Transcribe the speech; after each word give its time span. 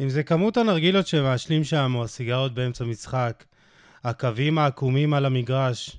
אם 0.00 0.08
זה 0.08 0.22
כמות 0.22 0.56
הנרגילות 0.56 1.06
שמעשנים 1.06 1.64
שם, 1.64 1.92
או 1.94 2.04
הסיגרות 2.04 2.54
באמצע 2.54 2.84
משחק, 2.84 3.44
הקווים 4.04 4.58
העקומים 4.58 5.14
על 5.14 5.26
המגרש. 5.26 5.96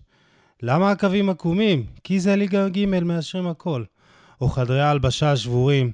למה 0.64 0.92
הקווים 0.92 1.30
עקומים? 1.30 1.86
כי 2.04 2.20
זה 2.20 2.36
ליגה 2.36 2.70
ג' 2.70 2.86
מאשרים 2.86 3.48
הכל. 3.48 3.84
או 4.42 4.50
חדרי 4.50 4.82
ההלבשה 4.82 5.32
השבורים, 5.32 5.92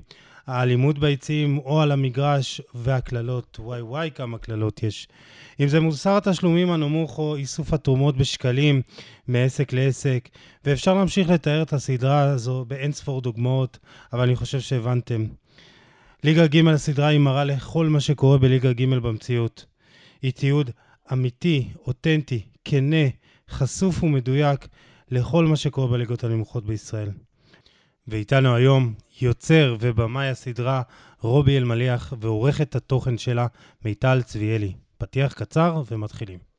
האלימות 0.47 0.99
ביציעים 0.99 1.57
או 1.57 1.81
על 1.81 1.91
המגרש, 1.91 2.61
והקללות, 2.75 3.57
וואי 3.59 3.81
וואי 3.81 4.09
כמה 4.15 4.37
קללות 4.37 4.83
יש. 4.83 5.07
אם 5.59 5.67
זה 5.67 5.79
מוסר 5.79 6.17
התשלומים 6.17 6.71
הנמוך 6.71 7.17
או 7.17 7.35
איסוף 7.35 7.73
התרומות 7.73 8.17
בשקלים 8.17 8.81
מעסק 9.27 9.73
לעסק, 9.73 10.29
ואפשר 10.65 10.93
להמשיך 10.93 11.29
לתאר 11.29 11.61
את 11.61 11.73
הסדרה 11.73 12.21
הזו 12.21 12.65
באין 12.67 12.91
ספור 12.91 13.21
דוגמאות, 13.21 13.79
אבל 14.13 14.23
אני 14.23 14.35
חושב 14.35 14.59
שהבנתם. 14.59 15.25
ליגה 16.23 16.47
ג' 16.47 16.67
הסדרה 16.67 17.07
היא 17.07 17.19
מראה 17.19 17.43
לכל 17.43 17.87
מה 17.87 17.99
שקורה 17.99 18.37
בליגה 18.37 18.73
ג' 18.73 18.89
במציאות. 18.89 19.65
היא 20.21 20.31
תיעוד 20.31 20.69
אמיתי, 21.13 21.69
אותנטי, 21.87 22.41
כנה, 22.65 23.07
חשוף 23.49 24.03
ומדויק 24.03 24.67
לכל 25.11 25.45
מה 25.45 25.55
שקורה 25.55 25.87
בליגות 25.87 26.23
הנמוכות 26.23 26.65
בישראל. 26.65 27.09
ואיתנו 28.07 28.55
היום 28.55 28.93
יוצר 29.21 29.75
ובמאי 29.79 30.29
הסדרה 30.29 30.81
רובי 31.19 31.57
אלמליח 31.57 32.13
ועורכת 32.19 32.75
התוכן 32.75 33.17
שלה 33.17 33.47
מיטל 33.85 34.21
צביאלי. 34.21 34.73
פתיח 34.97 35.33
קצר 35.33 35.83
ומתחילים. 35.91 36.52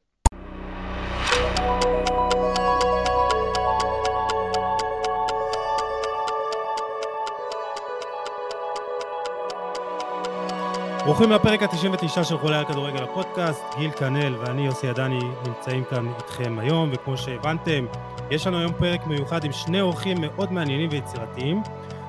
ברוכים 11.05 11.31
לפרק 11.31 11.63
ה-99 11.63 12.25
של 12.25 12.39
חולי 12.39 12.57
על 12.57 12.65
כדורגל 12.65 13.03
הפודקאסט, 13.03 13.63
גיל 13.79 13.91
כנל 13.91 14.37
ואני 14.37 14.67
יוסי 14.67 14.89
עדני 14.89 15.19
נמצאים 15.47 15.85
כאן 15.91 16.09
איתכם 16.19 16.59
היום, 16.59 16.91
וכמו 16.93 17.17
שהבנתם, 17.17 17.87
יש 18.31 18.47
לנו 18.47 18.59
היום 18.59 18.73
פרק 18.79 19.07
מיוחד 19.07 19.45
עם 19.45 19.53
שני 19.53 19.81
אורחים 19.81 20.21
מאוד 20.21 20.53
מעניינים 20.53 20.89
ויצירתיים, 20.93 21.63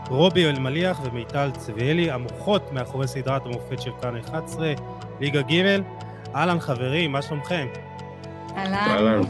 רובי 0.10 0.46
אלמליח 0.46 1.00
ומיטל 1.04 1.52
צביאלי, 1.58 2.12
המוחות 2.12 2.74
מאחורי 2.74 3.08
סדרת 3.08 3.46
המופת 3.46 3.82
של 3.82 3.92
כאן 4.02 4.18
11, 4.18 4.74
ליגה 5.20 5.42
ג'. 5.42 5.80
אהלן 6.36 6.60
חברים, 6.60 7.12
מה 7.12 7.22
שלומכם? 7.22 7.68
אהלן. 8.58 9.22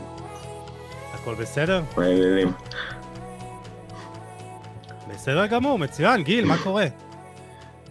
הכל 1.13 1.35
בסדר? 1.35 1.81
מה 1.97 2.03
העניינים? 2.03 2.53
בסדר 5.07 5.45
גמור, 5.45 5.79
מצוין. 5.79 6.23
גיל, 6.23 6.45
מה 6.45 6.57
קורה? 6.63 6.85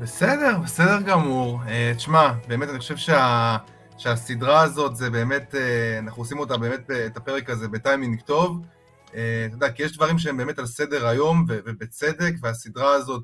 בסדר, 0.01 0.59
בסדר 0.65 1.01
גמור. 1.01 1.61
Uh, 1.63 1.97
תשמע, 1.97 2.33
באמת 2.49 2.69
אני 2.69 2.79
חושב 2.79 2.97
שה, 2.97 3.57
שהסדרה 3.99 4.61
הזאת 4.61 4.97
זה 4.97 5.11
באמת, 5.11 5.55
uh, 5.55 5.99
אנחנו 5.99 6.23
עושים 6.23 6.39
אותה 6.39 6.57
באמת, 6.57 6.91
את 7.07 7.17
הפרק 7.17 7.51
הזה 7.51 7.69
בטיימינג 7.69 8.21
טוב. 8.21 8.61
אתה 9.07 9.55
יודע, 9.55 9.71
כי 9.71 9.83
יש 9.83 9.97
דברים 9.97 10.19
שהם 10.19 10.37
באמת 10.37 10.59
על 10.59 10.67
סדר 10.67 11.07
היום, 11.07 11.45
ובצדק, 11.49 12.33
והסדרה 12.43 12.93
הזאת 12.93 13.23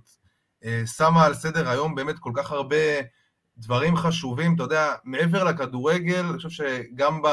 שמה 0.86 1.24
על 1.24 1.34
סדר 1.34 1.68
היום 1.68 1.94
באמת 1.94 2.18
כל 2.18 2.30
כך 2.34 2.52
הרבה 2.52 2.76
דברים 3.58 3.96
חשובים, 3.96 4.54
אתה 4.54 4.62
יודע, 4.62 4.94
מעבר 5.04 5.44
לכדורגל, 5.44 6.24
אני 6.26 6.36
חושב 6.36 6.50
שגם 6.50 7.22
ב, 7.22 7.28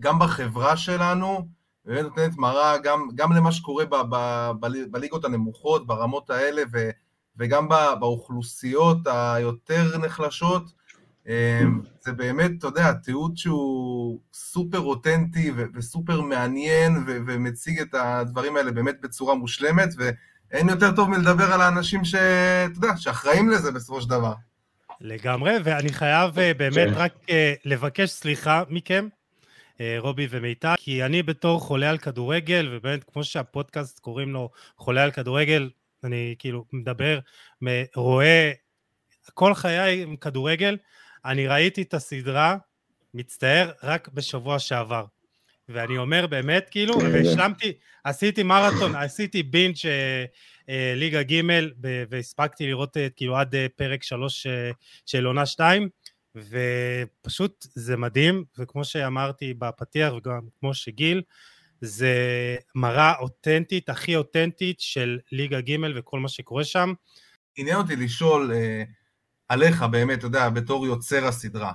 גם 0.00 0.18
בחברה 0.18 0.76
שלנו, 0.76 1.48
באמת 1.84 2.02
נותנת 2.02 2.36
מראה 2.36 2.78
גם, 2.78 3.08
גם 3.14 3.32
למה 3.32 3.52
שקורה 3.52 3.84
ב, 3.84 3.94
ב, 4.10 4.50
ב, 4.60 4.66
בליגות 4.90 5.24
הנמוכות, 5.24 5.86
ברמות 5.86 6.30
האלה, 6.30 6.62
ו... 6.72 6.90
וגם 7.38 7.68
באוכלוסיות 8.00 8.98
היותר 9.06 9.98
נחלשות, 9.98 10.72
אמ, 11.28 11.80
זה 12.00 12.12
באמת, 12.12 12.50
אתה 12.58 12.66
יודע, 12.66 12.92
תיעוד 12.92 13.36
שהוא 13.36 14.20
סופר 14.34 14.80
אותנטי 14.80 15.52
וסופר 15.74 16.20
מעניין 16.20 17.04
ומציג 17.06 17.80
את 17.80 17.94
הדברים 17.94 18.56
האלה 18.56 18.72
באמת 18.72 19.00
בצורה 19.00 19.34
מושלמת, 19.34 19.88
ואין 19.98 20.68
יותר 20.68 20.92
טוב 20.96 21.10
מלדבר 21.10 21.52
על 21.52 21.60
האנשים 21.60 22.04
שאתה 22.04 22.78
יודע, 22.78 22.96
שאחראים 22.96 23.50
לזה 23.50 23.72
בסופו 23.72 24.00
של 24.00 24.08
דבר. 24.08 24.32
לגמרי, 25.00 25.52
ואני 25.64 25.92
חייב 25.92 26.38
אה, 26.38 26.54
באמת 26.54 26.88
כן. 26.88 26.94
רק 26.94 27.12
אה, 27.30 27.54
לבקש 27.64 28.10
סליחה 28.10 28.62
מכם, 28.70 29.08
אה, 29.80 29.96
רובי 29.98 30.26
ומיטל, 30.30 30.74
כי 30.78 31.04
אני 31.04 31.22
בתור 31.22 31.60
חולה 31.60 31.90
על 31.90 31.98
כדורגל, 31.98 32.68
ובאמת, 32.72 33.04
כמו 33.12 33.24
שהפודקאסט 33.24 33.98
קוראים 33.98 34.32
לו 34.32 34.50
חולה 34.76 35.02
על 35.02 35.10
כדורגל, 35.10 35.70
אני 36.04 36.34
כאילו 36.38 36.64
מדבר, 36.72 37.18
רואה 37.94 38.52
כל 39.34 39.54
חיי 39.54 40.02
עם 40.02 40.16
כדורגל, 40.16 40.76
אני 41.24 41.46
ראיתי 41.46 41.82
את 41.82 41.94
הסדרה, 41.94 42.56
מצטער, 43.14 43.72
רק 43.82 44.08
בשבוע 44.08 44.58
שעבר. 44.58 45.04
ואני 45.68 45.98
אומר 45.98 46.26
באמת, 46.26 46.68
כאילו, 46.70 47.00
כן, 47.00 47.06
והשלמתי, 47.12 47.72
עשיתי 48.04 48.42
מרתון, 48.42 48.94
עשיתי 48.94 49.42
בינג' 49.42 49.76
אה, 49.84 50.24
אה, 50.68 50.92
ליגה 50.96 51.22
ג' 51.22 51.40
והספקתי 52.10 52.66
לראות 52.66 52.96
אה, 52.96 53.08
כאילו 53.16 53.36
עד 53.36 53.54
פרק 53.76 54.02
שלוש 54.02 54.46
של 55.06 55.26
עונה 55.26 55.46
שתיים, 55.46 55.88
ופשוט 56.36 57.66
זה 57.74 57.96
מדהים, 57.96 58.44
וכמו 58.58 58.84
שאמרתי 58.84 59.54
בפתיח 59.54 60.12
וגם 60.12 60.40
כמו 60.60 60.74
שגיל, 60.74 61.22
זה 61.84 62.16
מראה 62.74 63.12
אותנטית, 63.20 63.88
הכי 63.88 64.16
אותנטית 64.16 64.80
של 64.80 65.18
ליגה 65.32 65.60
ג' 65.60 65.76
וכל 65.96 66.20
מה 66.20 66.28
שקורה 66.28 66.64
שם. 66.64 66.92
עניין 67.56 67.76
אותי 67.76 67.96
לשאול 67.96 68.52
אה, 68.54 68.82
עליך 69.48 69.82
באמת, 69.82 70.18
אתה 70.18 70.26
יודע, 70.26 70.48
בתור 70.48 70.86
יוצר 70.86 71.26
הסדרה, 71.26 71.72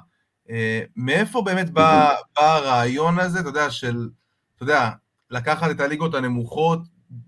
אה, 0.49 0.81
מאיפה 0.95 1.41
באמת 1.41 1.69
בא, 1.69 2.15
בא 2.35 2.55
הרעיון 2.55 3.19
הזה, 3.19 3.39
אתה 3.39 3.49
יודע, 3.49 3.71
של, 3.71 4.09
אתה 4.55 4.63
יודע, 4.63 4.89
לקחת 5.29 5.71
את 5.71 5.79
הליגות 5.79 6.15
הנמוכות, 6.15 6.79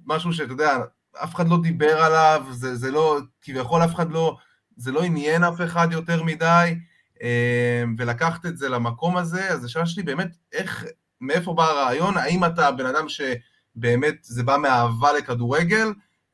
משהו 0.05 0.33
שאתה 0.33 0.53
יודע, 0.53 0.77
אף 1.23 1.35
אחד 1.35 1.49
לא 1.49 1.61
דיבר 1.61 2.03
עליו, 2.03 2.45
זה, 2.51 2.75
זה 2.75 2.91
לא, 2.91 3.19
כביכול 3.41 3.83
אף 3.83 3.95
אחד 3.95 4.11
לא, 4.11 4.37
זה 4.77 4.91
לא 4.91 5.03
עניין 5.03 5.43
אף 5.43 5.61
אחד 5.61 5.87
יותר 5.91 6.23
מדי, 6.23 6.75
אה, 7.21 7.83
ולקחת 7.97 8.45
את 8.45 8.57
זה 8.57 8.69
למקום 8.69 9.17
הזה, 9.17 9.49
אז 9.49 9.65
השאלה 9.65 9.85
שלי 9.85 10.03
באמת, 10.03 10.35
איך, 10.53 10.85
מאיפה 11.21 11.53
בא 11.53 11.63
הרעיון, 11.63 12.17
האם 12.17 12.45
אתה 12.45 12.71
בן 12.71 12.85
אדם 12.85 13.05
שבאמת 13.09 14.15
זה 14.21 14.43
בא 14.43 14.57
מאהבה 14.57 15.13
לכדורגל, 15.13 15.87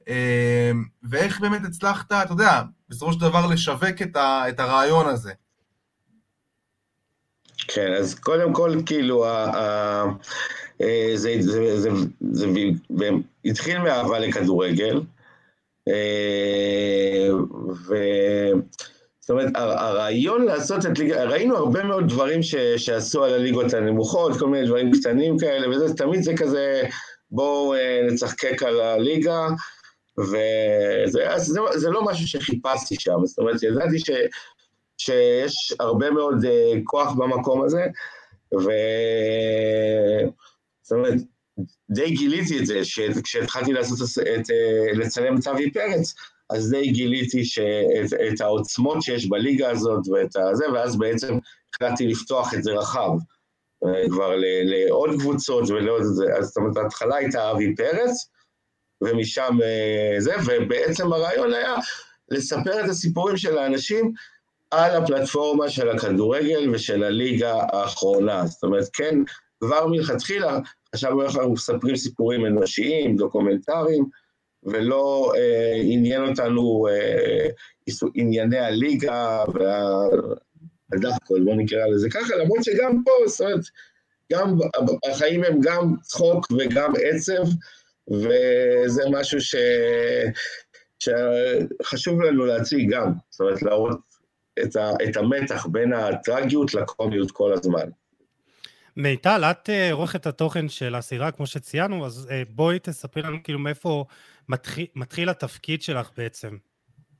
אה, 0.08 0.72
ואיך 1.04 1.40
באמת 1.40 1.62
הצלחת, 1.66 2.06
אתה 2.12 2.34
יודע, 2.34 2.62
בסופו 2.90 3.14
של 3.14 3.20
דבר 3.20 3.48
לשווק 3.48 4.02
את, 4.02 4.16
ה, 4.16 4.50
את 4.50 4.60
הרעיון 4.60 5.08
הזה. 5.08 5.34
כן, 7.68 7.94
אז 7.94 8.16
קודם 8.16 8.54
כל, 8.54 8.76
כאילו, 8.86 9.26
ה, 9.26 9.46
ה, 9.46 10.04
אה, 10.82 11.12
זה, 11.16 11.36
זה, 11.40 11.80
זה, 11.80 11.90
זה, 12.32 12.46
זה 12.90 13.10
התחיל 13.46 13.78
מאהבה 13.78 14.20
לכדורגל, 14.20 15.02
אה, 15.88 17.30
ו... 17.88 17.96
זאת 19.28 19.32
אומרת, 19.32 19.52
הרעיון 19.56 20.46
לעשות 20.46 20.86
את 20.86 21.00
ליגה, 21.00 21.24
ראינו 21.24 21.58
הרבה 21.58 21.84
מאוד 21.84 22.08
דברים 22.10 22.44
ש, 22.44 22.56
שעשו 22.56 23.24
על 23.24 23.34
הליגות 23.34 23.74
הנמוכות, 23.74 24.40
כל 24.40 24.48
מיני 24.48 24.68
דברים 24.68 24.92
קטנים 24.92 25.38
כאלה, 25.38 25.70
וזה 25.70 25.94
תמיד 25.94 26.22
זה 26.22 26.34
כזה, 26.38 26.84
בואו 27.32 27.74
אה, 27.74 28.02
נצחקק 28.12 28.64
על 28.64 28.82
הליגה, 28.82 29.48
וזה 30.18 31.26
זה, 31.38 31.60
זה 31.76 31.90
לא 31.90 32.06
משהו 32.06 32.28
שחיפשתי 32.28 32.96
שם, 33.00 33.26
זאת 33.26 33.40
אומרת, 33.40 33.64
ידעתי 33.64 34.00
ש, 34.00 34.10
שיש 34.98 35.74
הרבה 35.80 36.12
מאוד 36.12 36.46
אה, 36.46 36.74
כוח 36.84 37.14
במקום 37.14 37.64
הזה, 37.64 37.86
ו... 38.54 38.70
זאת 40.82 40.92
אומרת, 40.92 41.20
די 41.90 42.12
גיליתי 42.12 42.60
את 42.60 42.66
זה, 42.66 42.82
כשהתחלתי 43.24 43.74
לעשות 43.74 43.98
את, 44.22 44.50
אה, 44.52 44.94
לצלם 44.94 45.38
את 45.38 45.48
אבי 45.48 45.72
פרץ, 45.72 46.14
אז 46.50 46.70
די 46.70 46.92
גיליתי 46.92 47.46
שאת, 47.46 48.14
את 48.34 48.42
העוצמות 48.42 49.02
שיש 49.02 49.30
בליגה 49.30 49.70
הזאת 49.70 50.08
ואת 50.08 50.36
הזה, 50.36 50.66
ואז 50.74 50.98
בעצם 50.98 51.38
החלטתי 51.76 52.08
לפתוח 52.08 52.54
את 52.54 52.64
זה 52.64 52.72
רחב, 52.72 53.12
אה, 53.86 54.10
כבר 54.10 54.34
לעוד 54.64 55.10
קבוצות 55.20 55.70
ולעוד 55.70 56.04
זה. 56.04 56.26
אז 56.38 56.46
זאת 56.46 56.58
אומרת, 56.58 56.78
ההתחלה 56.78 57.16
הייתה 57.16 57.52
אבי 57.52 57.76
פרץ, 57.76 58.30
ומשם 59.02 59.58
אה, 59.64 60.16
זה, 60.20 60.36
ובעצם 60.46 61.14
הרעיון 61.14 61.54
היה 61.54 61.76
לספר 62.30 62.86
את 62.86 62.90
הסיפורים 62.90 63.38
של 63.38 63.58
האנשים 63.58 64.12
על 64.72 65.04
הפלטפורמה 65.04 65.70
של 65.70 65.90
הכדורגל 65.90 66.70
ושל 66.74 67.04
הליגה 67.04 67.54
האחרונה. 67.74 68.46
זאת 68.46 68.64
אומרת, 68.64 68.88
כן, 68.94 69.16
כבר 69.60 69.88
מלכתחילה 69.88 70.60
איך 70.94 71.04
אנחנו 71.36 71.54
מספרים 71.54 71.96
סיפורים 71.96 72.46
אנושיים, 72.46 73.16
דוקומנטריים, 73.16 74.06
ולא 74.64 75.34
אה, 75.38 75.74
עניין 75.84 76.30
אותנו 76.30 76.88
אה, 76.92 77.48
ענייני 78.14 78.60
הליגה 78.60 79.44
והדחקול, 80.94 81.44
בוא 81.44 81.56
נקרא 81.56 81.86
לזה 81.88 82.10
ככה, 82.10 82.36
למרות 82.36 82.64
שגם 82.64 83.04
פה, 83.06 83.12
זאת 83.28 83.42
אומרת, 83.42 83.66
גם 84.34 84.58
החיים 85.12 85.44
הם 85.44 85.60
גם 85.62 85.96
צחוק 86.02 86.48
וגם 86.52 86.94
עצב, 87.04 87.44
וזה 88.12 89.04
משהו 89.12 89.42
ש... 89.42 89.56
שחשוב 91.00 92.22
לנו 92.22 92.46
להציג 92.46 92.94
גם, 92.94 93.12
זאת 93.30 93.40
אומרת 93.40 93.62
להראות 93.62 94.00
את, 94.64 94.76
ה, 94.76 94.92
את 95.10 95.18
המתח 95.18 95.66
בין 95.66 95.94
הטרגיות 95.94 96.74
לקומיות 96.74 97.32
כל 97.32 97.54
הזמן. 97.54 97.90
מיטל, 98.98 99.44
את 99.44 99.70
אה, 99.70 99.92
עורכת 99.92 100.26
התוכן 100.26 100.70
של 100.70 100.96
הסירה, 100.96 101.32
כמו 101.32 101.48
שציינו, 101.48 102.06
אז 102.06 102.28
אה, 102.32 102.44
בואי 102.50 102.80
תספרי 102.80 103.24
לנו 103.24 103.44
כאילו 103.44 103.60
מאיפה 103.60 104.06
מתחיל, 104.50 104.86
מתחיל 104.96 105.30
התפקיד 105.30 105.82
שלך 105.82 106.10
בעצם. 106.18 106.58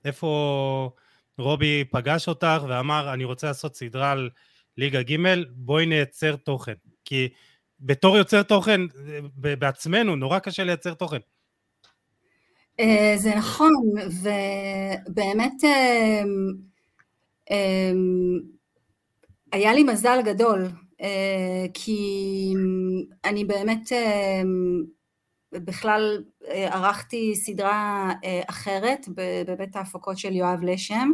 איפה 0.06 0.92
רובי 1.38 1.84
פגש 1.92 2.28
אותך 2.28 2.64
ואמר, 2.68 3.14
אני 3.14 3.24
רוצה 3.24 3.48
לעשות 3.48 3.76
סדרה 3.76 4.12
על 4.12 4.30
ליגה 4.78 5.02
ג', 5.02 5.16
בואי 5.50 5.86
נייצר 5.86 6.36
תוכן. 6.36 6.74
כי 7.06 7.30
בתור 7.80 8.18
יוצר 8.18 8.44
תוכן, 8.44 8.82
בעצמנו, 9.36 10.16
נורא 10.16 10.40
קשה 10.40 10.64
לייצר 10.64 10.94
תוכן. 10.94 11.20
אה, 12.80 13.14
זה 13.18 13.36
נכון, 13.36 13.74
ובאמת 15.08 15.64
היה 19.52 19.74
לי 19.74 19.84
מזל 19.84 20.20
גדול. 20.26 20.68
אה, 21.02 21.66
כי 21.74 22.54
אני 23.26 23.46
באמת 23.46 23.92
אה, 23.92 24.42
בכלל 25.52 26.24
אה, 26.48 26.74
ערכתי 26.74 27.36
סדרה 27.36 28.12
אחרת 28.50 29.06
בבית 29.48 29.76
ההפקות 29.76 30.18
של 30.18 30.36
יואב 30.36 30.64
לשם. 30.64 31.12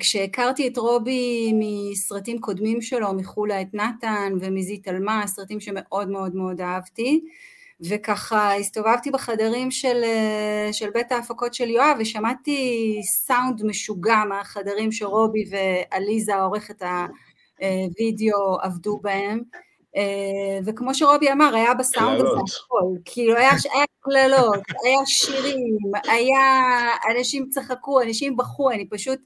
כשהכרתי 0.00 0.68
את 0.68 0.76
רובי 0.78 1.52
מסרטים 1.54 2.38
קודמים 2.40 2.82
שלו, 2.82 3.14
מחולה 3.14 3.60
את 3.60 3.74
נתן 3.74 4.32
ומזית 4.40 4.88
עלמה, 4.88 5.26
סרטים 5.26 5.60
שמאוד 5.60 6.08
מאוד 6.08 6.34
מאוד 6.34 6.60
אהבתי, 6.60 7.20
וככה 7.80 8.54
הסתובבתי 8.54 9.10
בחדרים 9.10 9.70
של, 9.70 10.02
של 10.72 10.90
בית 10.90 11.12
ההפקות 11.12 11.54
של 11.54 11.70
יואב 11.70 11.96
ושמעתי 12.00 13.00
סאונד 13.04 13.66
משוגע 13.66 14.24
מהחדרים 14.28 14.92
שרובי 14.92 15.44
ועליזה 15.50 16.34
עורכת 16.34 16.82
ה... 16.82 17.06
וידאו 17.98 18.60
עבדו 18.62 18.98
בהם, 19.02 19.42
אה, 19.96 20.58
וכמו 20.64 20.94
שרובי 20.94 21.32
אמר, 21.32 21.54
היה 21.54 21.74
בסאונד 21.74 22.20
הזה 22.20 22.40
הכל, 22.64 22.84
כאילו 23.04 23.36
היה, 23.36 23.50
קללות, 24.00 24.62
היה 24.84 25.06
שירים, 25.06 25.78
היה, 26.08 26.70
אנשים 27.16 27.48
צחקו, 27.50 28.02
אנשים 28.02 28.36
בכו, 28.36 28.70
אני 28.70 28.88
פשוט, 28.88 29.18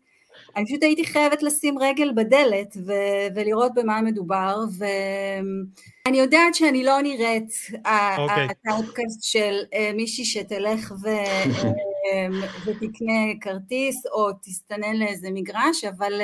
אני 0.57 0.67
פשוט 0.67 0.83
הייתי 0.83 1.05
חייבת 1.07 1.43
לשים 1.43 1.79
רגל 1.79 2.13
בדלת 2.17 2.77
ו- 2.87 3.27
ולראות 3.35 3.73
במה 3.75 4.03
מדובר, 4.03 4.57
ואני 4.79 6.19
יודעת 6.19 6.55
שאני 6.55 6.85
לא 6.85 7.01
נראית 7.03 7.51
okay. 7.71 8.19
אוקיי. 8.19 8.49
הטאודקאסט 8.51 9.23
של 9.23 9.55
אה, 9.75 9.91
מישהי 9.95 10.25
שתלך 10.25 10.93
ו- 11.03 11.09
אה, 12.07 12.27
ותקנה 12.67 13.41
כרטיס 13.41 14.07
או 14.07 14.31
תסתנן 14.43 14.97
לאיזה 14.97 15.29
מגרש, 15.31 15.85
אבל 15.85 16.21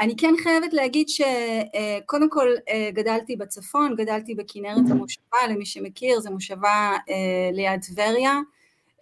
אני 0.00 0.16
כן 0.16 0.34
חייבת 0.42 0.72
להגיד 0.72 1.06
שקודם 1.08 2.30
כל 2.30 2.48
אה, 2.68 2.90
גדלתי 2.92 3.36
בצפון, 3.36 3.94
גדלתי 3.96 4.34
בכנרת 4.34 4.90
המושבה, 4.90 5.38
למי 5.50 5.66
שמכיר, 5.66 6.20
זו 6.20 6.30
מושבה 6.30 6.96
אה, 7.08 7.50
ליד 7.52 7.80
טבריה, 7.80 8.38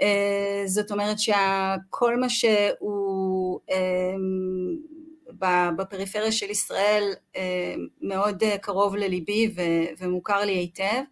אה, 0.00 0.62
זאת 0.66 0.92
אומרת 0.92 1.16
שכל 1.18 2.16
מה 2.16 2.28
שהוא 2.28 3.60
בפריפריה 5.76 6.32
של 6.32 6.50
ישראל 6.50 7.12
מאוד 8.02 8.42
קרוב 8.62 8.96
לליבי 8.96 9.54
ומוכר 9.98 10.44
לי 10.44 10.52
היטב. 10.52 11.02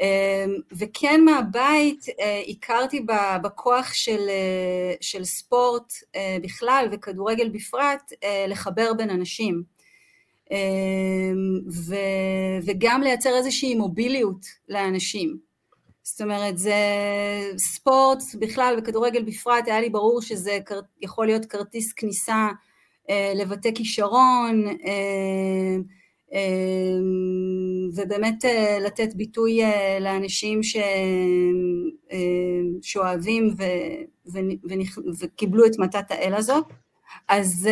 אמ, 0.00 0.54
וכן 0.72 1.20
מהבית 1.24 2.06
אה, 2.20 2.42
הכרתי 2.48 3.06
בכוח 3.42 3.92
של, 3.92 4.28
אה, 4.28 4.94
של 5.00 5.24
ספורט 5.24 5.92
אה, 6.16 6.36
בכלל 6.42 6.88
וכדורגל 6.92 7.48
בפרט 7.48 8.12
לחבר 8.48 8.92
בין 8.94 9.10
אנשים 9.10 9.62
אמ, 10.50 10.56
ו, 11.72 11.94
וגם 12.66 13.02
לייצר 13.02 13.36
איזושהי 13.36 13.74
מוביליות 13.74 14.46
לאנשים. 14.68 15.38
זאת 16.02 16.20
אומרת, 16.20 16.58
זה 16.58 16.74
ספורט 17.56 18.22
בכלל 18.38 18.76
וכדורגל 18.78 19.22
בפרט, 19.22 19.66
היה 19.66 19.80
לי 19.80 19.90
ברור 19.90 20.22
שזה 20.22 20.58
יכול 21.02 21.26
להיות 21.26 21.44
כרטיס 21.46 21.92
כניסה 21.92 22.48
לבתי 23.34 23.74
כישרון, 23.74 24.64
אמ, 24.68 25.82
ובאמת 27.94 28.44
אה, 28.44 28.78
לתת 28.80 29.14
ביטוי 29.14 29.64
אה, 29.64 29.98
לאנשים 30.00 30.62
ש... 30.62 30.76
אה, 32.12 32.18
שאוהבים 32.82 33.54
ו... 33.58 33.62
ו... 34.32 34.38
וקיבלו 35.20 35.66
את 35.66 35.78
מתת 35.78 36.10
האל 36.10 36.34
הזאת. 36.34 36.64
אז, 37.28 37.68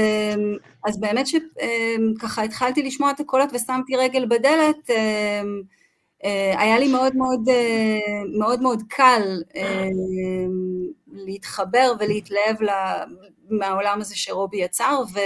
אז 0.84 1.00
באמת 1.00 1.26
שככה 1.26 2.42
התחלתי 2.42 2.82
לשמוע 2.82 3.10
את 3.10 3.20
הקולות 3.20 3.50
ושמתי 3.54 3.96
רגל 3.96 4.26
בדלת, 4.26 4.90
היה 6.58 6.78
לי 6.78 6.88
מאוד 6.88 7.16
מאוד, 7.16 7.48
מאוד, 8.38 8.62
מאוד 8.62 8.82
קל 8.88 9.22
להתחבר 11.12 11.92
ולהתלהב 12.00 12.56
מהעולם 13.50 14.00
הזה 14.00 14.16
שרובי 14.16 14.56
יצר, 14.56 15.02
ו... 15.14 15.18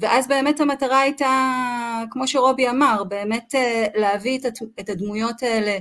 ואז 0.00 0.28
באמת 0.28 0.60
המטרה 0.60 1.00
הייתה, 1.00 2.02
כמו 2.10 2.28
שרובי 2.28 2.68
אמר, 2.68 3.04
באמת 3.04 3.54
אה, 3.54 3.86
להביא 3.94 4.38
את 4.80 4.88
הדמויות 4.90 5.42
האלה 5.42 5.78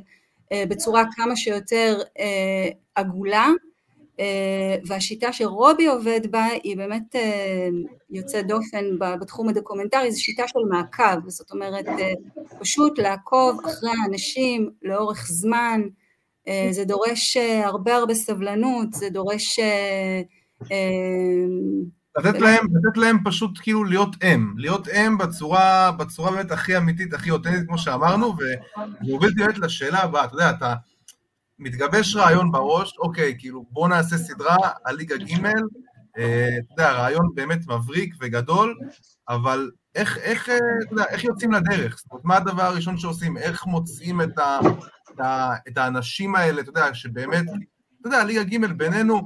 אה, 0.52 0.64
בצורה 0.70 1.04
כמה 1.16 1.36
שיותר 1.36 1.98
אה, 2.20 2.70
עגולה, 2.96 3.48
והשיטה 4.86 5.34
שרובי 5.34 5.88
עובד 5.88 6.32
בה 6.32 6.46
היא 6.64 6.78
באמת 6.78 7.16
יוצאת 8.10 8.48
דופן 8.48 8.86
בתחום 9.00 9.50
הדוקומנטרי, 9.50 10.12
זו 10.12 10.24
שיטה 10.24 10.48
של 10.48 10.60
מעקב, 10.70 11.30
זאת 11.30 11.52
אומרת 11.52 11.86
פשוט 12.60 13.00
לעקוב 13.00 13.60
אחרי 13.66 13.90
האנשים 14.04 14.70
לאורך 14.82 15.28
זמן, 15.30 15.82
זה 16.72 16.86
דורש 16.86 17.38
הרבה 17.38 17.96
הרבה 17.96 18.14
סבלנות, 18.14 18.94
זה 18.94 19.10
דורש 19.10 19.60
לתת 22.18 22.40
להם, 22.40 22.66
לתת 22.74 22.98
להם 22.98 23.18
פשוט 23.24 23.60
כאילו 23.62 23.84
להיות 23.84 24.24
אם, 24.24 24.54
להיות 24.58 24.88
אם 24.88 25.18
בצורה, 25.18 25.92
בצורה 25.92 26.32
באמת 26.32 26.52
הכי 26.52 26.78
אמיתית, 26.78 27.14
הכי 27.14 27.32
אותנטית, 27.32 27.68
כמו 27.68 27.78
שאמרנו, 27.78 28.34
ומוביל 29.02 29.34
באמת 29.38 29.58
לשאלה 29.58 30.00
הבאה, 30.00 30.26
אתה 30.26 30.34
יודע, 30.34 30.50
אתה 30.50 30.76
מתגבש 31.60 32.16
רעיון 32.16 32.52
בראש, 32.52 32.98
אוקיי, 33.00 33.36
כאילו, 33.40 33.66
בוא 33.72 33.88
נעשה 33.88 34.18
סדרה 34.18 34.58
על 34.86 34.96
ליגה 34.96 35.18
ג', 35.18 35.46
אה, 36.18 36.50
אתה 36.60 36.74
יודע, 36.74 36.92
רעיון 36.92 37.30
באמת 37.36 37.68
מבריק 37.68 38.16
וגדול, 38.22 38.76
אבל 39.30 39.72
איך, 39.96 40.18
איך, 40.18 40.50
אה, 40.50 40.56
אתה 40.56 40.94
יודע, 40.94 41.06
איך 41.10 41.24
יוצאים 41.24 41.52
לדרך? 41.52 41.98
זאת 41.98 42.12
אומרת, 42.12 42.26
מה 42.26 42.38
הדבר 42.38 42.64
הראשון 42.64 42.98
שעושים? 42.98 43.38
איך 43.38 43.66
מוצאים 43.66 44.22
את, 44.22 44.38
ה, 44.38 44.60
את, 45.14 45.20
ה, 45.20 45.54
את 45.68 45.78
האנשים 45.78 46.36
האלה, 46.36 46.62
אתה 46.62 46.70
יודע, 46.70 46.94
שבאמת 46.94 47.46
אתה 48.02 48.08
יודע, 48.08 48.24
ליגה 48.24 48.44
ג' 48.44 48.66
בינינו, 48.66 49.22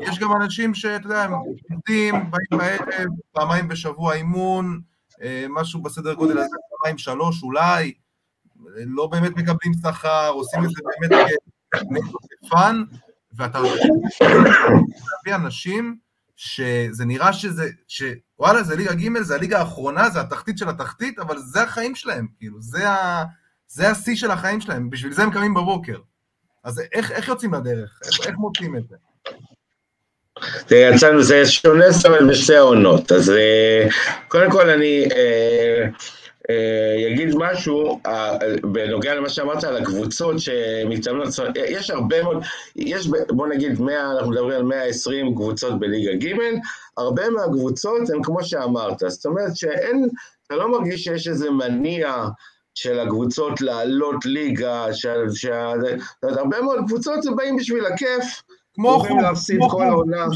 יש 0.00 0.18
גם 0.18 0.32
אנשים 0.42 0.74
שאתה 0.74 1.06
יודע, 1.06 1.22
הם 1.22 1.32
עובדים, 1.32 2.14
באים 2.30 2.60
בערב, 2.60 3.08
פעמיים 3.32 3.68
בשבוע 3.68 4.14
אימון, 4.14 4.80
אה, 5.22 5.46
משהו 5.48 5.82
בסדר 5.82 6.14
גודל 6.14 6.38
הזה, 6.38 6.56
פעמיים 6.70 6.98
שלוש 6.98 7.42
אולי, 7.42 7.92
לא 8.76 9.06
באמת 9.06 9.30
מקבלים 9.30 9.72
שכר, 9.82 10.28
עושים 10.28 10.64
את 10.64 10.70
זה 10.70 10.82
באמת 11.00 11.28
כפאן, 12.46 12.84
ואתה 13.32 13.58
להביא 13.60 15.34
אנשים 15.34 15.98
שזה 16.36 17.04
נראה 17.04 17.32
שזה, 17.32 17.70
שוואלה, 17.88 18.62
זה 18.62 18.76
ליגה 18.76 18.94
ג', 18.94 19.22
זה 19.22 19.34
הליגה 19.34 19.58
האחרונה, 19.58 20.10
זה 20.10 20.20
התחתית 20.20 20.58
של 20.58 20.68
התחתית, 20.68 21.18
אבל 21.18 21.38
זה 21.38 21.62
החיים 21.62 21.94
שלהם, 21.94 22.26
כאילו, 22.38 22.58
זה 23.66 23.90
השיא 23.90 24.16
של 24.16 24.30
החיים 24.30 24.60
שלהם, 24.60 24.90
בשביל 24.90 25.12
זה 25.12 25.22
הם 25.22 25.30
קמים 25.30 25.54
בבוקר. 25.54 25.98
אז 26.66 26.82
איך, 26.92 27.12
איך 27.12 27.28
יוצאים 27.28 27.54
לדרך? 27.54 28.00
איך, 28.04 28.26
איך 28.26 28.36
מוצאים 28.36 28.76
את 28.76 28.88
זה? 28.88 28.96
תראה, 30.66 30.94
יצאנו, 30.94 31.22
זה 31.22 31.46
שונה 31.46 31.84
אומרת 32.06 32.28
בשתי 32.28 32.56
העונות, 32.56 33.12
אז 33.12 33.30
אה, 33.30 33.88
קודם 34.28 34.50
כל 34.50 34.70
אני 34.70 35.08
אה, 35.16 35.88
אה, 36.50 37.12
אגיד 37.12 37.34
משהו 37.34 38.00
בנוגע 38.62 39.14
למה 39.14 39.28
שאמרת 39.28 39.64
על 39.64 39.76
הקבוצות 39.76 40.36
שמתאמנות, 40.38 41.28
יש 41.56 41.90
הרבה 41.90 42.22
מאוד, 42.22 42.42
יש 42.76 43.08
בוא 43.28 43.46
נגיד 43.46 43.80
100, 43.80 44.12
אנחנו 44.12 44.30
מדברים 44.30 44.56
על 44.56 44.62
120 44.62 45.34
קבוצות 45.34 45.80
בליגה 45.80 46.14
ג', 46.14 46.34
הרבה 46.96 47.30
מהקבוצות 47.30 48.10
הן 48.10 48.22
כמו 48.22 48.44
שאמרת, 48.44 48.98
זאת 49.06 49.26
אומרת 49.26 49.56
שאין, 49.56 50.08
אתה 50.46 50.56
לא 50.56 50.70
מרגיש 50.72 51.04
שיש 51.04 51.28
איזה 51.28 51.50
מניע 51.50 52.26
של 52.76 53.00
הקבוצות 53.00 53.60
לעלות 53.60 54.26
ליגה, 54.26 54.94
של, 54.94 55.24
של, 55.32 55.50
הרבה 56.22 56.60
מאוד 56.62 56.78
קבוצות 56.86 57.22
זה 57.22 57.30
באים 57.30 57.56
בשביל 57.56 57.86
הכיף. 57.86 58.42
כמו 58.74 58.98
חוג, 58.98 59.18
כמו 59.56 59.70
כל 59.70 59.82
העונה. 59.82 60.26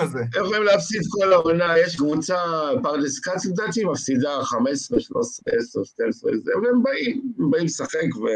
כזה. 0.00 0.18
יכולים 0.40 0.62
להפסיד 0.62 1.00
כל 1.10 1.32
העונה, 1.32 1.78
יש 1.78 1.96
קבוצה, 1.96 2.36
פרדס 2.82 3.20
קאץ 3.20 3.46
לדעתי, 3.46 3.84
מפסידה 3.84 4.38
15, 4.42 5.00
13, 5.00 5.54
10, 5.58 5.84
12, 5.84 6.30
והם 6.62 6.82
באים, 6.82 7.32
הם 7.38 7.50
באים 7.50 7.64
לשחק 7.64 8.16
ו... 8.16 8.26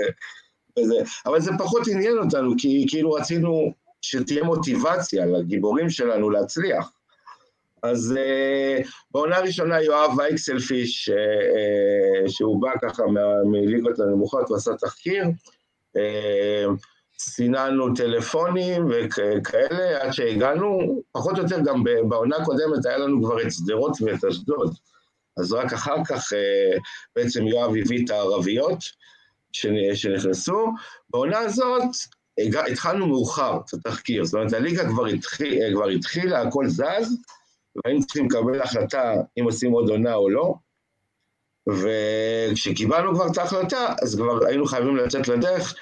וזה. 0.79 0.95
אבל 1.27 1.41
זה 1.41 1.51
פחות 1.59 1.89
עניין 1.89 2.19
אותנו, 2.19 2.55
כי 2.59 2.87
כאילו 2.89 3.11
רצינו 3.11 3.73
שתהיה 4.03 4.45
מוטיבציה 4.45 5.27
לגיבורים 5.27 5.91
שלנו 5.91 6.31
להצליח. 6.31 6.93
אז 7.83 8.15
uh, 8.17 8.89
בעונה 9.11 9.37
הראשונה 9.37 9.83
יואב 9.83 10.19
וייקסלפיש, 10.19 11.09
uh, 11.09 11.13
uh, 11.13 12.31
שהוא 12.31 12.63
בא 12.63 12.71
ככה 12.83 13.03
מליגות 13.45 14.01
הנמוכות 14.01 14.51
ועשה 14.51 14.71
תחקיר, 14.75 15.25
uh, 15.97 16.01
סיננו 17.19 17.95
טלפונים 17.95 18.89
וכאלה 18.91 20.03
עד 20.03 20.11
שהגענו, 20.11 21.03
פחות 21.13 21.39
או 21.39 21.43
יותר 21.43 21.61
גם 21.61 21.85
בעונה 22.09 22.37
הקודמת 22.37 22.87
היה 22.87 22.99
לנו 22.99 23.23
כבר 23.25 23.43
את 23.43 23.53
שדרות 23.53 23.93
ואת 24.01 24.25
אשדוד, 24.25 24.75
אז 25.39 25.53
רק 25.53 25.73
אחר 25.73 25.97
כך 26.09 26.33
uh, 26.33 26.81
בעצם 27.17 27.47
יואב 27.47 27.71
הביא 27.71 28.05
את 28.05 28.11
הערביות 28.11 28.79
שנכנסו. 29.53 30.67
בעונה 31.11 31.39
הזאת 31.39 31.83
התחלנו 32.69 33.07
מאוחר 33.07 33.59
את 33.69 33.75
התחקיר, 33.75 34.25
זאת 34.25 34.35
אומרת 34.35 34.53
הליגה 34.53 34.89
כבר, 34.89 35.07
התחיל, 35.07 35.75
כבר 35.75 35.89
התחילה, 35.89 36.43
הכל 36.43 36.67
זז, 36.69 37.17
והיינו 37.77 38.01
צריכים 38.01 38.27
לקבל 38.27 38.63
החלטה 38.63 39.15
אם 39.39 39.45
עושים 39.45 39.73
עוד 39.73 39.91
עונה 39.91 40.15
או 40.15 40.31
לא, 40.31 40.55
וכשקיבלנו 41.69 43.15
כבר 43.15 43.27
את 43.27 43.39
ההחלטה, 43.39 43.95
אז 44.03 44.15
כבר 44.17 44.47
היינו 44.47 44.67
חייבים 44.67 44.97
לצאת 44.97 45.29
לדרך, 45.29 45.75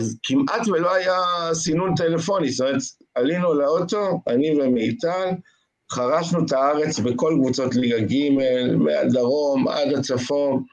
אז 0.00 0.18
כמעט 0.22 0.68
ולא 0.68 0.94
היה 0.94 1.20
סינון 1.52 1.94
טלפוני, 1.94 2.50
זאת 2.50 2.68
אומרת, 2.68 2.82
עלינו 3.14 3.54
לאוטו, 3.54 4.22
אני 4.28 4.60
ומיטל, 4.60 5.28
חרשנו 5.92 6.44
את 6.46 6.52
הארץ 6.52 6.98
בכל 6.98 7.34
קבוצות 7.40 7.74
ליגה 7.74 8.00
ג', 8.00 8.30
מהדרום 8.78 9.68
עד 9.68 9.92
הצפון. 9.98 10.64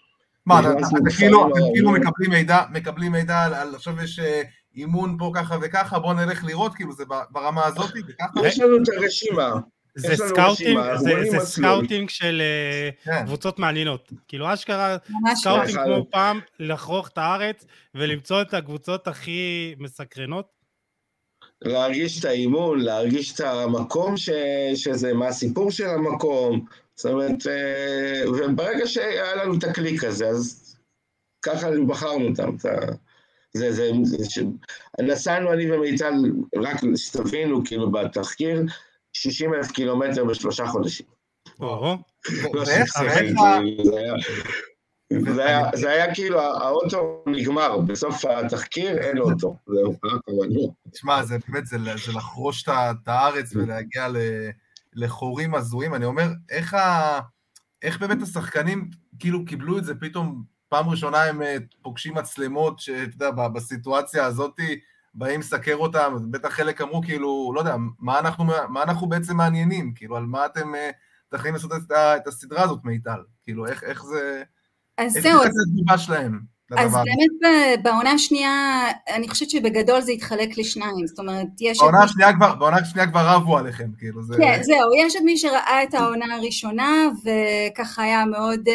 מה, 0.45 0.59
אתם 0.59 1.09
כאילו, 1.17 1.49
כאילו 1.73 1.91
מקבלים 1.91 2.29
מידע, 2.29 2.61
מקבלים 2.71 3.11
מידע 3.11 3.43
על 3.43 3.75
עכשיו 3.75 4.03
יש 4.03 4.19
אה, 4.19 4.41
אימון 4.75 5.15
פה 5.19 5.31
ככה 5.35 5.57
וככה, 5.61 5.99
בואו 5.99 6.13
נלך 6.13 6.43
לראות, 6.43 6.75
כאילו 6.75 6.93
זה 6.93 7.03
ברמה 7.31 7.65
הזאת 7.65 7.89
וככה? 8.09 8.47
יש 8.47 8.59
לנו 8.59 8.77
את 8.77 8.89
הרשימה. 8.97 9.53
זה 9.95 10.15
scouting, 10.15 10.79
זה, 10.95 11.11
זה 11.31 11.39
scouting 11.39 12.09
של 12.09 12.41
אה, 12.41 12.89
כן. 13.03 13.25
קבוצות 13.25 13.59
מעניינות. 13.59 14.11
כאילו 14.27 14.53
אשכרה 14.53 14.97
scouting 15.35 15.79
כמו 15.85 16.05
פעם, 16.09 16.39
לחרוש 16.59 17.07
את 17.07 17.17
הארץ 17.17 17.65
ולמצוא 17.95 18.41
את 18.41 18.53
הקבוצות 18.53 19.07
הכי 19.07 19.75
מסקרנות. 19.79 20.61
להרגיש 21.61 22.19
את 22.19 22.25
האימון, 22.25 22.79
להרגיש 22.79 23.33
את 23.33 23.39
המקום 23.39 24.17
ש, 24.17 24.29
שזה, 24.75 25.13
מה 25.13 25.27
הסיפור 25.27 25.71
של 25.71 25.87
המקום. 25.87 26.65
זאת 26.95 27.11
אומרת, 27.11 27.47
אה, 27.47 28.29
וברגע 28.29 28.87
שהיה 28.87 29.35
לנו 29.35 29.57
את 29.57 29.63
הקליק 29.63 30.03
הזה, 30.03 30.27
אז 30.27 30.75
ככה 31.41 31.67
בחרנו 31.87 32.27
אותם. 32.27 32.57
זה, 33.53 33.71
זה, 33.71 33.91
זה, 34.03 34.29
ש... 34.29 34.39
נסענו 35.01 35.53
אני 35.53 35.71
ומיטל, 35.71 36.13
רק 36.55 36.77
שתבינו, 36.95 37.65
כאילו 37.65 37.91
בתחקיר, 37.91 38.61
60 39.21 39.53
אלף 39.53 39.71
קילומטר 39.71 40.25
בשלושה 40.25 40.67
חודשים. 40.67 41.05
לא, 41.59 41.85
זה 45.75 45.89
היה 45.89 46.15
כאילו, 46.15 46.41
האוטו 46.41 47.23
נגמר, 47.27 47.77
בסוף 47.77 48.25
התחקיר 48.25 48.97
אין 48.97 49.17
לו 49.17 49.31
אוטו. 49.31 49.55
תשמע, 50.91 51.23
זה 51.23 51.37
באמת, 51.47 51.65
זה 51.65 51.77
לחרוש 52.15 52.63
את 52.69 53.07
הארץ 53.07 53.55
ולהגיע 53.55 54.07
לחורים 54.93 55.55
הזויים. 55.55 55.95
אני 55.95 56.05
אומר, 56.05 56.27
איך 57.81 57.99
באמת 57.99 58.21
השחקנים 58.21 58.89
כאילו 59.19 59.45
קיבלו 59.45 59.77
את 59.77 59.85
זה 59.85 59.95
פתאום, 59.95 60.43
פעם 60.69 60.89
ראשונה 60.89 61.23
הם 61.23 61.41
אה, 61.41 61.57
פוגשים 61.81 62.13
מצלמות, 62.13 62.79
שאתה 62.79 63.25
יודע, 63.25 63.47
בסיטואציה 63.47 64.25
הזאתי, 64.25 64.79
באים 65.13 65.39
לסקר 65.39 65.75
אותם, 65.75 66.31
בטח 66.31 66.49
חלק 66.49 66.81
אמרו 66.81 67.01
כאילו, 67.01 67.51
לא 67.55 67.59
יודע, 67.59 67.75
מה 67.99 68.19
אנחנו, 68.19 68.45
מה 68.69 68.83
אנחנו 68.83 69.09
בעצם 69.09 69.37
מעניינים? 69.37 69.93
כאילו, 69.93 70.17
על 70.17 70.25
מה 70.25 70.45
אתם 70.45 70.71
מתכננים 71.27 71.53
לעשות 71.53 71.71
את, 71.71 71.91
את 71.91 72.27
הסדרה 72.27 72.63
הזאת, 72.63 72.83
מיטל? 72.83 73.23
כאילו, 73.43 73.67
איך, 73.67 73.83
איך 73.83 74.03
זה... 74.03 74.43
אז 74.97 75.13
זהו. 75.13 75.41
איך 75.41 75.51
זה 75.51 75.61
התגובה 75.67 75.97
שלהם? 75.97 76.41
אז 76.77 76.93
באמת 76.93 77.53
בעונה 77.83 78.11
השנייה, 78.11 78.83
אני 79.15 79.29
חושבת 79.29 79.49
שבגדול 79.49 80.01
זה 80.01 80.11
התחלק 80.11 80.57
לשניים, 80.57 81.07
זאת 81.07 81.19
אומרת, 81.19 81.47
יש... 81.61 81.79
בעונה 81.79 82.03
השנייה 82.03 82.33
כבר, 82.33 82.55
בעונה 82.55 82.77
השנייה 82.77 83.07
כבר 83.07 83.21
רבו 83.25 83.57
עליכם, 83.57 83.87
כאילו, 83.97 84.23
זה... 84.23 84.35
כן, 84.37 84.59
זהו, 84.63 84.93
יש 84.97 85.15
את 85.15 85.21
מי 85.21 85.37
שראה 85.37 85.83
את 85.83 85.93
העונה 85.93 86.35
הראשונה, 86.35 87.07
וככה 87.23 88.03
היה 88.03 88.25
מאוד 88.25 88.67
אה, 88.67 88.73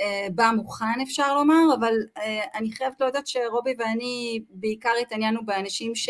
אה, 0.00 0.26
בא 0.34 0.50
מוכן, 0.56 1.00
אפשר 1.02 1.34
לומר, 1.34 1.74
אבל 1.78 1.92
אה, 2.18 2.40
אני 2.54 2.72
חייבת 2.72 3.00
להודות 3.00 3.26
שרובי 3.26 3.74
ואני 3.78 4.42
בעיקר 4.50 4.92
התעניינו 5.02 5.46
באנשים 5.46 5.94
ש... 5.94 6.08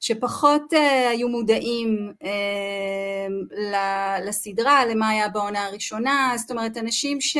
שפחות 0.00 0.72
uh, 0.72 0.76
היו 1.10 1.28
מודעים 1.28 2.12
uh, 2.22 3.54
לסדרה, 4.26 4.86
למה 4.86 5.08
היה 5.08 5.28
בעונה 5.28 5.64
הראשונה, 5.64 6.32
זאת 6.36 6.50
אומרת 6.50 6.76
אנשים 6.76 7.20
ש... 7.20 7.36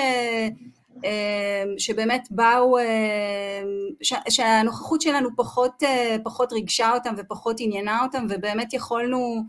אמ, 1.04 1.78
שבאמת 1.78 2.28
באו, 2.30 2.78
אמ, 2.78 2.84
שהנוכחות 4.28 5.00
שלנו 5.00 5.28
פחות, 5.36 5.82
אה, 5.82 6.16
פחות 6.24 6.52
ריגשה 6.52 6.92
אותם 6.92 7.14
ופחות 7.18 7.56
עניינה 7.60 8.02
אותם 8.02 8.26
ובאמת 8.30 8.72
יכולנו 8.72 9.42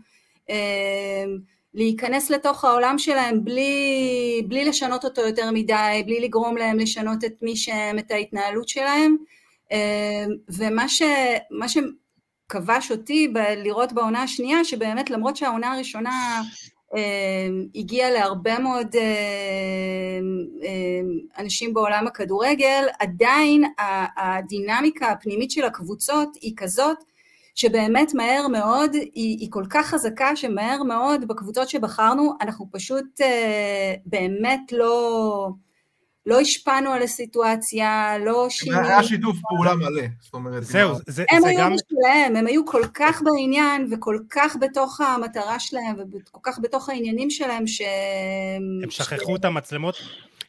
אמ, 0.48 1.38
להיכנס 1.74 2.30
לתוך 2.30 2.64
העולם 2.64 2.98
שלהם 2.98 3.44
בלי, 3.44 4.42
בלי 4.48 4.64
לשנות 4.64 5.04
אותו 5.04 5.20
יותר 5.20 5.50
מדי, 5.50 6.02
בלי 6.06 6.20
לגרום 6.20 6.56
להם 6.56 6.78
לשנות 6.78 7.24
את 7.24 7.42
מי 7.42 7.56
שהם, 7.56 7.98
את 7.98 8.10
ההתנהלות 8.10 8.68
שלהם. 8.68 9.16
ומה 10.48 10.88
ש, 10.88 11.02
שכבש 11.66 12.90
אותי 12.90 13.32
לראות 13.56 13.92
בעונה 13.92 14.22
השנייה 14.22 14.64
שבאמת 14.64 15.10
למרות 15.10 15.36
שהעונה 15.36 15.72
הראשונה 15.72 16.42
הגיע 17.74 18.10
להרבה 18.10 18.58
מאוד 18.58 18.96
אמ, 18.96 20.46
אמ, 20.62 21.18
אנשים 21.38 21.74
בעולם 21.74 22.06
הכדורגל, 22.06 22.86
עדיין 22.98 23.64
הדינמיקה 24.16 25.10
הפנימית 25.10 25.50
של 25.50 25.64
הקבוצות 25.64 26.28
היא 26.40 26.52
כזאת 26.56 26.96
שבאמת 27.54 28.14
מהר 28.14 28.48
מאוד, 28.48 28.94
היא, 28.94 29.38
היא 29.40 29.48
כל 29.50 29.64
כך 29.70 29.86
חזקה 29.86 30.36
שמהר 30.36 30.82
מאוד 30.82 31.28
בקבוצות 31.28 31.68
שבחרנו 31.68 32.32
אנחנו 32.40 32.66
פשוט 32.72 33.20
אה, 33.20 33.94
באמת 34.06 34.72
לא, 34.72 35.48
לא 36.26 36.40
השפענו 36.40 36.90
על 36.90 37.02
הסיטואציה, 37.02 38.18
לא 38.18 38.46
שינינו. 38.50 38.86
היה 38.86 39.02
שיתוף 39.02 39.36
פעולה 39.48 39.74
מלא, 39.74 40.02
זאת 40.20 40.34
אומרת. 40.34 40.64
זהו, 40.64 40.94
זה, 40.94 41.02
זה 41.06 41.24
הם 41.30 41.42
זה 41.42 41.48
היו 41.48 41.58
גם... 41.58 41.72
משלהם, 41.72 42.36
הם 42.36 42.46
היו 42.46 42.66
כל 42.66 42.82
כך 42.94 43.22
בעניין 43.24 43.88
וכל 43.92 44.18
כך 44.30 44.56
בתוך 44.60 45.00
המטרה 45.00 45.60
שלהם 45.60 45.96
וכל 45.98 46.38
כך 46.42 46.58
בתוך 46.62 46.88
העניינים 46.88 47.30
שלהם 47.30 47.66
ש... 47.66 47.82
הם 48.82 48.90
שכחו 48.90 49.36
ש... 49.36 49.38
את 49.38 49.44
המצלמות. 49.44 49.96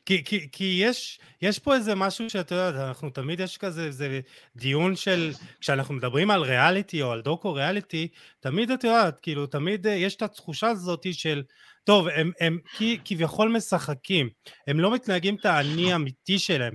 כי, 0.05 0.23
כי, 0.23 0.47
כי 0.51 0.79
יש, 0.83 1.19
יש 1.41 1.59
פה 1.59 1.75
איזה 1.75 1.95
משהו 1.95 2.29
שאתה 2.29 2.55
יודע, 2.55 2.87
אנחנו 2.87 3.09
תמיד 3.09 3.39
יש 3.39 3.57
כזה 3.57 3.85
איזה 3.85 4.19
דיון 4.55 4.95
של, 4.95 5.31
כשאנחנו 5.59 5.93
מדברים 5.93 6.31
על 6.31 6.41
ריאליטי 6.41 7.01
או 7.01 7.11
על 7.11 7.21
דוקו 7.21 7.53
ריאליטי, 7.53 8.07
תמיד 8.39 8.71
את 8.71 8.83
יודעת, 8.83 9.19
כאילו 9.21 9.47
תמיד 9.47 9.87
אה, 9.87 9.93
יש 9.93 10.15
את 10.15 10.21
התחושה 10.21 10.67
הזאת 10.67 11.05
של 11.11 11.43
טוב, 11.83 12.07
הם, 12.07 12.31
הם 12.39 12.59
כביכול 13.05 13.49
משחקים, 13.49 14.29
הם 14.67 14.79
לא 14.79 14.93
מתנהגים 14.93 15.35
את 15.35 15.45
האני 15.45 15.93
האמיתי 15.93 16.39
שלהם, 16.39 16.73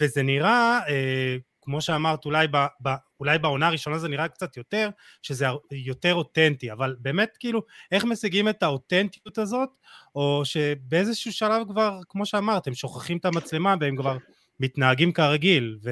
וזה 0.00 0.22
נראה, 0.22 0.80
אה, 0.88 1.36
כמו 1.62 1.80
שאמרת, 1.80 2.24
אולי, 2.24 2.48
ב, 2.48 2.56
ב, 2.82 2.88
אולי 3.20 3.38
בעונה 3.38 3.66
הראשונה 3.66 3.98
זה 3.98 4.08
נראה 4.08 4.28
קצת 4.28 4.56
יותר, 4.56 4.90
שזה 5.22 5.46
יותר 5.72 6.14
אותנטי, 6.14 6.72
אבל 6.72 6.96
באמת 6.98 7.36
כאילו, 7.38 7.62
איך 7.92 8.04
משיגים 8.04 8.48
את 8.48 8.62
האותנטיות 8.62 9.38
הזאת, 9.38 9.68
או 10.14 10.42
שבאיזשהו 10.44 11.32
שלב 11.32 11.62
כבר, 11.68 12.00
כמו 12.08 12.26
שאמרת, 12.26 12.66
הם 12.66 12.74
שוכחים 12.74 13.16
את 13.16 13.24
המצלמה 13.24 13.74
והם 13.80 13.96
כבר 13.96 14.16
מתנהגים 14.60 15.12
כרגיל, 15.12 15.78
ו, 15.82 15.90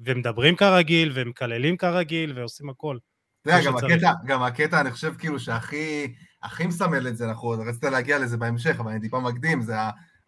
ומדברים 0.00 0.56
כרגיל, 0.56 1.12
ומקללים 1.14 1.76
כרגיל, 1.76 2.38
ועושים 2.38 2.70
הכל. 2.70 2.96
אתה 3.42 3.50
יודע, 3.50 3.64
גם 3.64 3.76
הקטע, 3.76 4.12
גם 4.26 4.42
הקטע, 4.42 4.80
אני 4.80 4.90
חושב 4.90 5.14
כאילו 5.18 5.40
שהכי... 5.40 6.14
הכי 6.42 6.66
מסמל 6.66 7.08
את 7.08 7.16
זה, 7.16 7.28
אנחנו 7.28 7.48
רצית 7.48 7.84
להגיע 7.84 8.18
לזה 8.18 8.36
בהמשך, 8.36 8.76
אבל 8.80 8.90
אני 8.90 9.00
טיפה 9.00 9.20
מקדים, 9.20 9.62
זה 9.62 9.74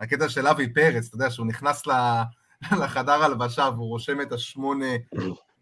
הקטע 0.00 0.28
של 0.28 0.46
אבי 0.46 0.72
פרץ, 0.72 1.06
אתה 1.06 1.14
יודע, 1.16 1.30
שהוא 1.30 1.46
נכנס 1.46 1.82
לחדר 2.72 3.24
הלבשה 3.24 3.68
והוא 3.74 3.88
רושם 3.88 4.20
את 4.20 4.32
השמונה, 4.32 4.86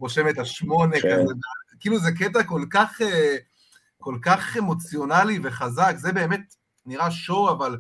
רושם 0.03 0.29
את 0.29 0.39
השמונה 0.39 1.01
כן. 1.01 1.09
כזה, 1.23 1.35
כאילו 1.81 1.99
זה 1.99 2.13
קטע 2.13 2.43
כל 2.43 2.65
כך, 2.71 3.01
אה, 3.01 3.37
כל 3.99 4.19
כך 4.23 4.57
אמוציונלי 4.57 5.39
וחזק, 5.43 5.95
זה 5.97 6.13
באמת 6.13 6.55
נראה 6.87 7.11
שואו, 7.11 7.51
אבל, 7.51 7.77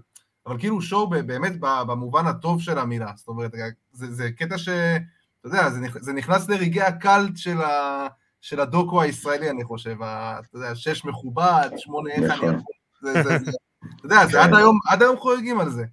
אבל 0.46 0.58
כאילו 0.58 0.82
שואו 0.82 1.10
באמת 1.10 1.52
במובן 1.60 2.26
הטוב 2.26 2.62
של 2.62 2.78
המילה, 2.78 3.12
זאת 3.16 3.28
אומרת, 3.28 3.50
זה, 3.92 4.12
זה 4.14 4.30
קטע 4.30 4.58
ש... 4.58 4.68
אתה 4.68 5.48
יודע, 5.48 5.70
זה 6.00 6.12
נכנס 6.12 6.48
לרגעי 6.48 6.82
הקלט 6.82 7.36
של 7.36 7.60
ה... 7.60 8.06
של 8.40 8.60
הדוקו 8.60 9.02
הישראלי, 9.02 9.50
אני 9.50 9.64
חושב, 9.64 9.96
אתה 10.02 10.40
יודע, 10.54 10.74
שש 10.74 11.04
מכובד, 11.04 11.70
שמונה 11.76 12.10
איך 12.10 12.30
אני 12.30 12.34
יכול, 12.34 12.54
אתה 12.98 14.04
יודע, 14.04 14.26
זה 14.26 14.42
עד 14.42 14.54
היום, 14.54 14.78
עד 14.88 15.02
היום 15.02 15.16
חוגגים 15.16 15.60
על 15.60 15.70
זה. 15.70 15.84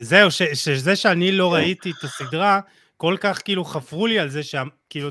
זהו, 0.00 0.30
שזה 0.30 0.96
שאני 0.96 1.32
לא 1.32 1.54
ראיתי 1.54 1.90
את 1.90 2.04
הסדרה, 2.04 2.60
כל 2.96 3.16
כך 3.20 3.40
כאילו 3.44 3.64
חפרו 3.64 4.06
לי 4.06 4.18
על 4.18 4.28
זה, 4.28 4.42
שכאילו, 4.42 5.10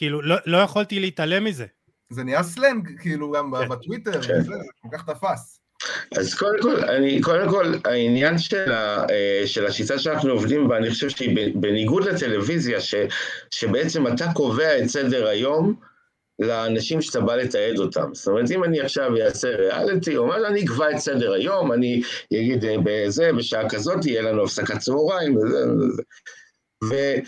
כאילו, 0.00 0.22
לא, 0.22 0.36
לא 0.46 0.56
יכולתי 0.56 1.00
להתעלם 1.00 1.44
מזה. 1.44 1.66
זה 2.10 2.24
נהיה 2.24 2.42
סלנג, 2.42 3.00
כאילו, 3.00 3.30
גם 3.30 3.52
כן. 3.60 3.68
בטוויטר, 3.68 4.22
זה 4.22 4.54
כל 4.82 4.88
כך 4.92 5.10
תפס. 5.10 5.60
אז 6.18 6.34
קודם 6.34 6.62
כל, 6.62 6.84
אני, 6.84 7.20
קודם 7.20 7.50
כל, 7.50 7.74
העניין 7.84 8.38
של, 8.38 8.72
ה, 8.72 9.06
אה, 9.10 9.42
של 9.46 9.66
השיטה 9.66 9.98
שאנחנו 9.98 10.30
עובדים 10.30 10.68
בה, 10.68 10.76
אני 10.76 10.90
חושב 10.90 11.08
שהיא 11.08 11.54
בניגוד 11.54 12.04
לטלוויזיה, 12.04 12.80
ש, 12.80 12.94
שבעצם 13.50 14.06
אתה 14.06 14.26
קובע 14.34 14.78
את 14.78 14.86
סדר 14.86 15.26
היום 15.26 15.74
לאנשים 16.38 17.02
שאתה 17.02 17.20
בא 17.20 17.36
לתעד 17.36 17.78
אותם. 17.78 18.14
זאת 18.14 18.28
אומרת, 18.28 18.50
אם 18.50 18.64
אני 18.64 18.80
עכשיו 18.80 19.16
אעשה 19.16 19.48
ריאליטי, 19.48 20.16
או 20.16 20.26
מה, 20.26 20.36
אני 20.36 20.64
אקבע 20.64 20.90
את 20.90 20.98
סדר 20.98 21.32
היום, 21.32 21.72
אני 21.72 22.02
אגיד 22.32 22.64
אה, 22.64 22.76
בזה, 22.84 23.30
בשעה 23.38 23.68
כזאת 23.68 24.06
יהיה 24.06 24.22
לנו 24.22 24.44
הפסקת 24.44 24.78
צהריים, 24.78 25.36
וזה 25.36 25.64
וזה. 26.84 27.20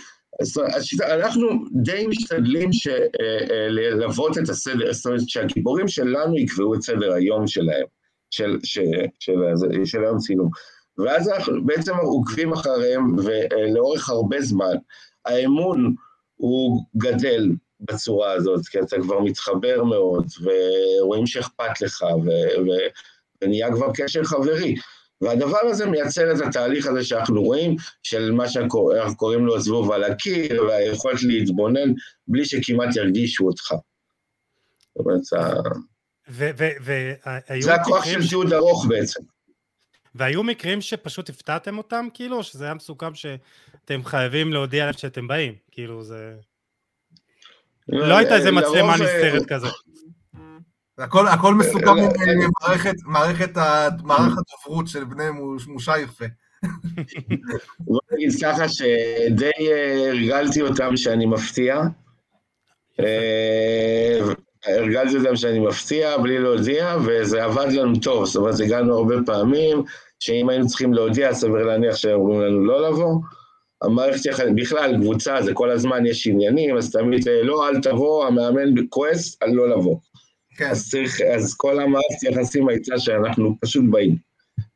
אנחנו 1.02 1.48
די 1.82 2.06
משתדלים 2.06 2.72
ש, 2.72 2.88
אה, 2.88 3.68
ללוות 3.68 4.38
את 4.38 4.48
הסדר, 4.48 4.92
זאת 4.92 5.06
אומרת 5.06 5.20
שהגיבורים 5.26 5.88
שלנו 5.88 6.38
יקבעו 6.38 6.74
את 6.74 6.82
סדר 6.82 7.12
היום 7.12 7.46
שלהם. 7.46 7.86
של, 8.32 8.58
של, 8.64 8.82
של, 9.20 9.32
של, 9.84 10.04
היום 10.04 10.18
צילום. 10.18 10.50
ואז 10.98 11.28
אנחנו 11.28 11.66
בעצם 11.66 11.92
עוקבים 11.96 12.52
אחריהם, 12.52 13.16
ולאורך 13.18 14.10
הרבה 14.10 14.40
זמן, 14.40 14.74
האמון 15.24 15.94
הוא 16.36 16.84
גדל 16.96 17.50
בצורה 17.80 18.32
הזאת, 18.32 18.66
כי 18.66 18.80
אתה 18.80 18.96
כבר 19.02 19.20
מתחבר 19.20 19.84
מאוד, 19.84 20.26
ורואים 20.42 21.26
שאכפת 21.26 21.80
לך, 21.80 22.02
ו, 22.02 22.28
ו, 22.60 22.70
ונהיה 23.42 23.72
כבר 23.72 23.90
קשר 23.94 24.24
חברי. 24.24 24.74
והדבר 25.22 25.58
הזה 25.70 25.86
מייצר 25.86 26.32
את 26.32 26.40
התהליך 26.40 26.86
הזה 26.86 27.04
שאנחנו 27.04 27.42
רואים, 27.42 27.76
של 28.02 28.32
מה 28.32 28.48
שאנחנו 28.48 29.16
קוראים 29.16 29.46
לו 29.46 29.60
זבוב 29.60 29.92
על 29.92 30.04
הקיר, 30.04 30.62
והיכולת 30.62 31.22
להתבונן 31.22 31.92
בלי 32.28 32.44
שכמעט 32.44 32.96
ירגישו 32.96 33.46
אותך. 33.46 33.74
זאת 34.94 35.06
אומרת, 35.06 35.20
זה 37.60 37.74
הכוח 37.74 38.04
של 38.04 38.28
תיעוד 38.28 38.52
ארוך 38.52 38.86
בעצם. 38.88 39.20
והיו 40.14 40.42
מקרים 40.42 40.80
שפשוט 40.80 41.30
הפתעתם 41.30 41.78
אותם, 41.78 42.08
כאילו, 42.14 42.36
או 42.36 42.42
שזה 42.42 42.64
היה 42.64 42.74
מסוכם 42.74 43.14
שאתם 43.14 44.04
חייבים 44.04 44.52
להודיע 44.52 44.84
להם 44.84 44.94
שאתם 44.94 45.28
באים? 45.28 45.54
כאילו, 45.70 46.04
זה... 46.04 46.34
לא, 47.88 48.08
לא 48.08 48.16
הייתה 48.16 48.36
איזה 48.36 48.50
מצלמה 48.50 48.94
נסתרת 48.94 49.46
כזה. 49.48 49.66
הכל, 50.98 51.28
הכל 51.28 51.54
מסוכם 51.54 51.88
עם 51.88 52.50
מערכת, 52.62 52.94
מערכת, 53.04 53.56
מערך 54.02 54.34
הדוברות 54.38 54.88
של 54.88 55.04
בני 55.04 55.24
מושה 55.66 55.98
יפה. 55.98 56.24
בוא 57.80 58.00
נגיד 58.12 58.30
ככה 58.42 58.68
שדי 58.68 59.50
אה, 59.60 60.08
הרגלתי 60.08 60.62
אותם 60.62 60.96
שאני 60.96 61.26
מפתיע. 61.26 61.82
הרגלתי 64.66 65.16
אותם 65.16 65.36
שאני 65.36 65.58
מפתיע 65.58 66.18
בלי 66.18 66.38
להודיע, 66.38 66.96
וזה 67.04 67.44
עבד 67.44 67.72
לנו 67.72 67.98
טוב, 67.98 68.24
זאת 68.24 68.36
אומרת, 68.36 68.60
הגענו 68.60 68.94
הרבה 68.94 69.14
פעמים, 69.26 69.82
שאם 70.20 70.48
היינו 70.48 70.66
צריכים 70.66 70.94
להודיע, 70.94 71.34
סביר 71.34 71.64
להניח 71.64 71.96
שאומרים 71.96 72.40
לנו 72.40 72.64
לא 72.64 72.88
לבוא. 72.88 73.14
המערכת 73.82 74.26
יחד, 74.26 74.44
בכלל, 74.54 74.96
קבוצה, 75.00 75.42
זה 75.42 75.54
כל 75.54 75.70
הזמן 75.70 76.06
יש 76.06 76.26
עניינים, 76.26 76.76
אז 76.76 76.92
תמיד 76.92 77.28
אה, 77.28 77.42
לא, 77.42 77.68
אל 77.68 77.80
תבוא, 77.80 78.26
המאמן 78.26 78.74
כועס 78.88 79.36
על 79.40 79.50
לא 79.50 79.68
לבוא. 79.70 79.96
כן. 80.56 80.70
אז 80.70 80.90
צריך, 80.90 81.20
אז 81.20 81.54
כל 81.54 81.80
המערכת 81.80 82.22
יחסים 82.22 82.68
הייתה 82.68 82.98
שאנחנו 82.98 83.56
פשוט 83.60 83.84
באים. 83.90 84.16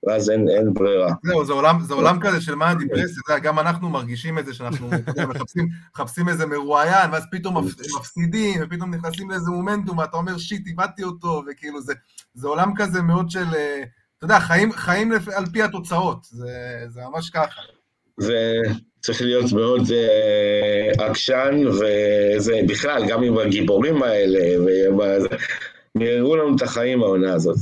ואז 0.07 0.31
אין, 0.31 0.49
אין 0.49 0.75
ברירה. 0.75 1.13
זהו, 1.25 1.45
זה 1.45 1.53
עולם, 1.53 1.81
זה 1.81 1.95
עולם 1.95 2.21
כזה 2.21 2.41
של 2.41 2.55
מה 2.55 2.71
הדיפרסיה, 2.71 3.39
גם 3.43 3.59
אנחנו 3.59 3.91
מרגישים 3.91 4.39
את 4.39 4.47
זה 4.47 4.55
שאנחנו 4.55 4.91
מחפשים, 5.29 5.69
מחפשים 5.95 6.29
איזה 6.29 6.47
מרואיין, 6.47 7.11
ואז 7.13 7.25
פתאום 7.31 7.57
מפסידים, 7.99 8.61
ופתאום 8.63 8.95
נכנסים 8.95 9.31
לאיזה 9.31 9.51
מומנטום, 9.51 9.99
ואתה 9.99 10.17
אומר 10.17 10.39
שיט, 10.39 10.67
איבדתי 10.67 11.05
אותו, 11.05 11.43
וכאילו 11.51 11.81
זה, 11.83 11.95
זה 12.35 12.49
עולם 12.49 12.73
כזה 12.77 13.03
מאוד 13.03 13.31
של, 13.31 13.55
אה, 13.55 13.83
אתה 14.19 14.25
יודע, 14.25 14.41
חיים, 14.41 14.73
חיים 14.73 15.13
על 15.37 15.47
פי 15.47 15.63
התוצאות, 15.63 16.27
זה, 16.31 16.85
זה 16.89 17.01
ממש 17.13 17.31
ככה. 17.31 17.61
וצריך 19.07 19.23
להיות 19.23 19.53
מאוד 19.53 19.83
uh, 19.83 21.03
עקשן, 21.03 21.61
וזה 21.67 22.61
בכלל, 22.69 23.09
גם 23.09 23.23
עם 23.23 23.39
הגיבורים 23.39 24.03
האלה, 24.03 24.41
ויראו 25.95 26.37
לנו 26.37 26.57
את 26.57 26.63
החיים 26.63 27.03
העונה 27.03 27.33
הזאת. 27.33 27.57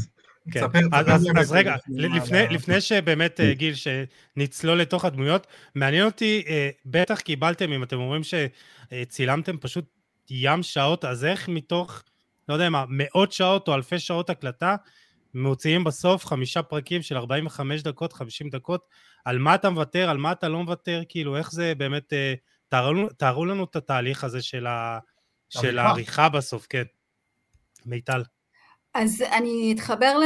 כן. 0.51 0.61
ספר, 0.61 0.79
אז, 0.93 1.07
אז, 1.09 1.29
אז 1.37 1.53
רגע, 1.53 1.75
לפני, 1.89 2.49
לפני 2.51 2.81
שבאמת 2.81 3.41
אה, 3.41 3.55
גיל, 3.55 3.75
שנצלול 3.75 4.81
לתוך 4.81 5.05
הדמויות, 5.05 5.47
מעניין 5.75 6.05
אותי, 6.05 6.45
אה, 6.49 6.71
בטח 6.87 7.21
קיבלתם, 7.21 7.73
אם 7.73 7.83
אתם 7.83 7.97
אומרים 7.97 8.23
שצילמתם 8.25 9.57
פשוט 9.57 9.85
ים 10.31 10.63
שעות, 10.63 11.05
אז 11.05 11.25
איך 11.25 11.49
מתוך, 11.49 12.03
לא 12.49 12.55
יודע 12.55 12.71
מה, 12.71 12.85
מאות 12.89 13.33
שעות 13.33 13.69
או 13.69 13.75
אלפי 13.75 13.99
שעות 13.99 14.31
הקלטה, 14.31 14.77
מוציאים 15.35 15.85
בסוף 15.85 16.27
חמישה 16.27 16.63
פרקים 16.63 17.03
של 17.03 17.17
45 17.17 17.83
דקות, 17.83 18.13
50 18.13 18.49
דקות, 18.51 18.81
על 19.25 19.39
מה 19.39 19.55
אתה 19.55 19.71
מוותר, 19.71 20.11
על 20.11 20.19
מה 20.19 20.33
אתה 20.33 20.49
לא 20.49 20.63
מוותר, 20.63 21.03
כאילו, 21.09 21.37
איך 21.37 21.53
זה 21.53 21.73
באמת, 21.75 22.13
אה, 22.13 22.35
תארו, 22.69 23.09
תארו 23.17 23.47
לנו 23.47 23.65
את 23.65 23.77
התהליך 23.77 24.25
הזה 24.25 24.43
של, 24.43 24.67
ה, 24.67 24.99
של 25.49 25.79
העריכה 25.79 26.29
בסוף, 26.29 26.67
כן. 26.69 26.85
מיטל. 27.87 28.23
אז 28.95 29.23
אני 29.33 29.73
אתחבר 29.77 30.17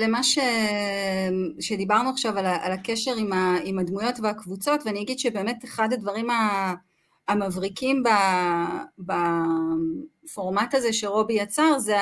למה 0.00 0.22
ש... 0.22 0.38
שדיברנו 1.60 2.10
עכשיו 2.10 2.38
על, 2.38 2.46
ה... 2.46 2.64
על 2.64 2.72
הקשר 2.72 3.14
עם, 3.18 3.32
ה... 3.32 3.56
עם 3.64 3.78
הדמויות 3.78 4.14
והקבוצות 4.22 4.80
ואני 4.86 5.02
אגיד 5.02 5.18
שבאמת 5.18 5.64
אחד 5.64 5.92
הדברים 5.92 6.28
המבריקים 7.28 8.02
ב... 9.06 9.12
בפורמט 10.30 10.74
הזה 10.74 10.92
שרובי 10.92 11.32
יצר 11.32 11.78
זה 11.78 11.96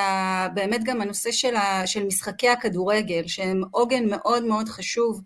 באמת 0.53 0.83
גם 0.83 1.01
הנושא 1.01 1.31
של, 1.31 1.55
ה... 1.55 1.87
של 1.87 2.03
משחקי 2.03 2.49
הכדורגל 2.49 3.23
שהם 3.27 3.61
עוגן 3.71 4.09
מאוד 4.09 4.43
מאוד 4.43 4.69
חשוב 4.69 5.21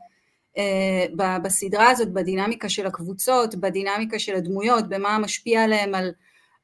אה, 0.57 1.37
בסדרה 1.43 1.89
הזאת, 1.89 2.13
בדינמיקה 2.13 2.69
של 2.69 2.85
הקבוצות, 2.85 3.55
בדינמיקה 3.55 4.19
של 4.19 4.35
הדמויות, 4.35 4.89
במה 4.89 5.19
משפיע 5.19 5.63
עליהם 5.63 5.95
על, 5.95 6.11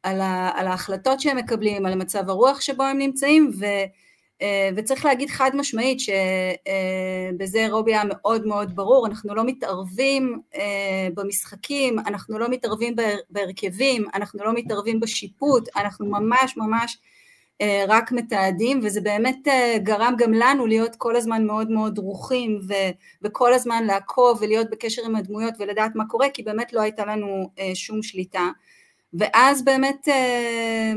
על, 0.03 0.21
ה... 0.21 0.51
על 0.55 0.67
ההחלטות 0.67 1.19
שהם 1.19 1.37
מקבלים, 1.37 1.85
על 1.85 1.95
מצב 1.95 2.29
הרוח 2.29 2.61
שבו 2.61 2.83
הם 2.83 2.97
נמצאים 2.97 3.51
ו... 3.59 3.65
אה, 4.41 4.69
וצריך 4.75 5.05
להגיד 5.05 5.29
חד 5.29 5.51
משמעית 5.53 5.99
שבזה 5.99 7.67
רובי 7.69 7.93
היה 7.93 8.03
מאוד 8.07 8.45
מאוד 8.45 8.75
ברור, 8.75 9.07
אנחנו 9.07 9.35
לא 9.35 9.43
מתערבים 9.43 10.41
אה, 10.55 11.07
במשחקים, 11.13 11.99
אנחנו 11.99 12.39
לא 12.39 12.49
מתערבים 12.49 12.95
בהרכבים, 13.29 14.05
אנחנו 14.13 14.43
לא 14.43 14.53
מתערבים 14.53 14.99
בשיפוט, 14.99 15.69
אנחנו 15.77 16.05
ממש 16.05 16.57
ממש 16.57 16.97
אה, 17.61 17.85
רק 17.87 18.11
מתעדים 18.11 18.79
וזה 18.83 19.01
באמת 19.01 19.47
גרם 19.83 20.13
גם 20.17 20.33
לנו 20.33 20.67
להיות 20.67 20.95
כל 20.95 21.15
הזמן 21.15 21.45
מאוד 21.45 21.71
מאוד 21.71 21.95
דרוכים 21.95 22.59
וכל 23.21 23.53
הזמן 23.53 23.83
לעקוב 23.85 24.37
ולהיות 24.41 24.69
בקשר 24.69 25.01
עם 25.05 25.15
הדמויות 25.15 25.53
ולדעת 25.59 25.95
מה 25.95 26.07
קורה 26.07 26.29
כי 26.29 26.43
באמת 26.43 26.73
לא 26.73 26.81
הייתה 26.81 27.05
לנו 27.05 27.49
שום 27.73 28.03
שליטה 28.03 28.49
ואז 29.13 29.65
באמת 29.65 30.07
אה, 30.07 30.93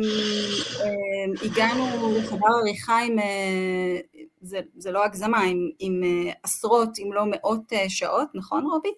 אה, 0.80 1.46
הגענו 1.46 2.14
לחדר 2.18 2.46
עריכה 2.60 2.98
עם, 2.98 3.18
אה, 3.18 3.98
זה, 4.40 4.60
זה 4.76 4.90
לא 4.90 5.04
הגזמה, 5.04 5.40
עם, 5.40 5.70
עם 5.78 6.00
עשרות 6.42 6.98
אם 6.98 7.12
לא 7.12 7.22
מאות 7.26 7.72
שעות, 7.88 8.28
נכון 8.34 8.64
רובי? 8.64 8.92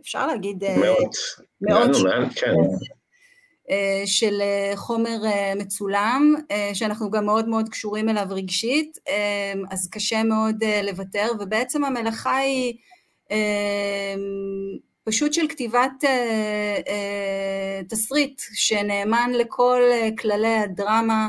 אפשר 0.00 0.26
להגיד... 0.26 0.64
מאות. 0.76 1.14
מאות 1.60 1.94
שעות. 1.94 2.32
כן. 2.34 2.52
של 4.06 4.42
חומר 4.76 5.18
מצולם, 5.56 6.34
שאנחנו 6.74 7.10
גם 7.10 7.26
מאוד 7.26 7.48
מאוד 7.48 7.68
קשורים 7.68 8.08
אליו 8.08 8.26
רגשית, 8.30 8.98
אז 9.70 9.88
קשה 9.90 10.22
מאוד 10.22 10.64
לוותר, 10.82 11.28
ובעצם 11.40 11.84
המלאכה 11.84 12.36
היא 12.36 12.74
פשוט 15.04 15.32
של 15.32 15.48
כתיבת 15.48 16.04
אה, 16.04 16.76
אה, 16.88 17.80
תסריט 17.88 18.42
שנאמן 18.52 19.30
לכל 19.34 19.80
אה, 19.90 20.08
כללי 20.18 20.54
הדרמה 20.54 21.28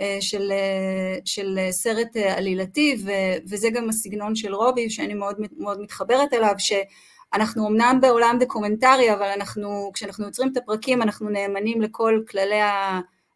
אה, 0.00 0.18
של, 0.20 0.52
אה, 0.52 1.18
של 1.24 1.58
סרט 1.70 2.16
אה, 2.16 2.36
עלילתי, 2.36 2.96
ו, 3.04 3.10
וזה 3.50 3.70
גם 3.70 3.88
הסגנון 3.88 4.36
של 4.36 4.54
רובי, 4.54 4.90
שאני 4.90 5.14
מאוד, 5.14 5.36
מאוד 5.58 5.80
מתחברת 5.80 6.32
אליו, 6.32 6.54
שאנחנו 6.58 7.68
אמנם 7.68 7.98
בעולם 8.00 8.36
דוקומנטרי, 8.40 9.12
אבל 9.12 9.30
אנחנו, 9.36 9.90
כשאנחנו 9.94 10.24
יוצרים 10.24 10.52
את 10.52 10.56
הפרקים, 10.56 11.02
אנחנו 11.02 11.28
נאמנים 11.28 11.82
לכל 11.82 12.22
כללי 12.30 12.60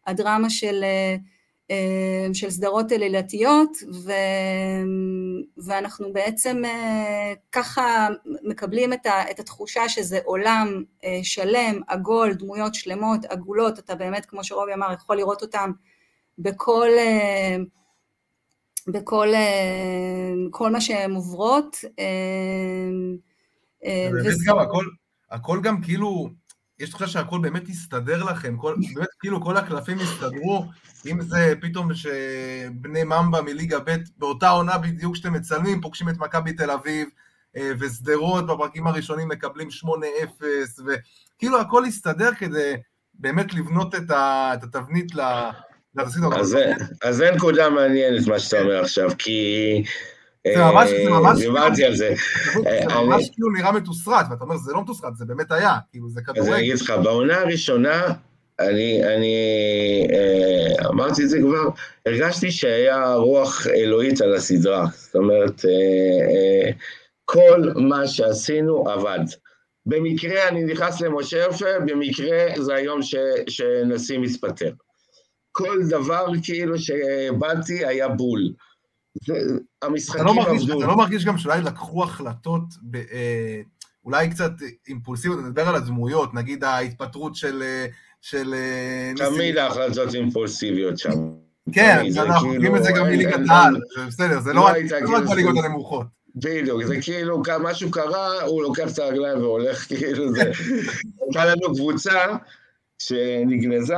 הדרמה 0.07 0.49
של... 0.49 0.83
אה, 0.83 0.89
אה, 0.89 1.15
של 2.33 2.49
סדרות 2.49 2.91
עלילתיות 2.91 3.77
ו... 4.05 4.11
ואנחנו 5.57 6.13
בעצם 6.13 6.61
אה, 6.65 7.33
ככה 7.51 8.07
מקבלים 8.43 8.93
את, 8.93 9.05
ה... 9.05 9.31
את 9.31 9.39
התחושה 9.39 9.89
שזה 9.89 10.19
עולם 10.25 10.83
אה, 11.03 11.19
שלם, 11.23 11.81
עגול, 11.87 12.33
דמויות 12.33 12.75
שלמות, 12.75 13.25
עגולות, 13.25 13.79
אתה 13.79 13.95
באמת 13.95 14.25
כמו 14.25 14.43
שרובי 14.43 14.73
אמר 14.73 14.93
יכול 14.93 15.17
לראות 15.17 15.41
אותם 15.41 15.71
בכל, 16.37 16.89
בכל 18.87 19.27
כל 20.51 20.71
מה 20.71 20.81
שהן 20.81 21.11
עוברות. 21.11 21.77
באמת 23.83 24.35
גם 24.45 24.59
הכל, 24.59 24.85
הכל 25.31 25.59
גם 25.63 25.81
כאילו 25.81 26.29
יש 26.79 26.89
תחושה 26.89 27.07
שהכל 27.07 27.39
באמת 27.39 27.69
יסתדר 27.69 28.23
לכם, 28.23 28.57
כל, 28.57 28.75
באמת 28.95 29.07
כאילו 29.19 29.41
כל 29.41 29.57
הקלפים 29.57 29.97
יסתדרו, 29.99 30.65
אם 31.05 31.21
זה 31.21 31.53
פתאום 31.61 31.93
שבני 31.93 33.03
ממבה 33.03 33.41
מליגה 33.41 33.79
ב' 33.79 33.95
באותה 34.17 34.49
עונה 34.49 34.77
בדיוק 34.77 35.15
שאתם 35.15 35.33
מצלמים, 35.33 35.81
פוגשים 35.81 36.09
את 36.09 36.17
מכבי 36.17 36.53
תל 36.53 36.71
אביב, 36.71 37.07
אה, 37.57 37.71
ושדרות 37.79 38.47
בפרקים 38.47 38.87
הראשונים 38.87 39.27
מקבלים 39.27 39.67
8-0, 39.83 39.83
וכאילו 40.85 41.61
הכל 41.61 41.83
יסתדר 41.87 42.29
כדי 42.39 42.73
באמת 43.13 43.53
לבנות 43.53 43.95
את, 43.95 44.11
ה, 44.11 44.51
את 44.53 44.63
התבנית 44.63 45.15
ל... 45.15 45.21
אז, 46.39 46.57
אז 47.03 47.15
זה 47.15 47.31
נקודה 47.35 47.69
מעניינת 47.69 48.27
מה 48.27 48.39
שאתה 48.39 48.61
אומר 48.61 48.81
עכשיו, 48.81 49.09
כי 49.17 49.83
זה 50.47 50.57
ממש, 50.57 50.89
זה 50.89 51.09
ממש, 51.09 51.39
דיברתי 51.39 51.85
על 51.85 51.95
זה. 51.95 52.13
זה 52.63 52.69
אה, 52.69 53.01
ממש 53.01 53.29
כאילו 53.29 53.51
נראה 53.51 53.71
מתוסרט, 53.71 54.25
ואתה 54.29 54.43
אומר, 54.43 54.57
זה 54.57 54.73
לא 54.73 54.81
מתוסרט, 54.81 55.15
זה 55.15 55.25
באמת 55.25 55.51
היה, 55.51 55.77
כאילו, 55.91 56.09
זה 56.09 56.19
אז 56.19 56.29
אני 56.29 56.43
כדורגל. 56.43 56.59
אגיד 56.59 56.75
לך, 56.81 56.93
בעונה 57.03 57.37
הראשונה, 57.37 58.13
אני, 58.59 59.03
אני 59.15 59.35
אה, 60.13 60.89
אמרתי 60.89 61.23
את 61.23 61.29
זה 61.29 61.39
כבר, 61.39 61.69
הרגשתי 62.05 62.51
שהיה 62.51 63.13
רוח 63.13 63.67
אלוהית 63.67 64.21
על 64.21 64.35
הסדרה. 64.35 64.85
זאת 64.93 65.15
אומרת, 65.15 65.65
אה, 65.65 65.71
אה, 65.71 66.71
כל 67.25 67.71
מה 67.75 68.07
שעשינו 68.07 68.89
עבד. 68.89 69.25
במקרה 69.85 70.47
אני 70.47 70.63
נכנס 70.63 71.01
למשה 71.01 71.45
יפה, 71.49 71.79
במקרה 71.85 72.45
זה 72.57 72.75
היום 72.75 73.01
ש, 73.01 73.15
שנשיא 73.47 74.17
מתפטר. 74.17 74.71
כל 75.51 75.77
דבר 75.89 76.25
כאילו 76.43 76.75
שבאתי 76.77 77.85
היה 77.85 78.07
בול. 78.07 78.39
זה- 79.15 79.33
אתה 79.79 79.87
המשחקים 79.87 80.25
לא 80.25 80.33
מרגיש, 80.33 80.61
עבדו. 80.63 80.79
אתה 80.79 80.87
לא 80.87 80.97
מרגיש 80.97 81.25
גם 81.25 81.37
שאולי 81.37 81.61
לקחו 81.61 82.03
החלטות, 82.03 82.63
ב, 82.81 82.95
אה, 82.95 83.61
אולי 84.05 84.29
קצת 84.29 84.51
אימפולסיביות, 84.87 85.39
נדבר 85.39 85.67
על 85.67 85.75
הדמויות, 85.75 86.33
נגיד 86.33 86.63
ההתפטרות 86.63 87.35
של... 87.35 87.61
אה, 87.61 87.85
של 88.21 88.53
אה, 88.53 89.11
תמיד 89.29 89.57
ההחלטות 89.57 90.13
אימפולסיביות 90.15 90.97
שם. 90.97 91.09
כן, 91.71 91.97
אנחנו 92.17 92.39
כאילו- 92.39 92.53
יודעים 92.53 92.75
את 92.75 92.83
זה 92.83 92.91
גם 92.91 93.05
מליגת 93.05 93.33
אין- 93.33 93.49
העל, 93.49 93.77
זה 93.97 94.05
בסדר, 94.07 94.39
זה 94.39 94.53
לא 94.53 94.61
לא 94.61 94.65
רק 94.67 94.75
לא 94.91 94.97
כאילו 94.99 95.11
רק 95.13 95.23
בליגות. 95.29 95.55
הנמוכות. 95.65 96.07
בדיוק, 96.35 96.83
זה 96.83 97.01
כאילו, 97.01 97.41
משהו 97.61 97.91
קרה, 97.91 98.41
הוא 98.41 98.61
לוקח 98.63 98.93
את 98.93 98.99
הרגליים 98.99 99.37
והולך, 99.41 99.85
כאילו 99.89 100.31
זה... 100.33 100.51
הייתה 101.21 101.45
לנו 101.45 101.75
קבוצה 101.75 102.19
שנגנזה. 102.99 103.93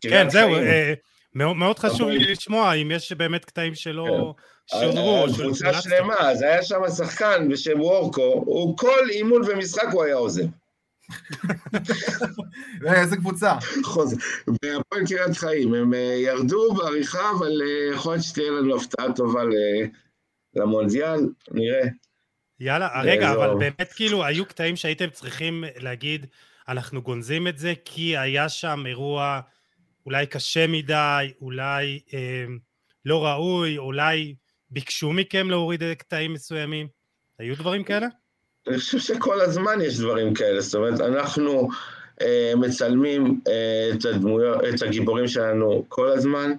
כן, 0.00 0.26
זהו. 0.30 0.54
אה, 0.54 0.94
מאוד 1.36 1.56
מאוד 1.56 1.78
חשוב 1.78 2.08
לי 2.08 2.32
לשמוע 2.32 2.74
אם 2.74 2.90
יש 2.90 3.12
באמת 3.12 3.44
קטעים 3.44 3.74
שלא 3.74 4.34
שודרו. 4.70 5.22
או 5.22 5.26
קבוצה 5.26 5.54
שהומלצת. 5.58 5.82
שלמה, 5.82 6.14
אז 6.14 6.42
היה 6.42 6.62
שם 6.62 6.80
שחקן 6.96 7.48
בשם 7.48 7.80
וורקו, 7.80 8.42
הוא 8.46 8.76
כל 8.76 9.10
אימון 9.10 9.42
ומשחק 9.46 9.88
הוא 9.92 10.04
היה 10.04 10.14
עוזב. 10.14 10.44
ואיזה 12.82 13.16
קבוצה? 13.16 13.54
חוזר. 13.84 14.16
בהפועל 14.46 15.06
קריית 15.06 15.36
חיים, 15.36 15.74
הם 15.74 15.94
אה, 15.94 15.98
ירדו 15.98 16.74
בעריכה, 16.74 17.30
אבל 17.38 17.62
אה, 17.62 17.94
יכול 17.94 18.12
להיות 18.12 18.24
שתהיה 18.24 18.50
לנו 18.50 18.76
הפתעה 18.76 19.12
טובה 19.12 19.44
ל- 19.44 19.86
למונדיאל, 20.56 21.20
נראה. 21.50 21.88
יאללה, 22.60 22.88
רגע. 23.02 23.32
אבל 23.32 23.54
באמת 23.58 23.92
כאילו 23.92 24.24
היו 24.24 24.46
קטעים 24.46 24.76
שהייתם 24.76 25.10
צריכים 25.10 25.64
להגיד, 25.76 26.26
אנחנו 26.68 27.02
גונזים 27.02 27.48
את 27.48 27.58
זה, 27.58 27.72
כי 27.84 28.16
היה 28.16 28.48
שם 28.48 28.84
אירוע 28.86 29.40
אולי 30.06 30.26
קשה 30.26 30.66
מדי, 30.66 31.32
אולי 31.40 32.00
אה, 32.14 32.44
לא 33.04 33.26
ראוי, 33.26 33.78
אולי 33.78 34.34
ביקשו 34.70 35.12
מכם 35.12 35.50
להוריד 35.50 35.82
קטעים 35.98 36.32
מסוימים. 36.32 36.88
היו 37.38 37.54
דברים 37.56 37.84
כאלה? 37.84 38.06
אני 38.68 38.78
חושב 38.78 38.98
שכל 38.98 39.40
הזמן 39.40 39.80
יש 39.80 39.98
דברים 39.98 40.34
כאלה, 40.34 40.60
זאת 40.60 40.74
אומרת, 40.74 41.00
אנחנו 41.00 41.68
אה, 42.22 42.52
מצלמים 42.56 43.40
אה, 43.48 43.90
את 43.94 44.04
הדמויות, 44.04 44.60
את 44.74 44.82
הגיבורים 44.82 45.28
שלנו 45.28 45.84
כל 45.88 46.08
הזמן, 46.08 46.52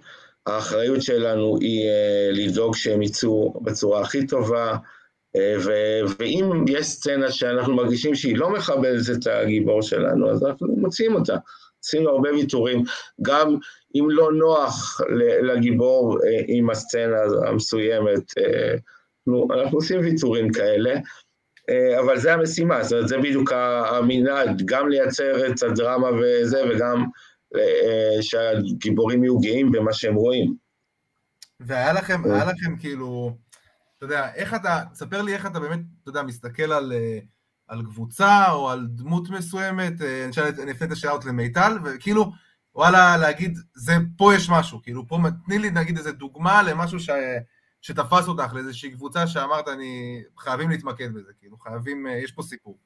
האחריות 0.47 1.01
שלנו 1.01 1.57
היא 1.62 1.88
אה, 1.88 2.29
לדאוג 2.31 2.75
שהם 2.75 3.01
יצאו 3.01 3.62
בצורה 3.63 4.01
הכי 4.01 4.27
טובה, 4.27 4.77
אה, 5.36 5.55
ו- 5.65 6.13
ואם 6.19 6.65
יש 6.67 6.86
סצנה 6.86 7.31
שאנחנו 7.31 7.75
מרגישים 7.75 8.15
שהיא 8.15 8.38
לא 8.38 8.49
מכבדת 8.49 9.10
את 9.19 9.27
הגיבור 9.27 9.81
שלנו, 9.81 10.31
אז 10.31 10.45
אנחנו 10.45 10.67
מוציאים 10.67 11.15
אותה. 11.15 11.36
עשינו 11.88 12.10
הרבה 12.10 12.30
ויתורים, 12.30 12.84
גם 13.21 13.56
אם 13.95 14.08
לא 14.10 14.32
נוח 14.34 15.02
לגיבור 15.41 16.17
אה, 16.26 16.41
עם 16.47 16.69
הסצנה 16.69 17.17
המסוימת, 17.47 18.38
אה, 18.38 18.76
אנחנו, 19.28 19.78
עושים 19.78 20.00
ויתורים 20.00 20.52
כאלה. 20.52 20.95
אה, 21.69 22.00
אבל 22.00 22.19
זה 22.19 22.34
המשימה, 22.34 22.84
זאת 22.84 22.91
אומרת, 22.91 23.08
זה 23.08 23.17
בדיוק 23.17 23.52
המנהג, 23.52 24.62
גם 24.65 24.89
לייצר 24.89 25.47
את 25.47 25.63
הדרמה 25.63 26.08
וזה, 26.21 26.63
וגם 26.69 27.06
שהגיבורים 28.21 29.23
יהיו 29.23 29.39
גאים 29.39 29.71
במה 29.71 29.93
שהם 29.93 30.15
רואים. 30.15 30.56
והיה 31.60 31.93
לכם. 31.93 32.21
היה 32.26 32.45
לכם 32.45 32.78
כאילו, 32.80 33.32
אתה 33.97 34.06
יודע, 34.06 34.34
איך 34.36 34.54
אתה, 34.54 34.80
תספר 34.93 35.21
לי 35.21 35.34
איך 35.34 35.45
אתה 35.45 35.60
באמת, 35.60 35.80
אתה 36.04 36.10
יודע, 36.10 36.23
מסתכל 36.23 36.71
על, 36.71 36.93
על 37.67 37.84
קבוצה 37.84 38.51
או 38.51 38.69
על 38.69 38.88
דמות 38.89 39.30
מסוימת, 39.30 40.01
אה, 40.01 40.30
אני 40.63 40.71
אפנה 40.71 40.88
את 40.88 40.91
השאלה 40.91 41.13
הזאת 41.13 41.25
למיטל, 41.25 41.77
וכאילו, 41.86 42.32
וואלה, 42.75 43.17
להגיד, 43.17 43.58
זה, 43.73 43.93
פה 44.17 44.36
יש 44.36 44.49
משהו, 44.49 44.82
כאילו, 44.84 45.08
פה, 45.08 45.19
תני 45.45 45.60
לי 45.60 45.71
נגיד 45.71 45.97
איזה 45.97 46.12
דוגמה 46.12 46.63
למשהו 46.63 46.99
ש, 46.99 47.10
שתפס 47.82 48.27
אותך, 48.27 48.53
לאיזושהי 48.53 48.91
קבוצה 48.91 49.27
שאמרת, 49.27 49.67
אני, 49.67 50.21
חייבים 50.38 50.69
להתמקד 50.69 51.13
בזה, 51.13 51.32
כאילו, 51.39 51.58
חייבים, 51.58 52.08
אה, 52.08 52.12
יש 52.12 52.32
פה 52.32 52.43
סיפור. 52.43 52.77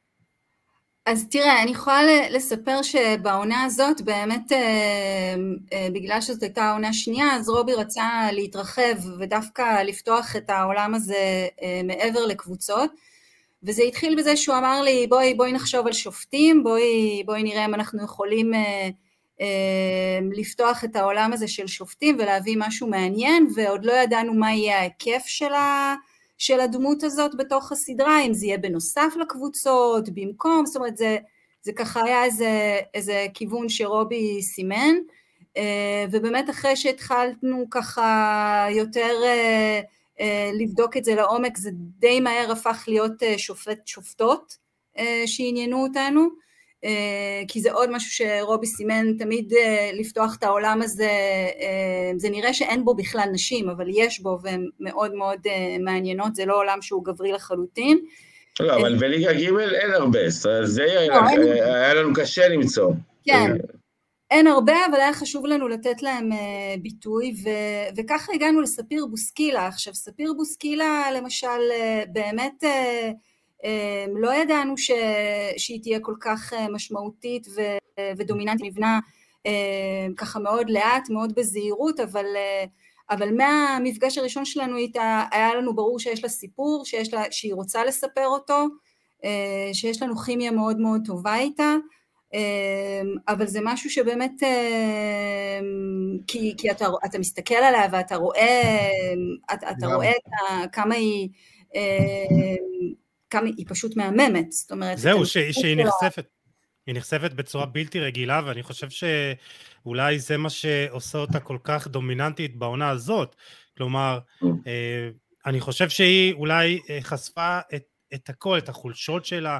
אז 1.05 1.25
תראה, 1.29 1.61
אני 1.61 1.71
יכולה 1.71 2.29
לספר 2.29 2.81
שבעונה 2.81 3.63
הזאת 3.63 4.01
באמת, 4.01 4.51
אה, 4.51 5.87
בגלל 5.93 6.21
שזאת 6.21 6.43
הייתה 6.43 6.63
העונה 6.63 6.93
שנייה, 6.93 7.35
אז 7.35 7.49
רובי 7.49 7.73
רצה 7.73 8.29
להתרחב 8.31 8.95
ודווקא 9.19 9.81
לפתוח 9.81 10.35
את 10.35 10.49
העולם 10.49 10.93
הזה 10.93 11.47
מעבר 11.83 12.25
לקבוצות. 12.25 12.91
וזה 13.63 13.83
התחיל 13.83 14.15
בזה 14.15 14.37
שהוא 14.37 14.57
אמר 14.57 14.81
לי, 14.81 15.07
בואי, 15.07 15.33
בואי 15.33 15.53
נחשוב 15.53 15.87
על 15.87 15.93
שופטים, 15.93 16.63
בואי, 16.63 17.23
בואי 17.25 17.43
נראה 17.43 17.65
אם 17.65 17.73
אנחנו 17.73 18.03
יכולים 18.03 18.53
אה, 18.53 18.89
אה, 19.41 20.19
לפתוח 20.31 20.83
את 20.83 20.95
העולם 20.95 21.33
הזה 21.33 21.47
של 21.47 21.67
שופטים 21.67 22.15
ולהביא 22.19 22.55
משהו 22.59 22.87
מעניין, 22.87 23.47
ועוד 23.55 23.85
לא 23.85 23.93
ידענו 23.93 24.33
מה 24.33 24.53
יהיה 24.53 24.79
ההיקף 24.79 25.23
של 25.25 25.53
ה... 25.53 25.95
של 26.41 26.59
הדמות 26.59 27.03
הזאת 27.03 27.35
בתוך 27.35 27.71
הסדרה, 27.71 28.21
אם 28.21 28.33
זה 28.33 28.45
יהיה 28.45 28.57
בנוסף 28.57 29.13
לקבוצות, 29.21 30.09
במקום, 30.09 30.65
זאת 30.65 30.75
אומרת 30.75 30.97
זה, 30.97 31.17
זה 31.61 31.73
ככה 31.73 32.03
היה 32.03 32.23
איזה, 32.23 32.79
איזה 32.93 33.25
כיוון 33.33 33.69
שרובי 33.69 34.41
סימן, 34.41 34.95
אה, 35.57 36.05
ובאמת 36.11 36.49
אחרי 36.49 36.75
שהתחלנו 36.75 37.65
ככה 37.71 38.67
יותר 38.71 39.11
אה, 39.23 39.81
לבדוק 40.59 40.97
את 40.97 41.03
זה 41.03 41.15
לעומק, 41.15 41.57
זה 41.57 41.69
די 41.73 42.19
מהר 42.19 42.51
הפך 42.51 42.83
להיות 42.87 43.23
אה, 43.23 43.37
שופט 43.37 43.87
שופטות 43.87 44.57
אה, 44.97 45.23
שעניינו 45.25 45.83
אותנו, 45.83 46.27
אה, 46.83 47.41
כי 47.47 47.61
זה 47.61 47.71
עוד 47.71 47.89
משהו 47.91 48.11
שרובי 48.11 48.67
סימן 48.67 49.13
תמיד 49.17 49.53
אה, 49.53 49.91
לפתוח 49.93 50.35
את 50.37 50.43
העולם 50.43 50.81
הזה, 50.81 51.09
אה, 51.61 52.11
זה 52.17 52.29
נראה 52.29 52.53
שאין 52.53 52.85
בו 52.85 52.93
בכלל 52.93 53.29
נשים, 53.31 53.69
אבל 53.69 53.85
יש 53.89 54.19
בו 54.19 54.37
והן 54.43 54.67
מאוד 54.79 55.13
מאוד 55.13 55.39
אה, 55.47 55.77
מעניינות, 55.79 56.35
זה 56.35 56.45
לא 56.45 56.57
עולם 56.57 56.81
שהוא 56.81 57.05
גברי 57.05 57.31
לחלוטין. 57.31 57.99
לא, 58.59 58.75
אבל 58.75 58.97
בליגה 58.97 59.33
ג' 59.33 59.57
אין 59.57 59.91
הרבה, 59.91 60.29
זה 60.63 60.85
לא, 61.07 61.21
היה 61.63 61.93
לנו 61.93 62.13
קשה 62.15 62.47
למצוא. 62.47 62.93
כן, 63.23 63.51
אין 64.31 64.47
הרבה, 64.47 64.85
אבל 64.89 64.95
היה 64.95 65.13
חשוב 65.13 65.45
לנו 65.45 65.67
לתת 65.67 66.01
להם 66.01 66.31
אה, 66.31 66.75
ביטוי, 66.81 67.33
ו- 67.43 67.95
וככה 67.97 68.33
הגענו 68.33 68.61
לספיר 68.61 69.05
בוסקילה. 69.05 69.67
עכשיו, 69.67 69.93
ספיר 69.95 70.33
בוסקילה, 70.33 71.11
למשל, 71.15 71.71
אה, 71.71 72.03
באמת 72.11 72.63
אה, 72.63 73.11
לא 74.15 74.33
ידענו 74.33 74.77
ש- 74.77 74.91
שהיא 75.57 75.81
תהיה 75.81 75.99
כל 75.99 76.15
כך 76.21 76.53
משמעותית 76.71 77.47
ו- 77.55 78.01
ודומיננטית, 78.17 78.65
נבנה 78.65 78.99
ככה 80.17 80.39
מאוד 80.39 80.69
לאט, 80.69 81.09
מאוד 81.09 81.33
בזהירות, 81.35 81.99
אבל, 81.99 82.25
אבל 83.09 83.37
מהמפגש 83.37 84.17
הראשון 84.17 84.45
שלנו 84.45 84.77
איתה, 84.77 85.23
היה 85.31 85.55
לנו 85.55 85.75
ברור 85.75 85.99
שיש 85.99 86.23
לה 86.23 86.29
סיפור, 86.29 86.85
שיש 86.85 87.13
לה, 87.13 87.23
שהיא 87.31 87.53
רוצה 87.53 87.85
לספר 87.85 88.25
אותו, 88.27 88.65
שיש 89.73 90.01
לנו 90.01 90.15
כימיה 90.15 90.51
מאוד 90.51 90.79
מאוד 90.79 91.01
טובה 91.05 91.37
איתה. 91.37 91.75
אמ, 92.33 92.39
אבל 93.27 93.47
זה 93.47 93.59
משהו 93.63 93.89
שבאמת, 93.89 94.31
אמ, 94.43 96.17
כי, 96.27 96.53
כי 96.57 96.71
אתה, 96.71 96.85
אתה 97.05 97.19
מסתכל 97.19 97.55
עליה 97.55 97.83
ואתה 97.91 98.15
רואה, 98.15 98.89
אתה, 99.53 99.69
אתה 99.71 99.85
גם. 99.87 99.91
רואה 99.93 100.11
את 100.11 100.27
ה, 100.33 100.67
כמה 100.67 100.95
היא, 100.95 101.29
אמ, 101.75 102.93
כמה 103.29 103.47
היא 103.57 103.65
פשוט 103.69 103.97
מהממת, 103.97 104.51
זאת 104.51 104.71
אומרת, 104.71 104.97
זהו, 104.97 105.17
אתה 105.17 105.25
ש- 105.25 105.37
שהיא 105.37 105.77
נחשפת. 105.77 106.25
היא 106.87 106.95
נחשפת 106.95 107.31
בצורה 107.33 107.65
בלתי 107.65 107.99
רגילה, 107.99 108.41
ואני 108.45 108.63
חושב 108.63 108.87
שאולי 108.89 110.19
זה 110.19 110.37
מה 110.37 110.49
שעושה 110.49 111.17
אותה 111.17 111.39
כל 111.39 111.57
כך 111.63 111.87
דומיננטית 111.87 112.55
בעונה 112.55 112.89
הזאת. 112.89 113.35
כלומר, 113.77 114.19
Mm. 114.41 114.45
אה, 114.67 115.09
אני 115.45 115.59
חושב 115.59 115.89
שהיא 115.89 116.33
אולי 116.33 116.79
אה, 116.89 116.99
חשפה 117.01 117.59
את, 117.75 117.83
את 118.13 118.29
הכל, 118.29 118.57
את 118.57 118.69
החולשות 118.69 119.25
שלה, 119.25 119.59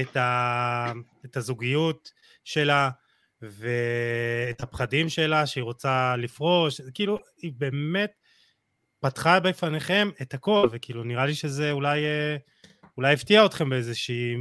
את, 0.00 0.16
ה, 0.16 0.92
את 1.24 1.36
הזוגיות 1.36 2.12
שלה, 2.44 2.90
ואת 3.42 4.60
הפחדים 4.60 5.08
שלה 5.08 5.46
שהיא 5.46 5.64
רוצה 5.64 6.16
לפרוש, 6.16 6.80
כאילו, 6.94 7.18
היא 7.42 7.52
באמת 7.56 8.10
פתחה 9.00 9.40
בפניכם 9.40 10.08
את 10.22 10.34
הכל, 10.34 10.68
וכאילו, 10.72 11.04
נראה 11.04 11.26
לי 11.26 11.34
שזה 11.34 11.72
אולי, 11.72 12.04
אה, 12.04 12.36
אולי 12.96 13.14
הפתיע 13.14 13.46
אתכם 13.46 13.70
באיזושהי, 13.70 14.34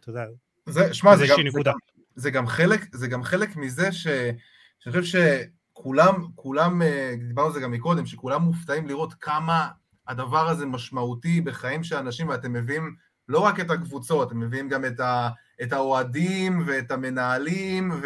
אתה 0.00 0.10
יודע, 0.10 0.24
זה, 0.66 0.94
שמע, 0.94 1.16
זה, 1.16 1.26
גם, 1.28 1.36
זה, 1.50 1.60
גם, 1.64 1.74
זה, 2.14 2.30
גם 2.30 2.46
חלק, 2.46 2.94
זה 2.94 3.08
גם 3.08 3.22
חלק 3.22 3.56
מזה 3.56 3.92
ש, 3.92 4.06
שאני 4.78 5.00
חושב 5.00 5.18
שכולם, 5.72 6.26
כולם, 6.34 6.82
אה, 6.82 7.14
דיברנו 7.28 7.48
על 7.48 7.54
זה 7.54 7.60
גם 7.60 7.70
מקודם, 7.70 8.06
שכולם 8.06 8.42
מופתעים 8.42 8.88
לראות 8.88 9.14
כמה 9.14 9.68
הדבר 10.08 10.48
הזה 10.48 10.66
משמעותי 10.66 11.40
בחיים 11.40 11.84
של 11.84 11.96
אנשים, 11.96 12.28
ואתם 12.28 12.52
מביאים 12.52 12.96
לא 13.28 13.38
רק 13.38 13.60
את 13.60 13.70
הקבוצות, 13.70 14.28
אתם 14.28 14.40
מביאים 14.40 14.68
גם 14.68 14.84
את, 14.84 15.00
ה, 15.00 15.28
את 15.62 15.72
האוהדים 15.72 16.62
ואת 16.66 16.90
המנהלים 16.90 18.00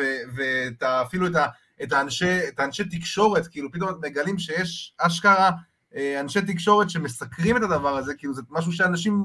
ואפילו 0.81 1.27
את, 1.27 1.37
ה, 1.37 1.47
את, 1.83 1.93
האנשי, 1.93 2.49
את 2.49 2.61
האנשי 2.61 2.85
תקשורת, 2.85 3.47
כאילו 3.47 3.73
פתאום 3.73 3.91
מגלים 4.03 4.39
שיש 4.39 4.95
אשכרה 4.99 5.51
אה, 5.97 6.21
אנשי 6.21 6.41
תקשורת 6.43 6.91
שמסקרים 6.91 7.57
את 7.57 7.63
הדבר 7.63 7.97
הזה, 7.97 8.15
כאילו 8.15 8.35
זה 8.35 8.43
משהו 8.51 8.73
שאנשים, 8.73 9.25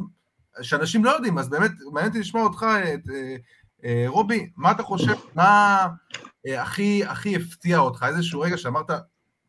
שאנשים 0.62 1.06
לא 1.06 1.10
יודעים, 1.10 1.38
אז 1.38 1.50
באמת 1.50 1.72
מעניין 1.92 2.08
אותי 2.08 2.20
לשמוע 2.20 2.44
אותך, 2.44 2.66
את, 2.94 3.10
אה, 3.10 3.36
אה, 3.84 4.04
רובי, 4.08 4.50
מה 4.56 4.72
אתה 4.72 4.84
חושב, 4.84 5.14
מה 5.36 5.88
הכי, 6.48 7.06
הכי 7.06 7.36
הפתיע 7.36 7.80
אותך, 7.80 8.06
איזשהו 8.08 8.42
רגע 8.42 8.58
שאמרת, 8.58 8.92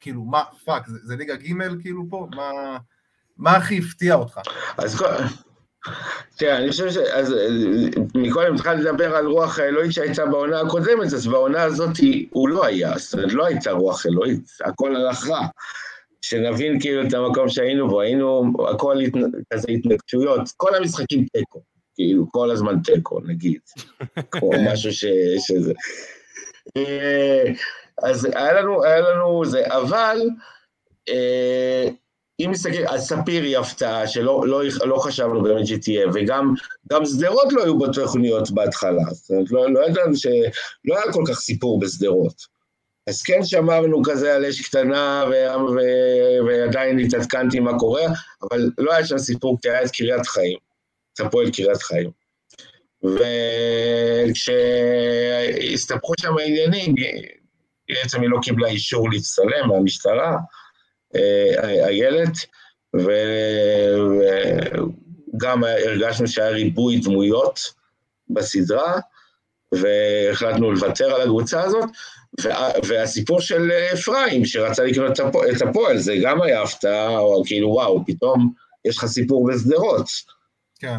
כאילו, 0.01 0.25
מה, 0.25 0.43
fuck, 0.65 0.87
זה, 0.87 0.99
זה 1.03 1.17
ליגה 1.17 1.37
ג' 1.37 1.83
כאילו 1.83 2.07
פה, 2.11 2.29
מה, 2.35 2.51
מה 3.37 3.57
הכי 3.57 3.79
הפתיע 3.79 4.15
אותך? 4.15 4.41
אז 4.79 5.03
תראה, 6.37 6.59
אני 6.59 6.71
חושב 6.71 6.91
ש... 6.91 6.97
אז 6.97 7.35
מקודם 8.15 8.55
התחלתי 8.55 8.83
לדבר 8.83 9.17
על 9.17 9.27
רוח 9.27 9.59
האלוהית 9.59 9.93
שהייתה 9.93 10.27
בעונה 10.27 10.61
הקודמת, 10.61 11.13
אז 11.13 11.27
בעונה 11.27 11.63
הזאת 11.63 11.97
הוא 12.31 12.49
לא 12.49 12.65
היה, 12.65 12.99
זאת 12.99 13.15
אומרת, 13.15 13.33
לא 13.33 13.47
הייתה 13.47 13.71
רוח 13.71 14.07
אלוהית, 14.07 14.51
הכל 14.65 14.97
הלך 14.97 15.29
רע. 15.29 15.47
שנבין 16.23 16.81
כאילו 16.81 17.03
את 17.09 17.15
המקום 17.15 17.49
שהיינו 17.49 17.89
בו, 17.89 18.01
היינו, 18.01 18.53
הכל 18.75 18.97
כזה 19.53 19.67
התנגשויות, 19.73 20.41
כל 20.57 20.75
המשחקים 20.75 21.27
תיקו, 21.33 21.63
כאילו, 21.95 22.27
כל 22.31 22.51
הזמן 22.51 22.81
תיקו, 22.85 23.21
נגיד, 23.21 23.61
כמו 24.31 24.51
משהו 24.73 24.93
ש... 24.93 25.05
שזה... 25.47 25.73
אה, 26.77 27.45
אז 28.03 28.25
היה 28.25 28.53
לנו, 28.53 28.85
היה 28.85 29.01
לנו 29.01 29.45
זה, 29.45 29.63
אבל 29.67 30.21
אה, 31.09 31.89
אם 32.41 32.51
נסתכל, 32.51 32.87
אז 32.89 33.09
ספיר 33.09 33.43
היא 33.43 33.59
הפתעה 33.59 34.07
שלא 34.07 34.49
לא, 34.49 34.63
לא 34.85 34.97
חשבנו 34.97 35.43
באמת 35.43 35.67
שתהיה, 35.67 36.07
וגם 36.15 36.55
שדרות 37.05 37.53
לא 37.53 37.65
היו 37.65 37.79
בתוכניות 37.79 38.51
בהתחלה, 38.51 39.05
זאת 39.11 39.31
אומרת, 39.31 39.51
לא, 39.51 39.71
לא 39.73 39.87
ידענו 39.87 40.17
שלא 40.17 40.97
היה 40.97 41.13
כל 41.13 41.23
כך 41.29 41.41
סיפור 41.41 41.81
בשדרות. 41.81 42.57
אז 43.07 43.23
כן 43.23 43.45
שמרנו 43.45 44.03
כזה 44.05 44.35
על 44.35 44.45
אש 44.45 44.61
קטנה, 44.61 45.25
ו- 45.31 45.47
ו- 45.77 46.47
ועדיין 46.47 46.99
התעדכנתי 46.99 47.61
מה 47.61 47.79
קורה, 47.79 48.03
אבל 48.43 48.71
לא 48.79 48.93
היה 48.93 49.07
שם 49.07 49.19
סיפור, 49.19 49.59
כי 49.63 49.71
היה 49.71 49.83
את 49.83 49.91
קריית 49.91 50.27
חיים, 50.27 50.59
את 51.15 51.21
הפועל 51.21 51.51
קריית 51.51 51.83
חיים. 51.83 52.11
וכשהסתבכו 54.33 56.13
שם 56.21 56.39
העניינים, 56.39 56.95
בעצם 57.89 58.21
היא 58.21 58.31
לא 58.31 58.39
קיבלה 58.43 58.69
אישור 58.69 59.11
להצטלם 59.11 59.69
מהמשטרה, 59.69 60.37
איילת, 61.85 62.33
וגם 65.35 65.65
הרגשנו 65.65 66.27
שהיה 66.27 66.51
ריבוי 66.51 67.01
דמויות 67.01 67.61
בסדרה, 68.31 68.99
והחלטנו 69.75 70.73
לוותר 70.73 71.15
על 71.15 71.21
הקבוצה 71.21 71.63
הזאת, 71.63 71.85
והסיפור 72.87 73.41
של 73.41 73.71
אפרים, 73.93 74.45
שרצה 74.45 74.85
לקנות 74.85 75.21
את 75.57 75.63
הפועל, 75.63 75.99
זה 75.99 76.17
גם 76.23 76.43
היה 76.43 76.63
הפתעה, 76.63 77.19
או 77.19 77.43
כאילו 77.47 77.69
וואו, 77.69 78.05
פתאום 78.07 78.53
יש 78.85 78.99
לך 78.99 79.07
סיפור 79.07 79.49
בשדרות. 79.49 80.07
כן. 80.79 80.97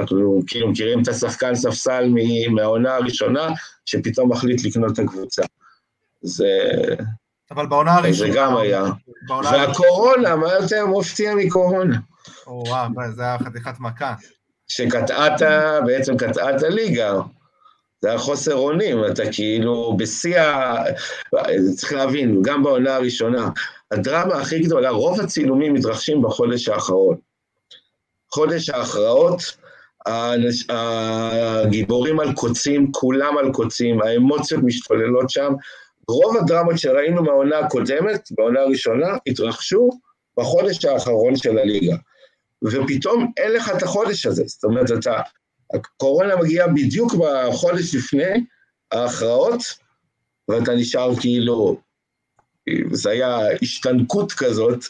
אנחנו 0.00 0.42
כאילו 0.46 0.68
מכירים 0.68 1.02
את 1.02 1.08
השחקן 1.08 1.54
ספסל 1.54 2.08
מהעונה 2.50 2.94
הראשונה, 2.94 3.48
שפתאום 3.84 4.32
מחליט 4.32 4.64
לקנות 4.64 4.92
את 4.92 4.98
הקבוצה. 4.98 5.42
זה... 6.22 6.58
אבל 7.50 7.66
בעונה 7.66 7.94
הראשונה... 7.94 8.32
זה 8.32 8.38
גם 8.38 8.56
היה. 8.56 8.84
והקורונה, 9.28 10.36
מה 10.36 10.52
יותר 10.52 10.86
מופתיע 10.86 11.34
מקורונה? 11.34 11.96
או 12.46 12.64
וואו, 12.66 12.88
זה 13.14 13.22
היה 13.22 13.38
חתיכת 13.38 13.74
מכה. 13.80 14.14
שקטעת, 14.68 15.42
בעצם 15.86 16.16
קטעת 16.16 16.62
ליגה. 16.62 17.14
זה 18.02 18.08
היה 18.08 18.18
חוסר 18.18 18.54
אונים, 18.54 19.04
אתה 19.04 19.22
כאילו 19.32 19.96
בשיא 19.96 20.40
ה... 20.40 20.84
צריך 21.76 21.92
להבין, 21.92 22.42
גם 22.42 22.62
בעונה 22.62 22.94
הראשונה, 22.94 23.48
הדרמה 23.90 24.34
הכי 24.34 24.58
גדולה, 24.58 24.90
רוב 24.90 25.20
הצילומים 25.20 25.74
מתרחשים 25.74 26.22
בחודש 26.22 26.68
האחרון. 26.68 27.16
חודש 28.34 28.70
ההכרעות, 28.70 29.40
הגיבורים 30.68 32.20
על 32.20 32.32
קוצים, 32.32 32.92
כולם 32.92 33.38
על 33.38 33.52
קוצים, 33.52 34.02
האמוציות 34.02 34.62
משתוללות 34.64 35.30
שם, 35.30 35.52
רוב 36.10 36.36
הדרמות 36.36 36.78
שראינו 36.78 37.22
מהעונה 37.22 37.58
הקודמת, 37.58 38.28
בעונה 38.30 38.60
הראשונה, 38.60 39.16
התרחשו 39.26 39.90
בחודש 40.38 40.84
האחרון 40.84 41.36
של 41.36 41.58
הליגה. 41.58 41.96
ופתאום 42.64 43.32
אין 43.36 43.52
לך 43.52 43.72
את 43.76 43.82
החודש 43.82 44.26
הזה, 44.26 44.42
זאת 44.46 44.64
אומרת, 44.64 44.90
אתה, 44.98 45.20
הקורונה 45.74 46.36
מגיעה 46.36 46.68
בדיוק 46.68 47.14
בחודש 47.14 47.94
לפני 47.94 48.44
ההכרעות, 48.92 49.60
ואתה 50.48 50.74
נשאר 50.74 51.16
כאילו, 51.20 51.80
זה 52.92 53.10
היה 53.10 53.38
השתנקות 53.62 54.32
כזאת, 54.32 54.84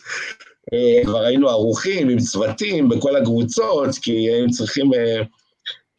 כבר 1.05 1.25
היינו 1.25 1.49
ערוכים 1.49 2.09
עם 2.09 2.19
צוותים 2.19 2.89
בכל 2.89 3.17
הקבוצות, 3.17 3.91
כי 4.03 4.13
היינו 4.13 4.51
צריכים 4.51 4.95
אה, 4.95 5.23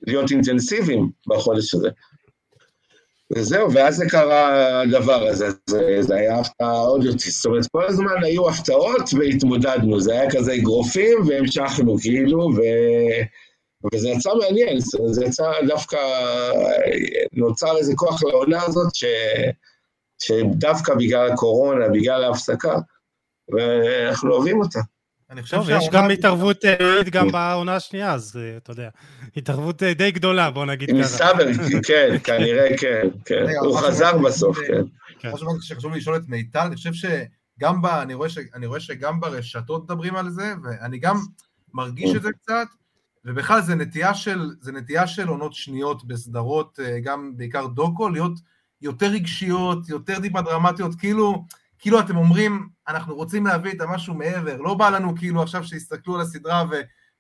להיות 0.08 0.32
אינטנסיביים 0.32 1.10
בחודש 1.28 1.76
הזה. 1.76 1.90
וזהו, 3.36 3.74
ואז 3.74 3.96
זה 3.96 4.06
קרה 4.10 4.82
הדבר 4.82 5.28
הזה, 5.28 5.48
זה, 5.70 5.98
זה 6.02 6.16
היה 6.16 6.40
הפתעה 6.40 6.80
עוד 6.80 7.04
יותר, 7.04 7.30
זאת 7.30 7.46
אומרת, 7.46 7.68
כל 7.72 7.86
הזמן 7.86 8.24
היו 8.24 8.50
הפתעות 8.50 9.10
והתמודדנו, 9.20 10.00
זה 10.00 10.14
היה 10.14 10.32
כזה 10.32 10.54
אגרופים 10.54 11.18
והמשכנו 11.28 11.98
כאילו, 12.02 12.40
ו... 12.40 12.62
וזה 13.94 14.10
יצא 14.10 14.30
מעניין, 14.36 14.80
זה 15.06 15.26
יצא 15.26 15.52
דווקא, 15.68 15.98
נוצר 17.34 17.78
איזה 17.78 17.94
כוח 17.96 18.24
לעונה 18.24 18.64
הזאת, 18.64 18.96
ש... 18.96 19.06
שדווקא 20.22 20.96
בגלל 20.96 21.32
הקורונה, 21.32 21.88
בגלל 21.88 22.24
ההפסקה, 22.24 22.76
ואנחנו 23.52 24.34
אוהבים 24.34 24.62
אותה. 24.62 24.80
טוב, 25.50 25.70
יש 25.70 25.90
גם 25.92 26.10
התערבות 26.10 26.66
אלוהית 26.66 27.10
גם 27.10 27.32
בעונה 27.32 27.76
השנייה, 27.76 28.14
אז 28.14 28.38
אה, 28.38 28.58
אתה 28.58 28.72
יודע, 28.72 28.90
התערבות 29.38 29.84
אה, 29.84 29.94
די 29.94 30.12
גדולה, 30.12 30.52
בוא 30.52 30.66
נגיד 30.66 30.90
ככה. 30.90 31.00
מסתבר, 31.00 31.80
כן, 31.88 32.16
כנראה 32.24 32.78
כן, 32.78 33.08
כן. 33.26 33.46
הוא 33.62 33.78
חזר 33.78 34.18
בסוף, 34.18 34.58
כן. 35.20 35.32
משהו 35.34 35.48
שחשוב 35.62 35.92
לי 35.92 35.98
לשאול 35.98 36.16
את 36.16 36.22
מיטל, 36.28 36.60
אני 36.60 36.76
חושב 36.76 36.94
שגם 36.94 37.82
ב... 37.82 37.86
אני 37.86 38.66
רואה 38.66 38.80
שגם 38.80 39.20
ברשתות 39.20 39.84
מדברים 39.84 40.16
על 40.16 40.30
זה, 40.30 40.54
ואני 40.64 41.00
גם 41.00 41.20
מרגיש 41.74 42.16
את 42.16 42.22
זה 42.22 42.30
קצת, 42.32 42.68
ובכלל 43.26 43.62
זה 43.62 43.76
נטייה 43.76 44.14
של, 44.14 44.50
זה 44.62 44.72
נטייה 44.72 45.08
של 45.08 45.28
עונות 45.28 45.54
שניות 45.54 46.08
בסדרות, 46.08 46.80
אה, 46.84 47.00
גם 47.00 47.32
בעיקר 47.38 47.68
דוקו, 47.68 48.10
להיות 48.10 48.40
יותר 48.82 49.06
רגשיות, 49.08 49.90
יותר 49.90 50.20
טיפה 50.20 50.42
דרמטיות, 50.42 50.96
כאילו... 50.96 51.46
כאילו 51.82 52.00
אתם 52.00 52.18
אומרים, 52.18 52.70
אנחנו 52.88 53.16
רוצים 53.16 53.46
להביא 53.46 53.72
את 53.72 53.82
המשהו 53.82 54.14
מעבר, 54.14 54.58
לא 54.58 54.74
בא 54.74 54.90
לנו 54.90 55.16
כאילו 55.16 55.42
עכשיו 55.42 55.64
שיסתכלו 55.64 56.16
על 56.16 56.22
הסדרה 56.22 56.64
ו, 56.72 56.76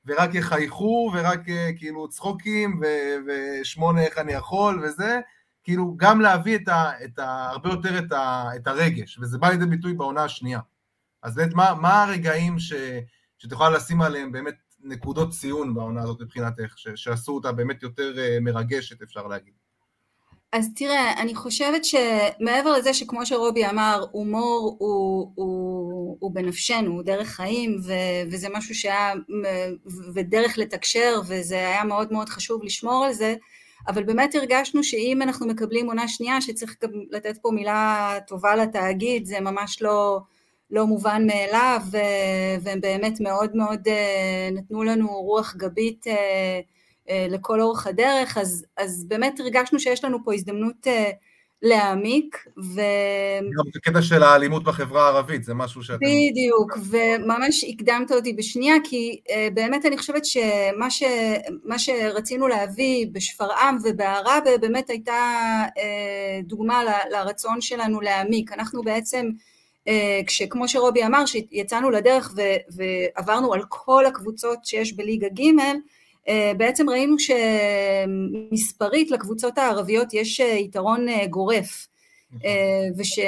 ורק 0.05 0.35
יחייכו, 0.35 1.11
ורק 1.13 1.49
אה, 1.49 1.69
כאילו 1.77 2.09
צחוקים, 2.09 2.81
ו, 2.81 2.85
ושמונה 3.27 4.01
איך 4.01 4.17
אני 4.17 4.33
יכול, 4.33 4.83
וזה, 4.83 5.19
כאילו 5.63 5.93
גם 5.97 6.21
להביא 6.21 6.55
את 6.55 6.67
ה, 6.67 6.91
את 7.03 7.19
ה, 7.19 7.49
הרבה 7.49 7.69
יותר 7.69 7.99
את, 7.99 8.11
ה, 8.11 8.49
את 8.55 8.67
הרגש, 8.67 9.19
וזה 9.21 9.37
בא 9.37 9.49
לידי 9.49 9.65
ביטוי 9.65 9.93
בעונה 9.93 10.23
השנייה. 10.23 10.59
אז 11.23 11.35
באמת, 11.35 11.53
מה, 11.53 11.73
מה 11.81 12.03
הרגעים 12.03 12.59
ש, 12.59 12.73
יכולה 13.51 13.69
לשים 13.69 14.01
עליהם 14.01 14.31
באמת 14.31 14.55
נקודות 14.83 15.29
ציון 15.29 15.73
בעונה 15.73 16.01
הזאת 16.01 16.21
מבחינתך, 16.21 16.73
שעשו 16.95 17.31
אותה 17.31 17.51
באמת 17.51 17.83
יותר 17.83 18.19
אה, 18.19 18.37
מרגשת, 18.41 19.01
אפשר 19.01 19.27
להגיד? 19.27 19.60
אז 20.53 20.69
תראה, 20.75 21.21
אני 21.21 21.35
חושבת 21.35 21.81
שמעבר 21.85 22.71
לזה 22.71 22.93
שכמו 22.93 23.25
שרובי 23.25 23.65
אמר, 23.65 24.05
הומור 24.11 24.75
הוא, 24.79 25.31
הוא, 25.35 26.17
הוא 26.19 26.31
בנפשנו, 26.31 26.91
הוא 26.91 27.03
דרך 27.03 27.27
חיים, 27.27 27.77
ו, 27.85 27.93
וזה 28.31 28.47
משהו 28.53 28.75
שהיה, 28.75 29.13
ודרך 30.13 30.57
לתקשר, 30.57 31.21
וזה 31.27 31.55
היה 31.55 31.83
מאוד 31.83 32.13
מאוד 32.13 32.29
חשוב 32.29 32.63
לשמור 32.63 33.05
על 33.05 33.13
זה, 33.13 33.35
אבל 33.87 34.03
באמת 34.03 34.35
הרגשנו 34.35 34.83
שאם 34.83 35.21
אנחנו 35.21 35.47
מקבלים 35.47 35.87
עונה 35.87 36.07
שנייה, 36.07 36.41
שצריך 36.41 36.75
גם 36.83 36.91
לתת 37.11 37.37
פה 37.41 37.49
מילה 37.51 38.17
טובה 38.27 38.55
לתאגיד, 38.55 39.25
זה 39.25 39.39
ממש 39.39 39.81
לא, 39.81 40.19
לא 40.71 40.85
מובן 40.87 41.27
מאליו, 41.27 41.81
והם 42.61 42.81
באמת 42.81 43.19
מאוד 43.19 43.55
מאוד 43.55 43.87
נתנו 44.51 44.83
לנו 44.83 45.07
רוח 45.07 45.55
גבית 45.55 46.05
לכל 47.09 47.61
אורך 47.61 47.87
הדרך, 47.87 48.37
אז, 48.37 48.65
אז 48.77 49.05
באמת 49.07 49.39
הרגשנו 49.39 49.79
שיש 49.79 50.03
לנו 50.03 50.17
פה 50.23 50.33
הזדמנות 50.33 50.87
להעמיק, 51.61 52.45
ו... 52.75 52.81
גם 53.57 53.65
בקטע 53.75 54.01
של 54.01 54.23
האלימות 54.23 54.63
בחברה 54.63 55.03
הערבית, 55.05 55.43
זה 55.43 55.53
משהו 55.53 55.83
שאתם... 55.83 55.99
בדיוק, 55.99 56.77
וממש 56.89 57.65
הקדמת 57.69 58.11
אותי 58.11 58.33
בשנייה, 58.33 58.75
כי 58.83 59.19
uh, 59.27 59.53
באמת 59.53 59.85
אני 59.85 59.97
חושבת 59.97 60.25
שמה 60.25 60.89
ש... 60.89 61.03
שרצינו 61.77 62.47
להביא 62.47 63.07
בשפרעם 63.11 63.77
ובעראבה 63.83 64.57
באמת 64.61 64.89
הייתה 64.89 65.31
דוגמה 66.43 66.83
ל... 66.83 66.89
לרצון 67.11 67.61
שלנו 67.61 68.01
להעמיק. 68.01 68.51
אנחנו 68.53 68.81
בעצם, 68.83 69.29
כשכמו 70.27 70.67
שרובי 70.67 71.05
אמר, 71.05 71.25
שיצאנו 71.25 71.91
לדרך 71.91 72.33
ו... 72.35 72.41
ועברנו 72.69 73.53
על 73.53 73.61
כל 73.69 74.05
הקבוצות 74.05 74.65
שיש 74.65 74.93
בליגה 74.93 75.27
ג', 75.29 75.59
אה, 75.59 75.73
בעצם 76.57 76.89
ראינו 76.89 77.15
שמספרית 77.19 79.11
לקבוצות 79.11 79.57
הערביות 79.57 80.13
יש 80.13 80.41
אה, 80.41 80.45
יתרון 80.45 81.09
אה, 81.09 81.27
גורף. 81.27 81.87
נכון. 82.33 82.49
וש, 82.97 83.19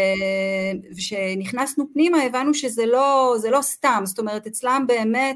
ושנכנסנו 0.97 1.85
פנימה 1.93 2.21
הבנו 2.21 2.53
שזה 2.53 2.85
לא, 2.85 3.35
לא 3.51 3.61
סתם, 3.61 4.01
זאת 4.05 4.19
אומרת 4.19 4.47
אצלם 4.47 4.85
באמת 4.87 5.35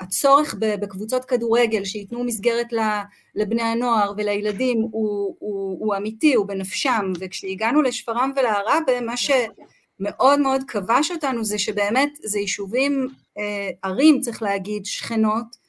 הצורך 0.00 0.54
בקבוצות 0.58 1.24
כדורגל 1.24 1.84
שייתנו 1.84 2.24
מסגרת 2.24 2.66
לבני 3.34 3.62
הנוער 3.62 4.12
ולילדים 4.16 4.80
הוא, 4.80 5.36
הוא, 5.38 5.76
הוא 5.80 5.96
אמיתי, 5.96 6.34
הוא 6.34 6.46
בנפשם, 6.46 7.12
וכשהגענו 7.20 7.82
לשפרעם 7.82 8.32
ולעראבה 8.36 9.00
מה 9.00 9.14
שמאוד 9.16 10.40
מאוד 10.40 10.62
כבש 10.68 11.10
אותנו 11.10 11.44
זה 11.44 11.58
שבאמת 11.58 12.10
זה 12.24 12.38
יישובים, 12.38 13.08
ערים 13.82 14.20
צריך 14.20 14.42
להגיד, 14.42 14.84
שכנות, 14.86 15.44
אה, 15.44 15.67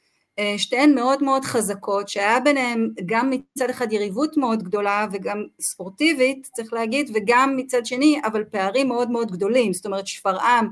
שתיהן 0.56 0.94
מאוד 0.94 1.22
מאוד 1.22 1.44
חזקות, 1.44 2.08
שהיה 2.08 2.40
ביניהן 2.40 2.90
גם 3.06 3.30
מצד 3.30 3.70
אחד 3.70 3.92
יריבות 3.92 4.36
מאוד 4.36 4.62
גדולה 4.62 5.06
וגם 5.12 5.44
ספורטיבית, 5.60 6.48
צריך 6.52 6.72
להגיד, 6.72 7.10
וגם 7.14 7.56
מצד 7.56 7.86
שני, 7.86 8.20
אבל 8.24 8.44
פערים 8.44 8.88
מאוד 8.88 9.10
מאוד 9.10 9.30
גדולים, 9.32 9.72
זאת 9.72 9.86
אומרת 9.86 10.06
שפרעם 10.06 10.68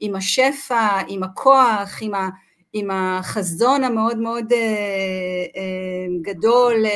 עם 0.00 0.16
השפע, 0.16 0.98
עם 1.08 1.22
הכוח, 1.22 1.98
עם, 2.00 2.14
ה, 2.14 2.28
עם 2.72 2.90
החזון 2.90 3.84
המאוד 3.84 4.18
מאוד 4.18 4.52
אה, 4.52 4.58
אה, 5.56 6.06
גדול 6.22 6.86
אה, 6.86 6.90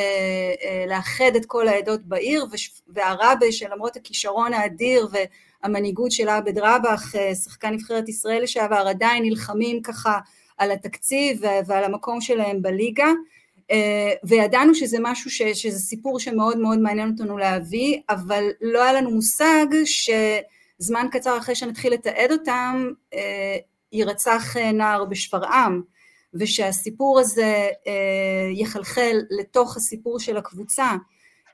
אה, 0.63 0.85
לאחד 0.87 1.35
את 1.35 1.45
כל 1.45 1.67
העדות 1.67 2.01
בעיר, 2.01 2.45
ועראבה 2.87 3.51
שלמרות 3.51 3.95
הכישרון 3.95 4.53
האדיר 4.53 5.07
והמנהיגות 5.11 6.11
של 6.11 6.29
עבד 6.29 6.57
רבח, 6.57 7.15
אה, 7.15 7.35
שחקן 7.35 7.73
נבחרת 7.73 8.09
ישראל 8.09 8.43
לשעבר, 8.43 8.87
עדיין 8.87 9.23
נלחמים 9.23 9.81
ככה 9.81 10.19
על 10.57 10.71
התקציב 10.71 11.41
ועל 11.67 11.83
המקום 11.83 12.21
שלהם 12.21 12.61
בליגה, 12.61 13.07
אה, 13.71 14.11
וידענו 14.23 14.75
שזה 14.75 14.97
משהו, 15.01 15.31
ש, 15.31 15.41
שזה 15.41 15.79
סיפור 15.79 16.19
שמאוד 16.19 16.57
מאוד 16.57 16.79
מעניין 16.79 17.11
אותנו 17.11 17.37
להביא, 17.37 17.99
אבל 18.09 18.43
לא 18.61 18.83
היה 18.83 18.93
לנו 18.93 19.11
מושג 19.11 19.65
שזמן 19.85 21.07
קצר 21.11 21.37
אחרי 21.37 21.55
שנתחיל 21.55 21.93
לתעד 21.93 22.31
אותם, 22.31 22.91
אה, 23.13 23.57
יירצח 23.91 24.57
אה, 24.57 24.71
נער 24.71 25.05
בשפרעם, 25.05 25.81
ושהסיפור 26.33 27.19
הזה 27.19 27.69
יחלחל 28.53 29.17
לתוך 29.29 29.77
הסיפור 29.77 30.19
של 30.19 30.37
הקבוצה. 30.37 30.95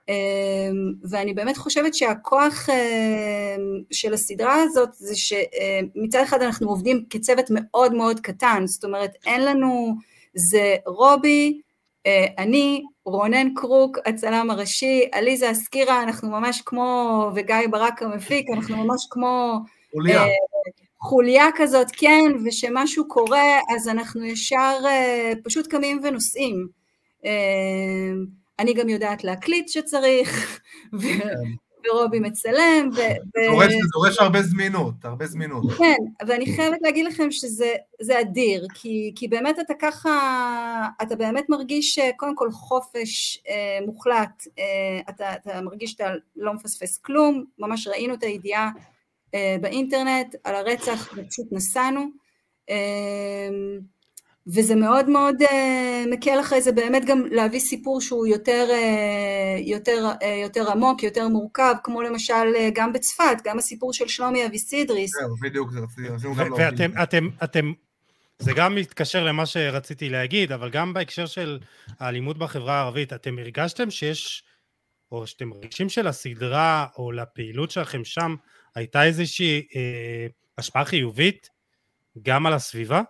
אמ, 0.10 0.94
ואני 1.10 1.34
באמת 1.34 1.58
חושבת 1.58 1.94
שהכוח 1.94 2.70
אמ, 2.70 3.82
של 3.92 4.14
הסדרה 4.14 4.56
הזאת 4.56 4.90
זה 4.94 5.16
שמצד 5.16 6.22
אחד 6.24 6.42
אנחנו 6.42 6.70
עובדים 6.70 7.06
כצוות 7.10 7.46
מאוד 7.50 7.94
מאוד 7.94 8.20
קטן, 8.20 8.64
זאת 8.68 8.84
אומרת 8.84 9.12
אין 9.26 9.46
לנו, 9.46 9.96
זה 10.34 10.76
רובי, 10.86 11.62
אה, 12.06 12.26
אני, 12.38 12.84
רונן 13.06 13.54
קרוק, 13.54 13.98
הצלם 14.06 14.52
הראשי, 14.52 15.10
עליזה 15.12 15.50
הסקירה, 15.50 16.04
אנחנו 16.04 16.30
ממש 16.30 16.62
כמו, 16.66 17.30
וגיא 17.36 17.68
ברק 17.72 18.04
המפיק, 18.04 18.48
אנחנו 18.54 18.78
ממש 18.78 19.08
כמו... 19.10 19.60
חוליה. 19.94 20.24
אה, 20.24 20.28
חוליה 21.02 21.46
כזאת, 21.56 21.88
כן, 21.98 22.32
ושמשהו 22.46 23.08
קורה, 23.08 23.60
אז 23.76 23.88
אנחנו 23.88 24.26
ישר 24.26 24.78
אה, 24.86 25.34
פשוט 25.44 25.68
קמים 25.68 26.00
ונוסעים. 26.04 26.68
אני 28.62 28.74
גם 28.74 28.90
יודעת 28.90 29.24
להקליט 29.24 29.70
שצריך, 29.70 30.60
כן. 31.02 31.36
ורובי 31.90 32.20
מצלם. 32.20 32.90
ו... 32.94 32.96
זה 32.96 33.78
דורש 33.94 34.20
הרבה 34.20 34.42
זמינות, 34.42 34.94
הרבה 35.04 35.26
זמינות. 35.26 35.64
כן, 35.78 36.28
ואני 36.28 36.56
חייבת 36.56 36.78
להגיד 36.82 37.06
לכם 37.06 37.32
שזה 37.32 38.20
אדיר, 38.22 38.68
כי, 38.74 39.14
כי 39.16 39.28
באמת 39.28 39.60
אתה 39.60 39.74
ככה, 39.80 40.88
אתה 41.02 41.16
באמת 41.16 41.50
מרגיש 41.50 42.00
אה, 42.00 42.10
קודם 42.18 42.36
כל 42.36 42.52
חופש 42.52 43.44
אה, 43.50 43.86
מוחלט, 43.86 44.44
אה, 44.60 45.00
אתה, 45.10 45.34
אתה 45.34 45.62
מרגיש 45.62 45.92
שאתה 45.92 46.14
לא 46.36 46.54
מפספס 46.54 46.98
כלום, 46.98 47.46
ממש 47.60 47.88
ראינו 47.88 48.14
את 48.14 48.24
הידיעה 48.24 48.70
אה, 49.34 49.56
באינטרנט 49.62 50.36
על 50.44 50.56
הרצח 50.56 51.14
ופשוט 51.16 51.48
נסענו. 51.52 52.06
אה, 52.70 53.50
וזה 54.48 54.76
מאוד 54.76 55.10
מאוד 55.10 55.36
uh, 55.42 55.46
מקל 56.12 56.40
אחרי 56.40 56.62
זה 56.62 56.72
באמת 56.72 57.06
גם 57.06 57.26
להביא 57.32 57.60
סיפור 57.60 58.02
שהוא 58.02 58.28
יותר, 58.28 58.68
uh, 58.70 59.70
יותר, 59.70 60.12
uh, 60.22 60.26
יותר 60.26 60.72
עמוק, 60.72 61.04
יותר 61.04 61.28
מורכב, 61.28 61.74
כמו 61.84 62.02
למשל 62.02 62.34
uh, 62.56 62.60
גם 62.74 62.94
בצפת, 62.94 63.38
גם 63.44 63.58
הסיפור 63.58 63.94
של 63.94 64.08
שלומי 64.08 64.46
אביסידריס. 64.46 65.12
זהו, 65.20 65.36
בדיוק, 65.42 65.72
זה 65.72 65.80
רציתי 65.80 66.08
גם 66.38 66.54
ואתם, 66.58 66.92
אתם, 67.04 67.28
אתם, 67.44 67.72
זה 68.40 68.52
גם 68.56 68.76
מתקשר 68.76 69.24
למה 69.24 69.46
שרציתי 69.46 70.10
להגיד, 70.10 70.52
אבל 70.52 70.70
גם 70.70 70.94
בהקשר 70.94 71.26
של 71.26 71.60
האלימות 72.00 72.38
בחברה 72.38 72.74
הערבית, 72.74 73.14
אתם 73.14 73.40
הרגשתם 73.40 73.92
שיש, 73.92 74.44
או 75.12 75.28
שאתם 75.28 75.48
מרגישים 75.48 75.90
שלסדרה 75.90 76.86
או 76.98 77.12
לפעילות 77.12 77.72
שלכם 77.72 78.06
שם, 78.06 78.36
הייתה 78.76 79.04
איזושהי 79.04 79.68
אה, 79.76 80.28
השפעה 80.58 80.86
חיובית 80.86 81.50
גם 82.22 82.46
על 82.46 82.54
הסביבה? 82.54 83.02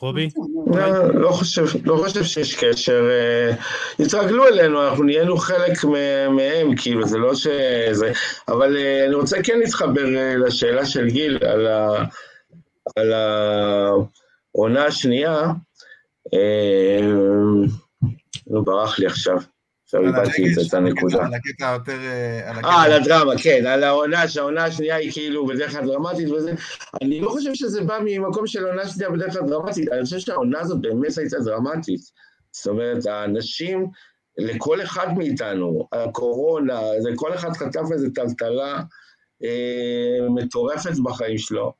רובי? 0.00 0.28
לא, 0.66 1.14
לא 1.14 1.30
חושב, 1.30 1.64
לא 1.84 1.96
חושב 1.96 2.24
שיש 2.24 2.54
קשר. 2.54 3.08
אה, 3.10 3.54
התרגלו 4.04 4.48
אלינו, 4.48 4.88
אנחנו 4.88 5.04
נהיינו 5.04 5.36
חלק 5.36 5.84
מהם, 6.30 6.76
כאילו, 6.76 7.06
זה 7.06 7.18
לא 7.18 7.34
שזה... 7.34 8.12
אבל 8.48 8.76
אה, 8.76 9.04
אני 9.06 9.14
רוצה 9.14 9.42
כן 9.42 9.58
להתחבר 9.58 10.16
אה, 10.16 10.36
לשאלה 10.36 10.86
של 10.86 11.08
גיל 11.08 11.38
על, 11.44 11.66
ה, 11.66 12.04
על 12.96 13.12
העונה 13.12 14.84
השנייה. 14.84 15.42
נו, 18.46 18.64
ברח 18.64 18.98
לי 18.98 19.06
עכשיו. 19.06 19.36
עכשיו 19.86 20.02
איבדתי 20.06 20.68
את 20.68 20.74
הנקודה. 20.74 21.24
על 21.24 21.34
הקטע 21.34 21.72
יותר... 21.72 21.98
אה, 22.02 22.82
על 22.84 22.92
הדרמה, 22.92 23.32
כן, 23.42 23.66
על 23.66 23.84
העונה, 23.84 24.28
שהעונה 24.28 24.64
השנייה 24.64 24.96
היא 24.96 25.12
כאילו 25.12 25.46
בדרך 25.46 25.72
כלל 25.72 25.86
דרמטית 25.86 26.30
וזה. 26.30 26.52
אני 27.02 27.20
לא 27.20 27.30
חושב 27.30 27.54
שזה 27.54 27.82
בא 27.82 27.98
ממקום 28.04 28.46
של 28.46 28.66
עונה 28.66 28.88
שנייה 28.88 29.10
בדרך 29.10 29.32
כלל 29.32 29.48
דרמטית, 29.48 29.92
אני 29.92 30.04
חושב 30.04 30.18
שהעונה 30.18 30.60
הזאת 30.60 30.80
באמת 30.80 31.18
הייתה 31.18 31.38
דרמטית. 31.38 32.00
זאת 32.52 32.66
אומרת, 32.66 33.06
האנשים, 33.06 33.86
לכל 34.38 34.82
אחד 34.82 35.06
מאיתנו, 35.16 35.88
הקורונה, 35.92 36.80
זה 37.00 37.10
כל 37.14 37.34
אחד 37.34 37.50
חטף 37.52 37.92
איזו 37.92 38.08
טלטלה 38.14 38.80
אה, 39.44 40.28
מטורפת 40.30 40.98
בחיים 41.04 41.38
שלו. 41.38 41.72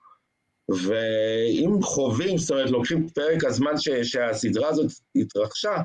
ואם 0.69 1.83
חווים, 1.83 2.39
זאת 2.39 2.51
אומרת, 2.51 2.71
לוקחים 2.71 3.09
פרק 3.09 3.45
הזמן 3.45 3.79
ש, 3.79 3.89
שהסדרה 3.89 4.69
הזאת 4.69 4.93
התרחשה, 5.17 5.77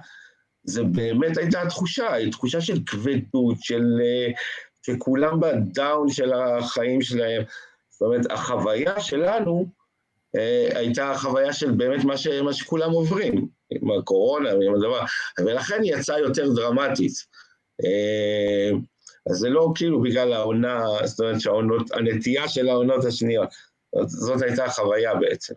זה 0.63 0.83
באמת 0.83 1.37
הייתה 1.37 1.61
תחושה, 1.69 2.13
היא 2.13 2.31
תחושה 2.31 2.61
של 2.61 2.77
כבדות, 2.85 3.57
של... 3.61 3.83
אה, 4.01 4.31
שכולם 4.85 5.39
בדאון 5.39 6.09
של 6.09 6.33
החיים 6.33 7.01
שלהם. 7.01 7.43
זאת 7.89 8.01
אומרת, 8.01 8.31
החוויה 8.31 8.99
שלנו 8.99 9.65
אה, 10.37 10.69
הייתה 10.79 11.13
חוויה 11.17 11.53
של 11.53 11.71
באמת 11.71 12.03
מה, 12.03 12.17
ש, 12.17 12.27
מה 12.27 12.53
שכולם 12.53 12.91
עוברים, 12.91 13.47
עם 13.69 13.99
הקורונה 13.99 14.49
ועם 14.55 14.75
הדבר, 14.75 15.01
ולכן 15.39 15.83
היא 15.83 15.95
יצאה 15.95 16.19
יותר 16.19 16.53
דרמטית. 16.53 17.13
אה, 17.85 18.77
אז 19.29 19.37
זה 19.37 19.49
לא 19.49 19.71
כאילו 19.75 20.01
בגלל 20.01 20.33
העונה, 20.33 20.85
זאת 21.03 21.19
אומרת 21.19 21.41
שהעונות, 21.41 21.91
הנטייה 21.91 22.47
של 22.47 22.69
העונות 22.69 23.05
השניות, 23.05 23.49
זאת, 23.95 24.09
זאת 24.09 24.41
הייתה 24.41 24.65
החוויה 24.65 25.15
בעצם. 25.15 25.53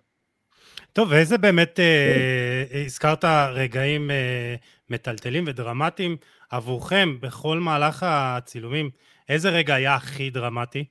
טוב, 0.92 1.08
ואיזה 1.10 1.38
באמת, 1.38 1.80
אה, 1.80 2.84
הזכרת 2.84 3.24
רגעים 3.54 4.10
אה, 4.10 4.54
מטלטלים 4.90 5.44
ודרמטיים 5.46 6.16
עבורכם 6.50 7.16
בכל 7.20 7.58
מהלך 7.58 8.06
הצילומים, 8.08 8.90
איזה 9.28 9.50
רגע 9.50 9.74
היה 9.74 9.94
הכי 9.94 10.30
דרמטי? 10.30 10.84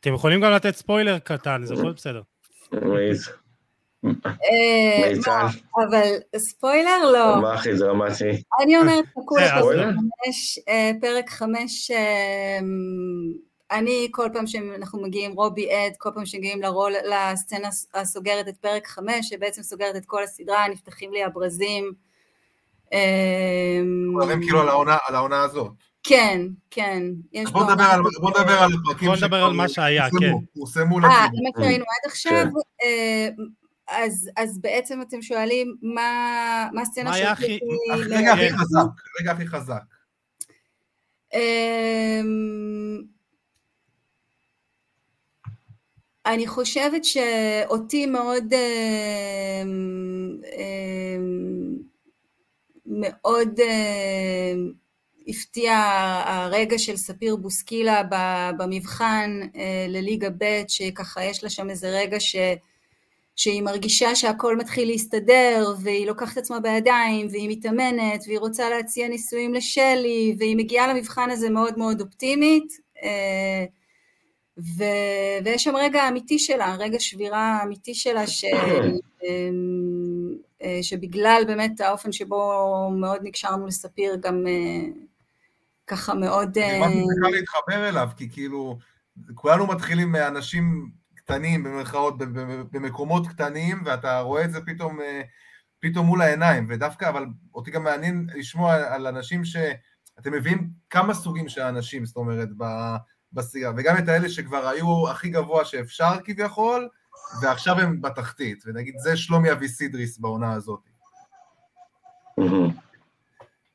אתם 0.00 0.14
יכולים 0.14 0.40
גם 0.40 0.50
לתת 0.50 0.74
ספוילר 0.74 1.18
קטן, 1.18 1.64
זה 1.64 1.74
להיות 1.74 1.96
בסדר. 1.96 2.22
אה, 4.04 5.10
אבל 5.76 6.08
ספוילר 6.36 7.10
לא. 7.12 7.42
מה 7.42 7.54
הכי 7.54 7.74
דרמטי? 7.74 8.42
אני 8.62 8.76
אומרת, 8.76 9.04
אה, 10.68 10.90
פרק 11.00 11.30
חמש 11.30 11.90
אני 13.70 14.08
כל 14.10 14.28
פעם 14.32 14.46
שאנחנו 14.46 15.02
מגיעים, 15.02 15.32
רובי 15.32 15.72
עד, 15.72 15.92
כל 15.98 16.10
פעם 16.14 16.26
שמגיעים 16.26 16.62
לרול, 16.62 16.92
לסצנה 17.04 17.68
הסוגרת 17.94 18.48
את 18.48 18.56
פרק 18.56 18.86
חמש, 18.86 19.28
שבעצם 19.28 19.62
סוגרת 19.62 19.96
את 19.96 20.06
כל 20.06 20.22
הסדרה, 20.22 20.68
נפתחים 20.68 21.12
לי 21.12 21.24
הברזים. 21.24 21.92
מדברים 24.16 24.40
כאילו 24.42 24.60
על 24.60 24.68
העונה, 24.68 24.96
על 25.08 25.14
העונה 25.14 25.42
הזאת. 25.42 25.72
כן, 26.02 26.40
כן. 26.70 27.02
בוא 27.52 27.64
נדבר 27.64 27.84
על, 27.84 28.00
בוא 28.20 28.30
נדבר 28.30 28.58
על 28.58 28.70
הפרקים 28.72 29.08
בוא 29.08 29.16
נדבר 29.16 29.44
על 29.44 29.52
מה 29.52 29.68
שהיה, 29.68 30.06
כן. 30.20 30.32
פורסמו 30.54 30.98
אה, 31.00 31.08
לציבור. 31.08 31.40
מה 31.44 31.50
שראינו 31.64 31.84
עד 31.84 32.10
עכשיו, 32.10 32.44
אה, 32.82 33.28
אז, 33.88 34.30
אז 34.36 34.58
בעצם 34.60 35.02
אתם 35.02 35.22
שואלים 35.22 35.76
מה, 35.82 36.68
מה 36.72 36.82
הסצנה 36.82 37.10
מה 37.10 37.16
שהכי- 37.16 37.58
רגע 38.10 38.32
הכי 38.32 38.48
כן. 38.50 38.56
חזק, 38.56 38.80
רגע 39.20 39.32
הכי 39.32 39.46
חזק. 39.46 39.82
אני 46.26 46.46
חושבת 46.46 47.04
שאותי 47.04 48.06
מאוד 48.06 48.54
אמ, 48.54 50.36
אמ, 50.58 51.76
מאוד 52.86 53.60
אמ, 53.60 54.72
הפתיע 55.28 55.74
הרגע 56.26 56.78
של 56.78 56.96
ספיר 56.96 57.36
בוסקילה 57.36 58.02
במבחן 58.58 59.40
אה, 59.56 59.86
לליגה 59.88 60.28
ב' 60.38 60.62
שככה 60.68 61.24
יש 61.24 61.44
לה 61.44 61.50
שם 61.50 61.70
איזה 61.70 61.88
רגע 61.90 62.20
ש... 62.20 62.36
שהיא 63.36 63.62
מרגישה 63.62 64.14
שהכל 64.14 64.56
מתחיל 64.56 64.88
להסתדר 64.88 65.74
והיא 65.82 66.06
לוקחת 66.06 66.32
את 66.32 66.38
עצמה 66.38 66.60
בידיים 66.60 67.28
והיא 67.30 67.48
מתאמנת 67.50 68.24
והיא 68.26 68.38
רוצה 68.38 68.70
להציע 68.70 69.08
נישואים 69.08 69.54
לשלי 69.54 70.36
והיא 70.38 70.56
מגיעה 70.56 70.94
למבחן 70.94 71.30
הזה 71.30 71.50
מאוד 71.50 71.78
מאוד 71.78 72.00
אופטימית 72.00 72.72
אה, 73.02 73.64
ו... 74.58 74.84
ויש 75.44 75.64
שם 75.64 75.76
רגע 75.76 76.08
אמיתי 76.08 76.38
שלה, 76.38 76.76
רגע 76.78 77.00
שבירה 77.00 77.62
אמיתי 77.62 77.94
שלה 77.94 78.26
ש... 78.26 78.44
אמ, 79.24 80.34
אה, 80.62 80.78
שבגלל 80.82 81.42
באמת 81.46 81.80
האופן 81.80 82.12
שבו 82.12 82.90
מאוד 83.00 83.20
נקשרנו 83.22 83.66
לספיר 83.66 84.16
גם 84.20 84.46
אה, 84.46 84.88
ככה 85.86 86.14
מאוד... 86.14 86.58
אה, 86.58 86.78
מה 86.80 86.88
זה 86.88 87.14
קל 87.22 87.30
להתחבר 87.30 87.88
אליו, 87.88 88.08
כי 88.16 88.30
כאילו, 88.30 88.78
כולנו 89.34 89.66
מתחילים 89.66 90.12
מאנשים 90.12 90.90
קטנים, 91.14 91.64
במרכאות, 91.64 92.14
במקומות 92.72 93.26
קטנים, 93.26 93.82
ואתה 93.84 94.20
רואה 94.20 94.44
את 94.44 94.52
זה 94.52 94.60
פתאום, 94.66 95.00
אה, 95.00 95.22
פתאום 95.80 96.06
מול 96.06 96.22
העיניים, 96.22 96.66
ודווקא, 96.70 97.08
אבל 97.08 97.26
אותי 97.54 97.70
גם 97.70 97.84
מעניין 97.84 98.26
לשמוע 98.34 98.74
על 98.74 99.06
אנשים 99.06 99.44
ש... 99.44 99.56
אתם 100.20 100.32
מביאים 100.32 100.70
כמה 100.90 101.14
סוגים 101.14 101.48
של 101.48 101.60
אנשים, 101.60 102.04
זאת 102.04 102.16
אומרת, 102.16 102.48
ב- 102.56 102.96
בסירה, 103.34 103.72
וגם 103.76 103.98
את 103.98 104.08
האלה 104.08 104.28
שכבר 104.28 104.68
היו 104.68 105.10
הכי 105.10 105.28
גבוה 105.28 105.64
שאפשר 105.64 106.12
כביכול, 106.24 106.88
ועכשיו 107.42 107.80
הם 107.80 108.02
בתחתית, 108.02 108.64
ונגיד 108.66 108.94
זה 108.98 109.16
שלומי 109.16 109.52
אביסידריס 109.52 110.18
בעונה 110.18 110.52
הזאת. 110.52 110.80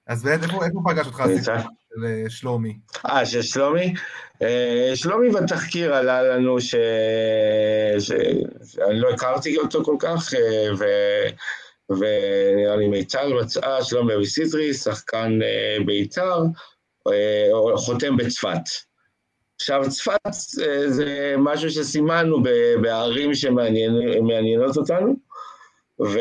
אז 0.08 0.24
באמת, 0.24 0.44
איפה, 0.44 0.66
איפה 0.66 0.80
פגש 0.86 1.06
אותך? 1.06 1.20
הסיפור 1.20 1.56
של 1.94 2.06
אה, 2.06 2.30
שלומי? 2.30 2.78
אה, 3.06 3.26
של 3.26 3.42
שלומי? 3.42 3.94
אה, 4.42 4.92
שלומי 4.96 5.30
בתחקיר 5.30 5.94
עלה 5.94 6.22
לנו 6.22 6.62
ש... 6.62 6.76
שאני 8.00 9.00
לא 9.00 9.10
הכרתי 9.10 9.58
אותו 9.58 9.84
כל 9.84 9.96
כך, 10.00 10.34
אה, 10.34 10.74
ו... 10.80 10.84
ונראה 11.90 12.76
לי 12.76 12.88
מיצר 12.88 13.34
מצאה 13.42 13.84
שלומי 13.84 14.16
אביסידרי, 14.16 14.74
שחקן 14.74 15.40
אה, 15.42 15.78
בית"ר, 15.86 16.44
אה, 17.08 17.78
חותם 17.78 18.18
בצפת. 18.18 18.89
עכשיו, 19.62 19.84
צפת 19.90 20.26
אה, 20.62 20.90
זה 20.90 21.36
משהו 21.38 21.70
שסימנו 21.70 22.44
בערים 22.82 23.34
שמעניינות 23.34 24.78
אותנו, 24.78 25.16
ו... 26.02 26.20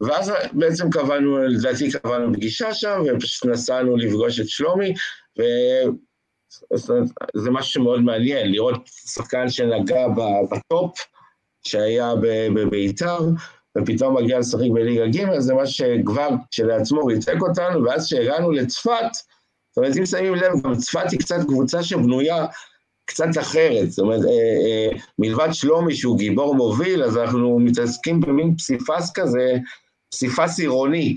ואז 0.00 0.32
בעצם 0.52 0.90
קבענו, 0.90 1.38
לדעתי 1.38 1.90
קבענו 1.90 2.34
פגישה 2.34 2.74
שם, 2.74 3.02
ופשוט 3.06 3.50
נסענו 3.50 3.96
לפגוש 3.96 4.40
את 4.40 4.48
שלומי, 4.48 4.94
וזה 5.38 7.50
משהו 7.50 7.72
שמאוד 7.72 8.00
מעניין, 8.00 8.52
לראות 8.52 8.82
שחקן 8.86 9.48
שנגע 9.48 10.06
בטופ, 10.50 10.98
שהיה 11.66 12.14
בביתר, 12.54 13.18
ופתאום 13.78 14.16
מגיע 14.16 14.38
לשחק 14.38 14.70
בליגה 14.74 15.06
ג', 15.06 15.38
זה 15.38 15.54
משהו 15.54 15.74
שכבר 15.74 16.28
כשלעצמו 16.50 17.06
ריתק 17.06 17.36
אותנו, 17.40 17.84
ואז 17.84 18.06
כשהגענו 18.06 18.50
לצפת, 18.50 19.10
זאת 19.78 19.84
אומרת, 19.84 19.98
אם 19.98 20.06
שמים 20.06 20.34
לב, 20.34 20.52
גם 20.64 20.74
צפת 20.74 21.10
היא 21.10 21.20
קצת 21.20 21.36
קבוצה 21.48 21.82
שבנויה 21.82 22.46
קצת 23.06 23.38
אחרת, 23.40 23.90
זאת 23.90 23.98
אומרת, 23.98 24.24
אה, 24.24 24.30
אה, 24.30 24.98
מלבד 25.18 25.48
שלומי 25.52 25.94
שהוא 25.94 26.18
גיבור 26.18 26.54
מוביל, 26.54 27.02
אז 27.02 27.16
אנחנו 27.16 27.58
מתעסקים 27.58 28.20
במין 28.20 28.56
פסיפס 28.56 29.12
כזה, 29.14 29.52
פסיפס 30.10 30.58
עירוני 30.58 31.16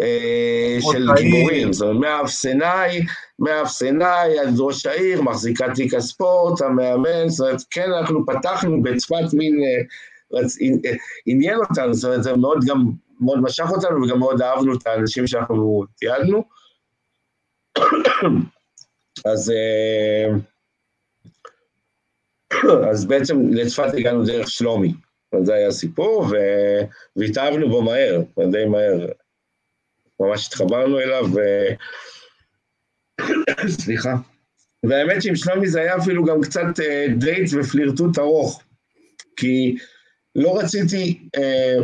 אה, 0.00 0.78
של. 0.80 1.08
גיבורים, 1.16 1.72
זאת 1.72 1.88
אומרת, 1.88 2.00
מהאפסנאי, 2.00 3.00
מהאפסנאי 3.38 4.38
עד 4.38 4.54
ראש 4.58 4.86
העיר, 4.86 5.22
מחזיקת 5.22 5.74
תיק 5.74 5.94
הספורט, 5.94 6.60
המאמן, 6.62 7.28
זאת 7.28 7.46
אומרת, 7.46 7.62
כן, 7.70 7.92
אנחנו 7.98 8.26
פתחנו 8.26 8.82
בצפת 8.82 9.32
מין, 9.32 9.60
עניין 11.26 11.56
אותנו, 11.56 11.94
זאת 11.94 12.08
אומרת, 12.08 12.22
זה 12.22 12.36
מאוד 12.36 12.58
גם, 12.66 12.90
מאוד 13.20 13.40
משך 13.42 13.66
אותנו, 13.70 14.02
וגם 14.02 14.18
מאוד 14.18 14.42
אהבנו 14.42 14.74
את 14.74 14.86
האנשים 14.86 15.26
שאנחנו 15.26 15.84
תיעדנו. 15.98 16.57
אז... 19.24 19.50
אה, 19.50 20.26
אז 22.90 23.06
בעצם 23.06 23.48
לצפת 23.50 23.94
הגענו 23.94 24.24
דרך 24.24 24.48
שלומי, 24.48 24.92
זה 25.42 25.54
היה 25.54 25.68
הסיפור, 25.68 26.20
ו... 26.22 26.36
והתאהבנו 27.16 27.68
בו 27.68 27.82
מהר, 27.82 28.22
די 28.50 28.64
מהר, 28.64 29.06
ממש 30.20 30.46
התחברנו 30.46 30.98
אליו. 31.00 31.24
סליחה. 33.68 34.14
והאמת 34.82 35.22
שעם 35.22 35.36
שלומי 35.36 35.68
זה 35.68 35.80
היה 35.80 35.96
אפילו 35.96 36.24
גם 36.24 36.40
קצת 36.40 36.80
אה, 36.82 37.06
דייט 37.18 37.50
ופלירטוט 37.52 38.18
ארוך, 38.18 38.62
כי 39.36 39.76
לא 40.34 40.58
רציתי 40.58 41.18
אה, 41.36 41.76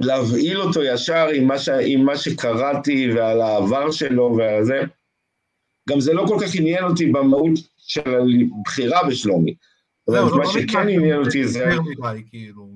להבהיל 0.00 0.60
אותו 0.60 0.82
ישר 0.82 1.28
עם 1.34 1.44
מה, 1.44 1.58
ש... 1.58 1.68
עם 1.68 2.04
מה 2.04 2.16
שקראתי 2.16 3.12
ועל 3.12 3.40
העבר 3.40 3.90
שלו 3.90 4.34
ועל 4.38 4.64
זה. 4.64 4.80
גם 5.88 6.00
זה 6.00 6.12
לא 6.12 6.24
כל 6.28 6.36
כך 6.40 6.54
עניין 6.54 6.84
אותי 6.84 7.06
במהות 7.06 7.58
של 7.78 8.30
הבחירה 8.60 9.00
בשלומי. 9.08 9.54
אבל 10.08 10.16
זהו, 10.16 10.38
מה 10.38 10.44
לא 10.44 10.50
שכן 10.52 10.88
עניין 10.88 11.18
אותי 11.24 11.48
זה, 11.48 11.70
כאילו. 12.30 12.68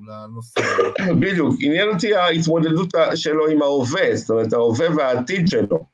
בדיוק, 1.20 1.54
עניין 1.60 1.88
אותי 1.88 2.14
ההתמודדות 2.14 2.88
שלו 3.14 3.48
עם 3.48 3.62
ההווה, 3.62 4.16
זאת 4.16 4.30
אומרת 4.30 4.52
ההווה 4.52 4.86
והעתיד 4.96 5.48
שלו. 5.48 5.86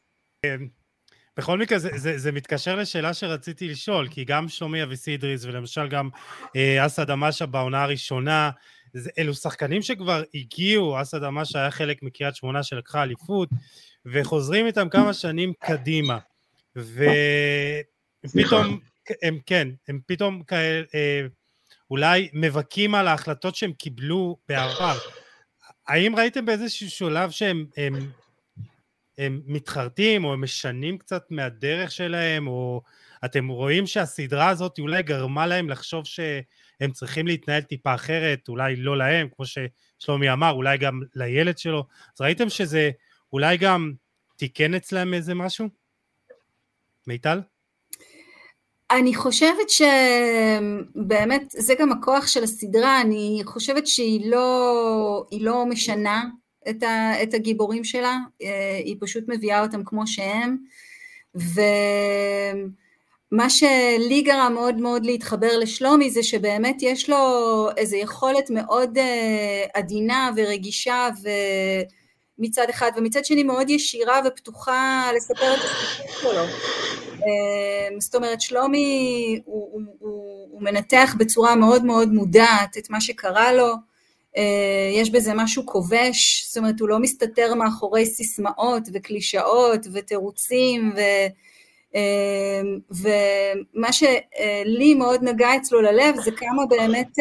בכל 1.37 1.59
מקרה, 1.59 1.79
זה, 1.79 1.91
זה, 1.97 2.19
זה 2.19 2.33
מתקשר 2.33 2.77
לשאלה 2.77 3.15
שרציתי 3.15 3.69
לשאול, 3.69 4.09
כי 4.09 4.25
גם 4.25 4.49
שלומי 4.49 4.83
אביסידריס, 4.83 5.45
ולמשל 5.45 5.89
גם 5.89 6.09
אה, 6.57 6.87
אסד 6.87 7.11
אמשה 7.11 7.47
בעונה 7.47 7.83
הראשונה, 7.83 8.51
זה, 8.95 9.11
אלו 9.19 9.35
שחקנים 9.35 9.83
שכבר 9.83 10.23
הגיעו, 10.35 11.03
אסד 11.03 11.25
אמשה 11.25 11.59
היה 11.59 11.71
חלק 11.71 12.03
מקריית 12.03 12.37
שמונה 12.37 12.63
שלקחה 12.63 13.03
אליפות, 13.03 13.49
וחוזרים 14.07 14.67
איתם 14.67 14.89
כמה 14.89 15.13
שנים 15.13 15.53
קדימה. 15.61 16.19
ופתאום, 18.25 18.81
הם 19.23 19.39
כן, 19.47 19.69
הם 19.89 20.01
פתאום 20.07 20.43
כאלה, 20.43 20.83
אה, 20.95 21.27
אולי 21.91 22.29
מבכים 22.33 22.95
על 22.95 23.09
ההחלטות 23.09 23.55
שהם 23.55 23.73
קיבלו 23.73 24.37
בעבר. 24.49 24.99
האם 25.89 26.17
ראיתם 26.17 26.47
באיזשהו 26.47 26.91
שלב 26.91 27.31
שהם 27.31 27.67
הם, 27.77 28.11
הם 29.19 29.43
מתחרטים 29.47 30.25
או 30.25 30.33
הם 30.33 30.41
משנים 30.45 30.99
קצת 30.99 31.31
מהדרך 31.31 31.91
שלהם, 31.91 32.47
או 32.47 32.83
אתם 33.25 33.49
רואים 33.49 33.87
שהסדרה 33.87 34.49
הזאת 34.49 34.79
אולי 34.79 35.03
גרמה 35.03 35.47
להם 35.47 35.71
לחשוב 35.71 36.05
שהם 36.07 36.93
צריכים 36.93 37.27
להתנהל 37.27 37.63
טיפה 37.63 37.95
אחרת, 37.95 38.49
אולי 38.49 38.77
לא 38.77 38.99
להם, 38.99 39.29
כמו 39.37 39.45
ששלומי 39.47 40.33
אמר, 40.33 40.51
אולי 40.51 40.79
גם 40.79 41.01
לילד 41.15 41.59
שלו. 41.59 41.85
אז 42.15 42.21
ראיתם 42.21 42.49
שזה 42.49 42.91
אולי 43.33 43.57
גם 43.57 43.93
תיקן 44.37 44.75
אצלם 44.75 45.15
איזה 45.15 45.35
משהו? 45.35 45.69
מיטל? 47.09 47.41
אני 48.91 49.15
חושבת 49.15 49.71
שבאמת 49.71 51.51
זה 51.51 51.75
גם 51.79 51.93
הכוח 51.93 52.27
של 52.27 52.45
הסדרה, 52.45 53.01
אני 53.01 53.43
חושבת 53.45 53.87
שהיא 53.87 54.31
לא, 54.31 55.27
לא 55.33 55.67
משנה 55.67 56.25
את, 56.71 56.83
ה, 56.83 57.23
את 57.23 57.35
הגיבורים 57.35 57.85
שלה, 57.85 58.17
אה, 58.43 58.81
היא 58.85 58.97
פשוט 59.01 59.25
מביאה 59.29 59.63
אותם 59.63 59.85
כמו 59.85 60.07
שהם, 60.07 60.57
ומה 61.35 61.61
שלי 63.51 64.23
גרם 64.23 64.53
מאוד 64.55 64.77
מאוד 64.77 65.07
להתחבר 65.07 65.59
לשלומי 65.59 66.11
זה 66.11 66.23
שבאמת 66.23 66.77
יש 66.81 67.11
לו 67.11 67.19
איזו 67.77 67.97
יכולת 67.97 68.51
מאוד 68.51 68.99
אה, 68.99 69.65
עדינה 69.75 70.31
ורגישה 70.37 71.09
ו... 71.23 71.29
מצד 72.39 72.67
אחד, 72.71 72.91
ומצד 72.97 73.25
שני 73.25 73.43
מאוד 73.43 73.71
ישירה 73.71 74.21
ופתוחה 74.27 75.11
לספר 75.17 75.55
את 75.55 75.59
הסיפור 75.59 76.33
שלו. 76.33 76.45
אמ, 77.15 78.01
זאת 78.01 78.15
אומרת, 78.15 78.41
שלומי 78.41 79.41
הוא, 79.45 79.69
הוא, 79.73 79.83
הוא, 79.99 80.49
הוא 80.51 80.63
מנתח 80.63 81.15
בצורה 81.19 81.57
מאוד 81.57 81.85
מאוד 81.85 82.13
מודעת 82.13 82.79
את 82.79 82.91
מה 82.91 83.01
שקרה 83.01 83.53
לו, 83.53 83.75
אה, 84.37 84.91
יש 84.93 85.11
בזה 85.11 85.35
משהו 85.35 85.67
כובש, 85.67 86.45
זאת 86.49 86.57
אומרת, 86.57 86.81
הוא 86.81 86.89
לא 86.89 86.99
מסתתר 86.99 87.55
מאחורי 87.55 88.07
סיסמאות 88.07 88.83
וקלישאות 88.93 89.87
ותירוצים, 89.93 90.93
ו, 90.97 91.01
אמ, 91.95 92.79
ומה 92.91 93.93
שלי 93.93 94.95
מאוד 94.95 95.23
נגע 95.23 95.57
אצלו 95.57 95.81
ללב 95.81 96.21
זה 96.25 96.31
כמה 96.31 96.67
באמת, 96.67 97.19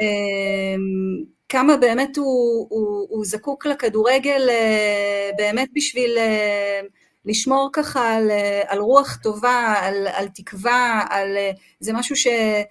אמ, 0.00 1.24
כמה 1.54 1.76
באמת 1.76 2.16
הוא, 2.16 2.66
הוא, 2.70 3.06
הוא 3.10 3.24
זקוק 3.24 3.66
לכדורגל 3.66 4.48
אה, 4.50 5.30
באמת 5.38 5.68
בשביל 5.74 6.18
אה, 6.18 6.80
לשמור 7.24 7.70
ככה 7.72 8.14
על, 8.16 8.30
אה, 8.30 8.62
על 8.68 8.78
רוח 8.78 9.16
טובה, 9.16 9.74
על, 9.80 10.06
על 10.14 10.28
תקווה, 10.28 11.04
על, 11.10 11.36
זה 11.80 11.92
משהו 11.92 12.16
ש, 12.16 12.26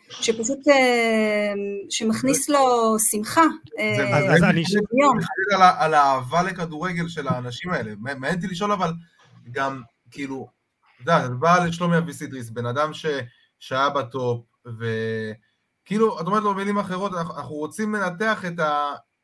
שפשוט, 0.09 0.59
שמכניס 1.89 2.49
לו 2.49 2.95
שמחה. 3.11 3.45
אז 4.33 4.43
אני 4.43 4.65
חושב 4.65 4.79
על 5.77 5.93
האהבה 5.93 6.43
לכדורגל 6.43 7.07
של 7.07 7.27
האנשים 7.27 7.71
האלה. 7.71 7.91
מעניין 7.97 8.35
אותי 8.35 8.47
לשאול 8.47 8.71
אבל 8.71 8.93
גם, 9.51 9.81
כאילו, 10.11 10.47
אתה 10.95 11.11
יודע, 11.11 11.25
אתה 11.25 11.33
בא 11.33 11.65
לשלומי 11.65 11.97
אביסידריס, 11.97 12.49
בן 12.49 12.65
אדם 12.65 12.91
שהיה 13.59 13.89
בטופ, 13.89 14.45
וכאילו, 15.83 16.21
את 16.21 16.25
אומרת 16.27 16.43
לו 16.43 16.53
במילים 16.53 16.77
אחרות, 16.77 17.11
אנחנו 17.13 17.55
רוצים 17.55 17.95
לנתח 17.95 18.45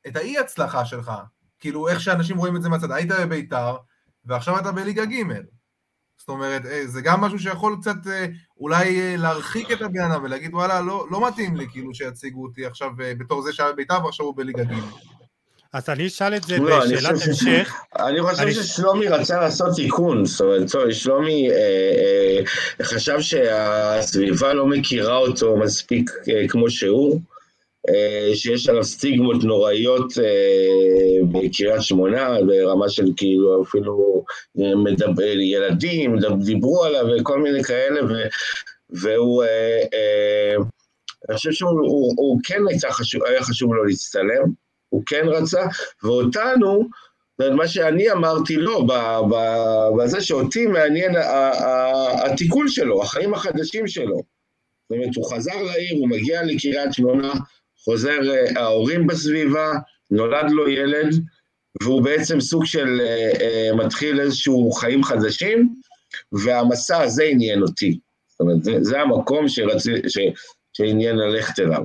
את 0.08 0.16
האי 0.16 0.38
הצלחה 0.38 0.86
שלך, 0.86 1.12
כאילו 1.60 1.88
איך 1.88 2.02
שאנשים 2.02 2.38
רואים 2.38 2.56
את 2.56 2.62
זה 2.62 2.70
מהצד, 2.70 2.92
היית 2.92 3.12
בביתר, 3.12 3.78
ועכשיו 4.26 4.60
אתה 4.60 4.72
בליגה 4.72 5.06
ג' 5.06 5.24
זאת 6.18 6.30
אומרת, 6.30 6.66
אה, 6.66 6.88
זה 6.88 7.02
גם 7.02 7.22
משהו 7.22 7.40
שיכול 7.40 7.78
קצת 7.82 8.08
אה, 8.08 8.26
אולי 8.58 9.00
אה, 9.02 9.16
להרחיק 9.18 9.72
את 9.72 9.82
הבן 9.82 10.12
אדם 10.12 10.24
ולהגיד 10.24 10.54
וואלה, 10.54 10.82
לא, 10.82 11.08
לא 11.12 11.28
מתאים 11.28 11.56
לי 11.56 11.68
כאילו 11.70 11.94
שיציגו 11.94 12.44
אותי 12.44 12.66
עכשיו 12.66 12.90
בתור 12.98 13.42
זה 13.42 13.54
שהיה 13.54 13.72
בבית"ר 13.72 14.06
ועכשיו 14.06 14.26
הוא 14.26 14.38
בליגה 14.38 14.64
ג'. 14.64 14.74
אז 15.74 15.90
אני 15.90 16.08
אשאל 16.08 16.36
את 16.36 16.44
זה 16.44 16.58
לא, 16.58 16.80
בשאלת 16.80 17.22
המשך. 17.28 17.74
אני 18.08 18.22
חושב 18.22 18.42
אני... 18.42 18.54
ששלומי 18.54 19.08
רצה 19.08 19.40
לעשות 19.40 19.76
תיקון, 19.76 20.26
זאת 20.26 20.42
אומרת, 20.42 20.94
שלומי 20.94 21.52
אה, 21.52 21.56
אה, 21.56 22.86
חשב 22.86 23.22
שהסביבה 23.22 24.54
לא 24.54 24.66
מכירה 24.66 25.18
אותו 25.18 25.58
מספיק 25.58 26.12
אה, 26.30 26.48
כמו 26.48 26.70
שהוא. 26.70 27.22
אה, 27.90 28.36
שיש 28.36 28.70
עליו 28.70 28.84
סטיגמות 28.84 29.44
נוראיות 29.44 30.14
אה, 30.18 31.26
בקריית 31.32 31.82
שמונה, 31.82 32.38
ברמה 32.48 32.90
של 32.90 33.06
כאילו 33.18 33.64
אפילו 33.64 34.24
אה, 34.60 34.76
מדבר, 34.76 35.40
ילדים 35.40 36.16
דיברו 36.46 36.84
עליו 36.84 37.06
וכל 37.20 37.42
מיני 37.42 37.64
כאלה, 37.64 38.06
ו, 38.06 38.14
והוא, 38.90 39.44
אני 41.30 41.38
חושב 41.38 41.52
שהוא 41.52 41.70
הוא, 41.70 42.14
הוא 42.18 42.40
כן 42.44 42.62
היה 42.70 42.94
חשוב, 42.94 43.24
היה 43.24 43.44
חשוב 43.44 43.74
לו 43.74 43.84
להצטלם, 43.84 44.69
הוא 44.90 45.04
כן 45.06 45.26
רצה, 45.28 45.62
ואותנו, 46.04 46.90
מה 47.40 47.68
שאני 47.68 48.12
אמרתי 48.12 48.56
לו, 48.56 48.88
בזה 49.98 50.22
שאותי 50.22 50.66
מעניין 50.66 51.16
התיקון 52.26 52.68
שלו, 52.68 53.04
החיים 53.04 53.34
החדשים 53.34 53.88
שלו. 53.88 54.16
זאת 54.90 54.98
אומרת, 54.98 55.16
הוא 55.16 55.32
חזר 55.34 55.64
לעיר, 55.64 55.98
הוא 56.00 56.10
מגיע 56.10 56.44
לקריית 56.44 56.94
שמונה, 56.94 57.34
חוזר 57.84 58.20
אה, 58.30 58.62
ההורים 58.62 59.08
בסביבה, 59.08 59.72
נולד 60.12 60.52
לו 60.52 60.70
ילד, 60.70 61.16
והוא 61.84 62.04
בעצם 62.04 62.42
סוג 62.42 62.66
של 62.66 63.02
אה, 63.02 63.32
אה, 63.42 63.76
מתחיל 63.76 64.20
איזשהו 64.20 64.72
חיים 64.72 65.04
חדשים, 65.04 65.74
והמסע 66.32 67.02
הזה 67.02 67.24
עניין 67.24 67.62
אותי. 67.62 68.00
זאת 68.30 68.40
אומרת, 68.40 68.64
זה, 68.64 68.72
זה 68.82 69.00
המקום 69.00 69.48
שרצי, 69.48 69.92
ש, 70.08 70.18
שעניין 70.74 71.16
ללכת 71.16 71.60
אליו. 71.60 71.84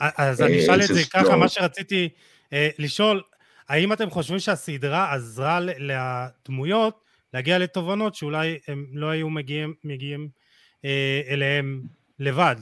אז 0.00 0.42
אני 0.42 0.60
אשאל 0.60 0.82
את 0.82 0.88
זה 0.88 1.00
ככה, 1.12 1.36
מה 1.36 1.48
שרציתי 1.48 2.08
לשאול, 2.52 3.22
האם 3.68 3.92
אתם 3.92 4.10
חושבים 4.10 4.38
שהסדרה 4.38 5.14
עזרה 5.14 5.60
לדמויות 5.60 7.00
להגיע 7.34 7.58
לתובנות 7.58 8.14
שאולי 8.14 8.58
הם 8.68 8.86
לא 8.92 9.06
היו 9.10 9.30
מגיעים, 9.30 9.74
מגיעים 9.84 10.28
אליהם 11.30 11.82
לבד? 12.18 12.56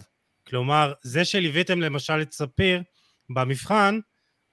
כלומר, 0.46 0.92
זה 1.02 1.24
שליוויתם 1.24 1.80
למשל 1.80 2.20
את 2.22 2.32
ספיר 2.32 2.82
במבחן, 3.30 3.98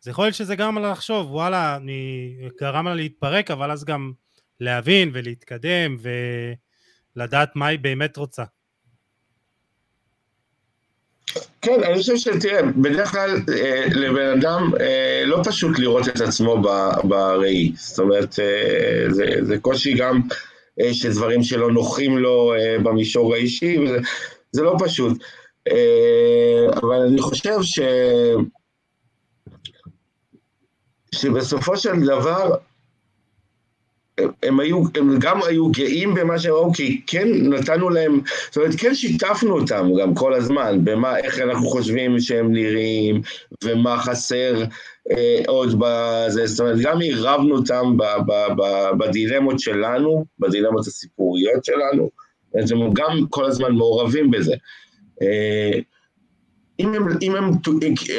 זה 0.01 0.11
יכול 0.11 0.25
להיות 0.25 0.35
שזה 0.35 0.55
גרם 0.55 0.77
לה 0.77 0.91
לחשוב, 0.91 1.31
וואלה, 1.31 1.75
אני 1.75 2.35
גרם 2.59 2.87
לה 2.87 2.95
להתפרק, 2.95 3.51
אבל 3.51 3.71
אז 3.71 3.83
גם 3.83 4.13
להבין 4.59 5.09
ולהתקדם 5.13 5.97
ולדעת 7.15 7.55
מה 7.55 7.67
היא 7.67 7.79
באמת 7.79 8.17
רוצה. 8.17 8.43
כן, 11.61 11.83
אני 11.83 11.97
חושב 11.97 12.17
שתראה, 12.17 12.61
בדרך 12.63 13.11
כלל 13.11 13.39
אה, 13.53 13.85
לבן 13.95 14.37
אדם 14.39 14.71
אה, 14.79 15.23
לא 15.25 15.41
פשוט 15.43 15.79
לראות 15.79 16.07
את 16.07 16.21
עצמו 16.21 16.61
בראי. 17.03 17.71
זאת 17.75 17.99
אומרת, 17.99 18.39
אה, 18.39 19.05
זה, 19.09 19.25
זה 19.41 19.57
קושי 19.57 19.93
גם 19.93 20.21
אה, 20.81 20.93
שדברים 20.93 21.43
שלא 21.43 21.71
נוחים 21.71 22.17
לו 22.17 22.53
אה, 22.53 22.77
במישור 22.83 23.33
האישי, 23.33 23.79
וזה, 23.79 23.97
זה 24.51 24.61
לא 24.63 24.75
פשוט. 24.79 25.23
אה, 25.71 26.67
אבל 26.81 26.95
אני 26.95 27.21
חושב 27.21 27.57
ש... 27.61 27.79
שבסופו 31.15 31.77
של 31.77 32.05
דבר 32.05 32.55
הם, 34.43 34.59
היו, 34.59 34.83
הם 34.95 35.19
גם 35.19 35.39
היו 35.47 35.69
גאים 35.69 36.13
במה 36.13 36.39
שהם 36.39 36.53
ראו, 36.53 36.73
כי 36.73 37.01
כן 37.07 37.27
נתנו 37.33 37.89
להם, 37.89 38.19
זאת 38.47 38.57
אומרת, 38.57 38.75
כן 38.77 38.95
שיתפנו 38.95 39.59
אותם 39.59 39.89
גם 40.01 40.15
כל 40.15 40.33
הזמן, 40.33 40.79
במה, 40.83 41.17
איך 41.17 41.39
אנחנו 41.39 41.67
חושבים 41.69 42.19
שהם 42.19 42.53
נראים, 42.53 43.21
ומה 43.63 43.97
חסר 43.97 44.63
אה, 45.11 45.41
עוד 45.47 45.79
בזה, 45.79 46.47
זאת 46.47 46.59
אומרת, 46.59 46.77
גם 46.81 46.99
עירבנו 46.99 47.55
אותם 47.55 47.97
ב, 47.97 48.03
ב, 48.27 48.33
ב, 48.57 48.89
בדילמות 48.97 49.59
שלנו, 49.59 50.25
בדילמות 50.39 50.87
הסיפוריות 50.87 51.65
שלנו, 51.65 52.09
אז 52.59 52.71
הם 52.71 52.93
גם 52.93 53.25
כל 53.29 53.45
הזמן 53.45 53.71
מעורבים 53.71 54.31
בזה. 54.31 54.55
אה, 55.21 55.79
אם 56.81 56.93
הם, 56.93 57.07
אם 57.21 57.35
הם 57.35 57.51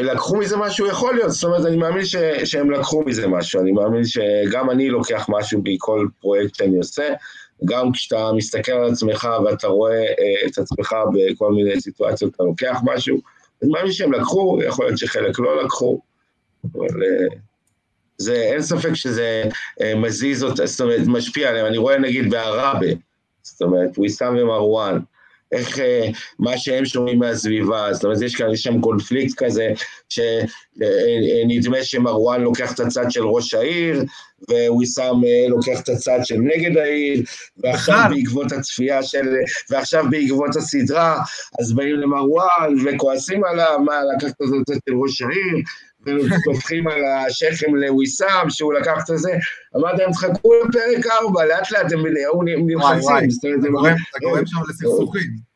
לקחו 0.03 0.37
מזה 0.37 0.57
משהו, 0.57 0.87
יכול 0.87 1.15
להיות, 1.15 1.31
זאת 1.31 1.45
אומרת, 1.45 1.67
אני 1.67 1.77
מאמין 1.77 2.05
ש, 2.05 2.17
שהם 2.45 2.71
לקחו 2.71 3.03
מזה 3.07 3.29
משהו, 3.29 3.61
אני 3.61 3.73
מאמין 3.73 4.03
שגם 4.05 4.71
אני 4.71 4.91
לוקח 4.91 5.27
משהו 5.29 5.63
בכל 5.63 6.07
פרויקט 6.21 6.55
שאני 6.55 6.79
עושה, 6.79 7.09
גם 7.65 7.93
כשאתה 7.93 8.31
מסתכל 8.37 8.73
על 8.73 8.93
עצמך 8.93 9.29
ואתה 9.45 9.67
רואה 9.67 10.01
אה, 10.01 10.47
את 10.47 10.59
עצמך 10.59 10.95
בכל 11.15 11.53
מיני 11.53 11.81
סיטואציות, 11.81 12.35
אתה 12.35 12.43
לוקח 12.43 12.81
משהו, 12.85 13.21
אני 13.63 13.71
מאמין 13.71 13.93
שהם 13.93 14.13
לקחו, 14.13 14.59
יכול 14.63 14.85
להיות 14.85 14.99
שחלק 14.99 15.39
לא 15.39 15.65
לקחו, 15.65 16.01
אבל 16.65 17.03
אה, 17.03 17.27
זה, 18.19 18.35
אין 18.35 18.63
ספק 18.63 18.95
שזה 18.95 19.43
מזיז 19.97 20.45
אותה, 20.45 20.67
זאת 20.67 20.81
אומרת, 20.81 21.01
משפיע 21.07 21.49
עליהם, 21.49 21.67
אני 21.67 21.79
רואה 21.79 21.99
נגיד 21.99 22.31
בעראבה, 22.31 22.87
זאת 23.43 23.63
אומרת, 23.63 23.99
ויסאם 23.99 24.37
ומרואן, 24.37 24.99
איך, 25.53 25.79
אה, 25.79 26.09
מה 26.39 26.59
שהם 26.59 26.85
שומעים 26.85 27.19
מהסביבה, 27.19 27.93
זאת 27.93 28.05
אומרת, 28.05 28.23
יש 28.23 28.35
כאן, 28.35 28.51
יש 28.53 28.63
שם 28.63 28.81
קונפליקט 28.81 29.35
כזה, 29.45 29.69
שנדמה 30.09 31.83
שמרואן 31.83 32.41
לוקח 32.41 32.73
את 32.75 32.81
הצד 32.81 33.11
של 33.11 33.27
ראש 33.27 33.55
העיר, 33.55 34.05
וויסאם 34.69 35.25
אה, 35.25 35.49
לוקח 35.49 35.81
את 35.81 35.89
הצד 35.89 36.19
של 36.23 36.37
נגד 36.37 36.77
העיר, 36.77 37.23
ועכשיו 37.57 38.05
בעקבות 38.11 38.53
הצפייה 38.53 39.03
של, 39.03 39.27
ועכשיו 39.71 40.05
בעקבות 40.11 40.57
הסדרה, 40.57 41.23
אז 41.61 41.73
באים 41.73 41.97
למרואן 41.97 42.75
וכועסים 42.85 43.45
עליו, 43.45 43.79
מה, 43.85 43.95
לקחת 44.17 44.31
את 44.31 44.47
הצד 44.61 44.75
של 44.89 44.95
ראש 44.95 45.23
העיר, 45.23 45.63
וטופחים 46.07 46.89
על 46.89 47.05
השכם 47.05 47.75
לוויסאם, 47.75 48.51
שהוא 48.51 48.75
לקח 48.75 48.99
את 49.11 49.19
זה, 49.19 49.33
אמרתי 49.77 50.03
להם, 50.03 50.13
תחכו 50.13 50.53
לפרק 50.55 51.07
4, 51.07 51.45
לאט 51.45 51.71
לאט 51.71 51.93
הם 51.93 52.07
נלחצים. 52.67 53.29
אתה 54.11 54.19
גורם 54.21 54.47
שם 54.47 54.57
לסכסוכים. 54.69 55.53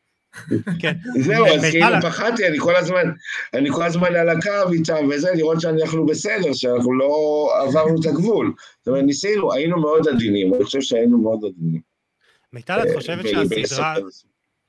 כן. 0.79 0.93
זהו, 1.21 1.45
אז 1.45 1.61
כאילו 1.71 2.01
פחדתי, 2.01 2.47
אני 2.47 2.59
כל 2.59 2.75
הזמן, 2.75 3.11
אני 3.53 3.69
כל 3.71 3.83
הזמן 3.83 4.15
על 4.15 4.29
הקו 4.29 4.71
איתם 4.73 5.07
וזה, 5.09 5.29
לראות 5.35 5.61
שאנחנו 5.61 6.05
בסדר, 6.05 6.53
שאנחנו 6.53 6.93
לא 6.93 7.49
עברנו 7.61 8.01
את 8.01 8.05
הגבול. 8.05 8.53
זאת 8.79 8.87
אומרת, 8.87 9.03
ניסינו, 9.03 9.53
היינו 9.53 9.81
מאוד 9.81 10.07
עדינים, 10.07 10.53
אני 10.53 10.63
חושב 10.63 10.81
שהיינו 10.81 11.17
מאוד 11.17 11.39
עדינים. 11.45 11.81
מיטל, 12.53 12.79
את 12.83 12.95
חושבת 12.95 13.25
שהסדרה... 13.27 13.95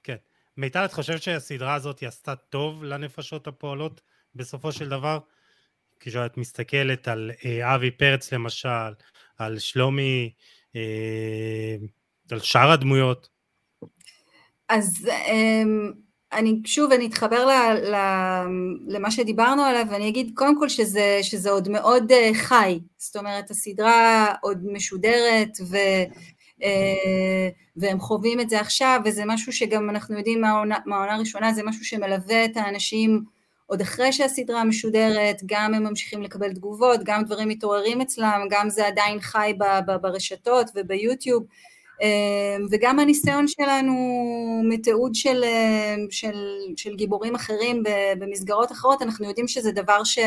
כן. 0.03 0.17
מיטל, 0.57 0.85
את 0.85 0.93
חושבת 0.93 1.23
שהסדרה 1.23 1.75
הזאת 1.75 2.03
עשתה 2.03 2.35
טוב 2.37 2.85
לנפשות 2.85 3.47
הפועלות 3.47 4.01
בסופו 4.35 4.73
של 4.73 4.89
דבר? 4.89 5.19
כשאת 6.01 6.37
מסתכלת 6.37 7.09
על 7.09 7.31
אה, 7.45 7.75
אבי 7.75 7.91
פרץ 7.91 8.33
למשל, 8.33 8.93
על 9.39 9.59
שלומי, 9.59 10.33
אה, 10.77 11.77
על 12.31 12.41
שאר 12.41 12.71
הדמויות? 12.71 13.29
אז 14.69 15.09
אה, 15.11 15.63
אני 16.33 16.61
שוב, 16.65 16.93
אני 16.93 17.07
אתחבר 17.07 17.47
ל, 17.47 17.51
ל, 17.91 17.97
למה 18.87 19.11
שדיברנו 19.11 19.63
עליו, 19.63 19.87
ואני 19.91 20.09
אגיד 20.09 20.33
קודם 20.35 20.59
כל 20.59 20.69
שזה, 20.69 21.19
שזה 21.23 21.51
עוד 21.51 21.69
מאוד 21.69 22.13
uh, 22.13 22.35
חי, 22.35 22.79
זאת 22.99 23.17
אומרת, 23.17 23.51
הסדרה 23.51 24.35
עוד 24.43 24.59
משודרת, 24.73 25.59
ו, 25.69 25.77
uh, 26.61 26.65
והם 27.77 28.01
חווים 28.01 28.41
את 28.41 28.51
זה 28.51 28.61
עכשיו, 28.61 29.01
וזה 29.05 29.23
משהו 29.27 29.53
שגם 29.53 29.91
אנחנו 29.91 30.19
יודעים 30.19 30.41
מהעונה 30.41 31.15
הראשונה, 31.15 31.53
זה 31.53 31.63
משהו 31.65 31.85
שמלווה 31.85 32.45
את 32.45 32.57
האנשים 32.57 33.25
עוד 33.71 33.81
אחרי 33.81 34.13
שהסדרה 34.13 34.65
משודרת, 34.65 35.43
גם 35.47 35.75
הם 35.75 35.85
ממשיכים 35.85 36.23
לקבל 36.23 36.53
תגובות, 36.53 37.01
גם 37.05 37.25
דברים 37.25 37.49
מתעוררים 37.49 38.01
אצלם, 38.01 38.41
גם 38.51 38.71
זה 38.71 38.87
עדיין 38.87 39.21
חי 39.21 39.53
ב, 39.59 39.65
ב, 39.87 39.97
ברשתות 40.03 40.71
וביוטיוב, 40.75 41.45
אמ, 42.03 42.67
וגם 42.71 42.99
הניסיון 42.99 43.49
שלנו 43.49 43.95
מתיעוד 44.69 45.15
של, 45.15 45.45
אמ, 45.45 46.07
של, 46.11 46.37
של 46.77 46.95
גיבורים 46.97 47.35
אחרים 47.35 47.83
במסגרות 48.19 48.73
אחרות, 48.73 49.03
אנחנו 49.03 49.29
יודעים 49.29 49.49
שזה 49.49 49.73
דבר 49.73 50.05
ש, 50.05 50.19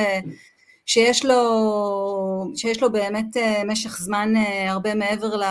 שיש, 0.86 1.26
לו, 1.26 2.52
שיש 2.56 2.82
לו 2.82 2.92
באמת 2.92 3.38
אה, 3.38 3.64
משך 3.68 3.98
זמן 3.98 4.34
אה, 4.36 4.72
הרבה 4.72 4.96
מעבר 4.96 5.42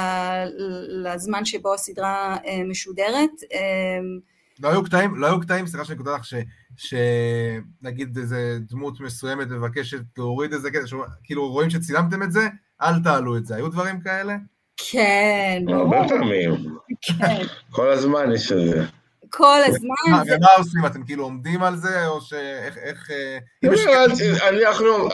לזמן 0.88 1.44
שבו 1.44 1.74
הסדרה 1.74 2.36
אה, 2.46 2.62
משודרת. 2.64 3.30
אמ, 3.52 4.20
לא 4.62 4.68
היו 4.68 4.84
קטעים, 4.84 5.14
לא 5.14 5.26
היו 5.26 5.40
קטעים, 5.40 5.66
סליחה 5.66 5.84
שאני 5.84 5.98
כותב 5.98 6.10
לך, 6.10 6.24
שנגיד 6.76 8.18
איזה 8.18 8.58
דמות 8.68 9.00
מסוימת 9.00 9.48
מבקשת 9.50 10.00
להוריד 10.18 10.52
איזה 10.52 10.70
קטע, 10.70 10.96
כאילו 11.24 11.52
רואים 11.52 11.70
שצילמתם 11.70 12.22
את 12.22 12.32
זה, 12.32 12.48
אל 12.82 13.02
תעלו 13.02 13.36
את 13.36 13.46
זה. 13.46 13.56
היו 13.56 13.68
דברים 13.68 14.00
כאלה? 14.00 14.36
כן. 14.90 15.62
הרבה 15.68 15.96
פעמים. 16.08 16.76
כן. 17.02 17.42
כל 17.70 17.90
הזמן 17.90 18.32
יש 18.34 18.52
את 18.52 18.58
זה. 18.66 18.84
כל 19.30 19.58
הזמן. 19.66 20.22
ומה 20.26 20.46
עושים? 20.56 20.86
אתם 20.86 21.04
כאילו 21.04 21.24
עומדים 21.24 21.62
על 21.62 21.76
זה, 21.76 22.06
או 22.06 22.20
שאיך... 22.20 22.78
איך... 22.78 23.10
אנחנו... 24.48 25.08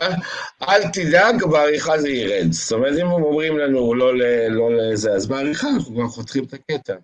אל 0.68 0.88
תדאג, 0.92 1.44
בעריכה 1.44 1.98
זה 1.98 2.08
ירד. 2.08 2.52
זאת 2.52 2.72
אומרת, 2.72 2.98
אם 2.98 3.06
אומרים 3.06 3.58
לנו 3.58 3.94
לא 3.94 4.76
לזה, 4.76 5.12
אז 5.12 5.26
בעריכה 5.26 5.68
אנחנו 5.68 5.94
כבר 5.94 6.08
חותכים 6.08 6.44
את 6.44 6.54
הקטע. 6.54 6.94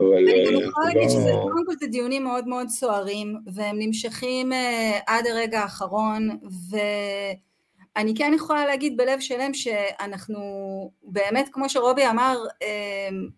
אני 0.00 0.46
גם 0.46 0.68
יכולה 0.68 0.86
להגיד 0.86 1.10
שזה, 1.10 1.32
קודם 1.42 1.66
כל 1.66 1.72
זה 1.80 1.86
דיונים 1.86 2.24
מאוד 2.24 2.48
מאוד 2.48 2.68
סוערים, 2.68 3.36
והם 3.54 3.76
נמשכים 3.78 4.52
אה, 4.52 4.98
עד 5.06 5.26
הרגע 5.26 5.60
האחרון, 5.60 6.30
ו... 6.70 6.76
אני 7.96 8.14
כן 8.14 8.32
יכולה 8.34 8.66
להגיד 8.66 8.96
בלב 8.96 9.20
שלם 9.20 9.54
שאנחנו 9.54 10.40
באמת, 11.02 11.48
כמו 11.52 11.68
שרובי 11.68 12.06
אמר, 12.06 12.38
אמ, 12.62 13.28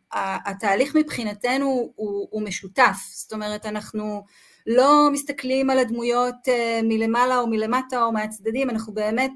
התהליך 0.47 0.97
מבחינתנו 0.97 1.93
הוא, 1.95 2.29
הוא 2.31 2.43
משותף, 2.43 2.97
זאת 3.11 3.33
אומרת 3.33 3.67
אנחנו 3.67 4.25
לא 4.67 5.09
מסתכלים 5.13 5.71
על 5.71 5.79
הדמויות 5.79 6.35
אה, 6.49 6.81
מלמעלה 6.83 7.39
או 7.39 7.47
מלמטה 7.47 8.03
או 8.03 8.13
מהצדדים, 8.13 8.71
אנחנו 8.71 8.95
באמת, 8.95 9.33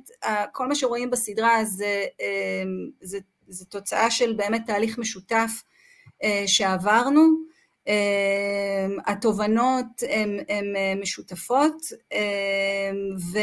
כל 0.52 0.68
מה 0.68 0.74
שרואים 0.74 1.10
בסדרה 1.10 1.64
זה, 1.64 2.04
זה, 3.00 3.18
זה 3.48 3.64
תוצאה 3.64 4.10
של 4.10 4.32
באמת 4.32 4.62
תהליך 4.66 4.98
משותף 4.98 5.50
אה, 5.62 5.75
שעברנו, 6.46 7.22
אמ, 7.86 7.92
התובנות 9.06 9.86
הן 10.48 10.76
אה, 10.76 10.94
משותפות 11.00 11.82
ו... 13.32 13.38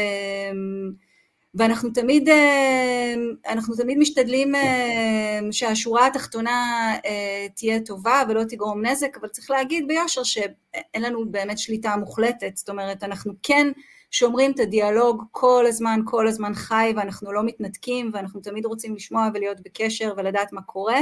ואנחנו 1.54 1.90
תמיד, 1.90 2.28
אה, 2.28 3.14
אנחנו 3.48 3.76
תמיד 3.76 3.98
משתדלים 3.98 4.54
אה, 4.54 5.40
שהשורה 5.50 6.06
התחתונה 6.06 6.90
אה, 7.06 7.46
תהיה 7.56 7.80
טובה 7.80 8.22
ולא 8.28 8.44
תגרום 8.48 8.86
נזק, 8.86 9.16
אבל 9.20 9.28
צריך 9.28 9.50
להגיד 9.50 9.88
ביושר 9.88 10.22
שאין 10.22 11.02
לנו 11.02 11.24
באמת 11.30 11.58
שליטה 11.58 11.96
מוחלטת, 11.96 12.56
זאת 12.56 12.68
אומרת 12.68 13.04
אנחנו 13.04 13.32
כן 13.42 13.66
שומרים 14.10 14.50
את 14.50 14.60
הדיאלוג 14.60 15.24
כל 15.30 15.64
הזמן, 15.68 16.00
כל 16.04 16.28
הזמן 16.28 16.54
חי 16.54 16.92
ואנחנו 16.96 17.32
לא 17.32 17.42
מתנתקים 17.44 18.10
ואנחנו 18.14 18.40
תמיד 18.40 18.66
רוצים 18.66 18.94
לשמוע 18.94 19.28
ולהיות 19.34 19.60
בקשר 19.60 20.14
ולדעת 20.16 20.52
מה 20.52 20.62
קורה. 20.62 20.98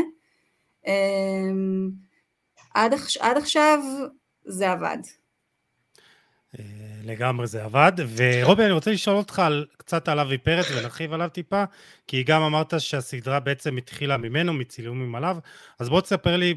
עד, 2.74 2.94
עד 3.20 3.36
עכשיו 3.36 3.78
זה 4.44 4.70
עבד. 4.70 4.98
לגמרי 7.04 7.46
זה 7.46 7.64
עבד. 7.64 7.92
ורובי, 8.16 8.64
אני 8.64 8.72
רוצה 8.72 8.90
לשאול 8.90 9.16
אותך 9.16 9.38
על, 9.38 9.66
קצת 9.76 10.08
על 10.08 10.20
אבי 10.20 10.38
פרץ 10.38 10.66
ונרחיב 10.70 11.12
עליו 11.12 11.28
טיפה, 11.28 11.64
כי 12.06 12.22
גם 12.22 12.42
אמרת 12.42 12.74
שהסדרה 12.78 13.40
בעצם 13.40 13.76
התחילה 13.76 14.16
ממנו, 14.16 14.52
מצילומים 14.52 15.14
עליו, 15.14 15.36
אז 15.78 15.88
בוא 15.88 16.00
תספר 16.00 16.36
לי 16.36 16.54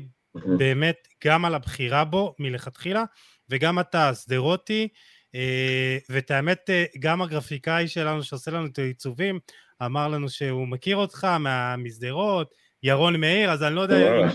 באמת 0.58 1.08
גם 1.24 1.46
על 1.46 1.56
הבחירה 1.56 2.04
בו 2.04 2.36
מלכתחילה, 2.40 3.04
וגם 3.50 3.80
אתה, 3.80 4.14
שדרותי, 4.14 4.88
אה, 5.36 5.98
ואת 6.10 6.32
האמת, 6.32 6.70
אה, 6.70 6.86
גם 7.00 7.22
הגרפיקאי 7.22 7.88
שלנו 7.88 8.24
שעושה 8.24 8.52
לנו 8.52 8.66
את 8.66 8.80
העיצובים, 8.80 9.40
אמר 9.86 10.08
לנו 10.08 10.30
שהוא 10.30 10.68
מכיר 10.68 10.98
אותך 10.98 11.28
משדרות, 11.78 12.54
ירון 12.86 13.16
מאיר, 13.16 13.52
אז 13.52 13.64
אני 13.64 13.76
לא 13.76 13.82
יודע 13.82 14.30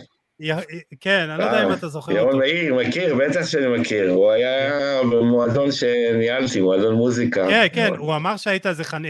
כן, 1.00 1.30
אני 1.30 1.38
לא 1.38 1.44
יודע 1.44 1.64
אם 1.64 1.72
אתה 1.72 1.88
זוכר 1.88 2.12
אותו. 2.12 2.22
ירון 2.22 2.38
מאיר, 2.38 2.74
מכיר, 2.74 3.14
בטח 3.14 3.46
שאני 3.46 3.78
מכיר. 3.78 4.10
הוא 4.10 4.30
היה 4.30 5.00
במועדון 5.02 5.72
שניהלתי, 5.72 6.60
מועדון 6.60 6.94
מוזיקה. 6.94 7.46
כן, 7.48 7.66
כן, 7.72 7.94
הוא 7.98 8.16
אמר 8.16 8.36
שהיית 8.36 8.66
איזה 8.66 8.84
כן. 8.84 9.02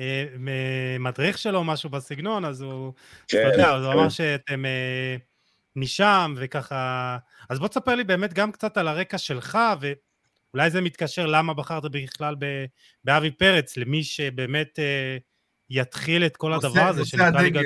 אה, 0.00 0.24
מדריך 0.98 1.38
שלו, 1.38 1.64
משהו 1.64 1.90
בסגנון, 1.90 2.44
אז 2.44 2.62
הוא... 2.62 2.92
כן. 3.28 3.38
אתה 3.46 3.54
יודע, 3.54 3.70
הוא 3.70 3.92
אמר 3.92 4.08
שאתם 4.08 4.64
אה, 4.66 5.16
משם 5.76 6.34
וככה... 6.36 7.18
אז 7.48 7.58
בוא 7.58 7.68
תספר 7.68 7.94
לי 7.94 8.04
באמת 8.04 8.32
גם 8.32 8.52
קצת 8.52 8.76
על 8.76 8.88
הרקע 8.88 9.18
שלך, 9.18 9.58
ואולי 9.80 10.70
זה 10.70 10.80
מתקשר 10.80 11.26
למה 11.26 11.54
בחרת 11.54 11.84
בכלל 11.90 12.34
באבי 13.04 13.30
פרץ, 13.30 13.76
למי 13.76 14.02
שבאמת... 14.02 14.78
יתחיל 15.74 16.26
את 16.26 16.36
כל 16.36 16.52
הדבר 16.52 16.82
הזה 16.82 17.04
שנקרא 17.04 17.40
ליגה 17.40 17.60
ג'. 17.60 17.64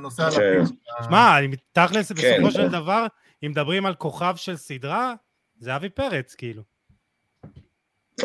נושא 0.00 0.22
הלפיד. 0.22 0.76
שמע, 1.04 1.38
תכלס, 1.72 2.12
בסופו 2.12 2.20
כן. 2.20 2.50
של 2.50 2.68
דבר, 2.68 3.06
אם 3.44 3.50
מדברים 3.50 3.86
על 3.86 3.94
כוכב 3.94 4.34
של 4.36 4.56
סדרה, 4.56 5.14
זה 5.58 5.76
אבי 5.76 5.88
פרץ, 5.88 6.34
כאילו. 6.34 6.62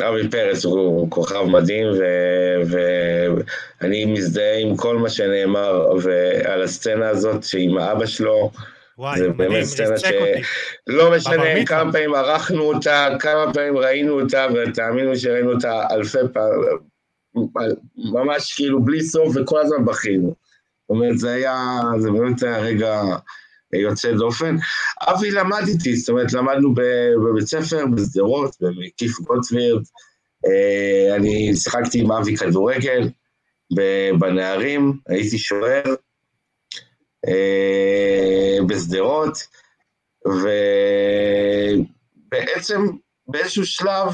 אבי 0.08 0.30
פרץ 0.30 0.64
הוא 0.64 1.10
כוכב 1.10 1.42
מדהים, 1.42 1.86
ואני 3.80 4.04
מזדהה 4.04 4.58
עם 4.58 4.76
כל 4.76 4.98
מה 4.98 5.10
שנאמר 5.10 5.90
על 6.44 6.62
הסצנה 6.62 7.08
הזאת, 7.08 7.44
שעם 7.44 7.78
האבא 7.78 8.06
שלו, 8.06 8.50
וואי, 8.98 9.18
זה 9.18 9.28
באמת 9.28 9.64
סצנה 9.64 9.98
שלא 9.98 11.10
משנה 11.16 11.66
כמה 11.66 11.92
פעמים 11.92 12.14
ערכנו 12.14 12.62
אותה, 12.62 13.08
כמה 13.20 13.54
פעמים 13.54 13.78
ראינו 13.78 14.20
אותה, 14.20 14.46
ותאמינו 14.54 15.16
שראינו 15.16 15.52
אותה 15.52 15.86
אלפי 15.90 16.18
פעמים, 16.32 16.95
ממש 17.96 18.54
כאילו 18.54 18.84
בלי 18.84 19.02
סוף 19.02 19.36
וכל 19.36 19.60
הזמן 19.60 19.84
בכינו. 19.84 20.28
זאת 20.28 20.90
אומרת, 20.90 21.18
זה 21.18 21.32
היה, 21.32 21.80
זה 21.98 22.10
באמת 22.10 22.42
היה 22.42 22.58
רגע 22.58 23.02
יוצא 23.72 24.12
דופן. 24.12 24.56
אבי 25.00 25.30
למד 25.30 25.62
איתי, 25.68 25.96
זאת 25.96 26.08
אומרת, 26.08 26.32
למדנו 26.32 26.74
בבית 26.74 27.46
ספר, 27.46 27.84
בשדרות, 27.94 28.56
במקיף 28.60 29.20
גולדסווירד. 29.20 29.82
אה, 30.46 31.16
אני 31.16 31.56
שיחקתי 31.56 32.00
עם 32.00 32.12
אבי 32.12 32.36
כדורגל 32.36 33.08
בנערים, 34.18 34.98
הייתי 35.08 35.38
שוער 35.38 35.94
אה, 37.28 38.58
בשדרות, 38.66 39.38
ובעצם 42.28 42.86
באיזשהו 43.28 43.66
שלב 43.66 44.08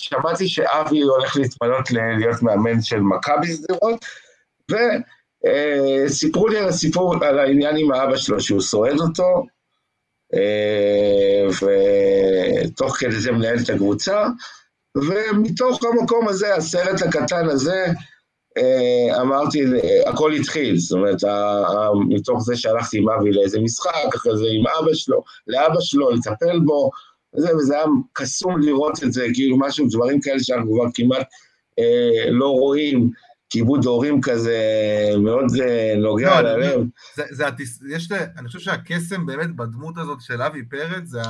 שמעתי 0.00 0.48
שאבי 0.48 1.00
הולך 1.00 1.36
להתמנות 1.36 1.90
להיות 1.90 2.42
מאמן 2.42 2.82
של 2.82 3.00
מכבי 3.00 3.46
שדרות, 3.46 4.04
וסיפרו 6.06 6.48
לי 6.48 6.58
על 6.58 6.68
הסיפור, 6.68 7.24
על 7.24 7.38
העניין 7.38 7.76
עם 7.76 7.92
האבא 7.92 8.16
שלו, 8.16 8.40
שהוא 8.40 8.60
סועד 8.60 9.00
אותו, 9.00 9.46
אה, 10.34 11.46
ותוך 12.66 12.96
כדי 12.96 13.20
זה 13.20 13.32
מנהל 13.32 13.56
את 13.64 13.70
הקבוצה, 13.70 14.26
ומתוך 14.96 15.80
המקום 15.84 16.28
הזה, 16.28 16.54
הסרט 16.54 17.02
הקטן 17.02 17.48
הזה, 17.48 17.86
אה, 18.58 19.20
אמרתי, 19.20 19.64
הכל 20.06 20.32
התחיל, 20.32 20.78
זאת 20.78 20.98
אומרת, 20.98 21.16
מתוך 22.08 22.42
זה 22.42 22.56
שהלכתי 22.56 22.98
עם 22.98 23.08
אבי 23.08 23.32
לאיזה 23.32 23.60
משחק, 23.60 24.14
אחרי 24.14 24.36
זה 24.36 24.44
עם 24.52 24.64
אבא 24.66 24.94
שלו, 24.94 25.22
לאבא 25.46 25.80
שלו, 25.80 26.10
לטפל 26.10 26.58
בו, 26.64 26.90
וזה, 27.36 27.56
וזה 27.56 27.74
היה 27.74 27.84
קסום 28.12 28.60
לראות 28.60 29.04
את 29.04 29.12
זה, 29.12 29.26
כאילו 29.34 29.58
משהו, 29.58 29.86
דברים 29.90 30.20
כאלה 30.20 30.40
שאנחנו 30.40 30.74
כבר 30.74 30.86
כמעט 30.94 31.26
אה, 31.78 32.30
לא 32.30 32.48
רואים, 32.48 33.10
כיבוד 33.50 33.84
הורים 33.84 34.20
כזה 34.20 34.58
מאוד 35.18 35.46
אה, 35.60 35.94
נוגע 35.96 36.42
לא, 36.42 36.50
ללב. 36.50 36.80
זה, 37.14 37.22
זה, 37.30 37.44
זה, 37.64 37.94
יש, 37.94 38.12
אני 38.12 38.46
חושב 38.46 38.58
שהקסם 38.58 39.26
באמת 39.26 39.56
בדמות 39.56 39.98
הזאת 39.98 40.20
של 40.20 40.42
אבי 40.42 40.64
פרץ, 40.64 41.04
זה 41.04 41.20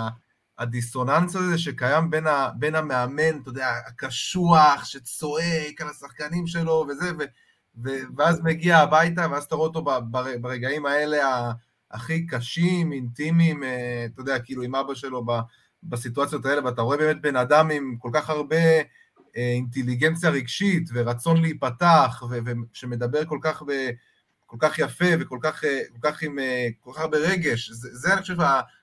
הדיסוננס 0.58 1.36
הזה 1.36 1.58
שקיים 1.58 2.10
בין, 2.10 2.26
ה, 2.26 2.48
בין 2.58 2.74
המאמן, 2.74 3.38
אתה 3.42 3.48
יודע, 3.48 3.68
הקשוח, 3.86 4.84
שצועק 4.84 5.80
על 5.80 5.88
השחקנים 5.88 6.46
שלו 6.46 6.86
וזה, 6.88 7.12
ו, 7.18 7.22
ו, 7.84 7.90
ואז 8.16 8.40
מגיע 8.44 8.78
הביתה, 8.78 9.26
ואז 9.30 9.44
אתה 9.44 9.54
רואה 9.54 9.68
אותו 9.68 9.84
ברגעים 10.40 10.86
האלה 10.86 11.50
הכי 11.90 12.26
קשים, 12.26 12.92
אינטימיים, 12.92 13.62
אה, 13.64 14.06
אתה 14.12 14.20
יודע, 14.20 14.38
כאילו 14.38 14.62
עם 14.62 14.74
אבא 14.74 14.94
שלו 14.94 15.24
בסיטואציות 15.82 16.46
האלה, 16.46 16.64
ואתה 16.64 16.82
רואה 16.82 16.96
באמת 16.96 17.20
בן 17.20 17.36
אדם 17.36 17.70
עם 17.70 17.96
כל 17.98 18.10
כך 18.12 18.30
הרבה 18.30 18.56
אה, 19.36 19.52
אינטליגנציה 19.54 20.30
רגשית 20.30 20.90
ורצון 20.92 21.40
להיפתח, 21.42 22.22
ושמדבר 22.72 23.24
כל 23.24 23.38
כך, 23.42 23.62
ב, 23.66 23.90
כל 24.46 24.56
כך 24.60 24.78
יפה 24.78 25.04
וכל 25.20 25.38
כך, 25.42 25.64
אה, 25.64 25.80
כל 25.92 26.10
כך, 26.10 26.22
עם 26.22 26.38
אה, 26.38 26.68
כל 26.80 26.92
כך 26.94 27.00
הרבה 27.00 27.18
רגש, 27.18 27.70
זה, 27.70 27.88
זה 27.92 28.12
אני 28.12 28.20
חושב 28.20 28.36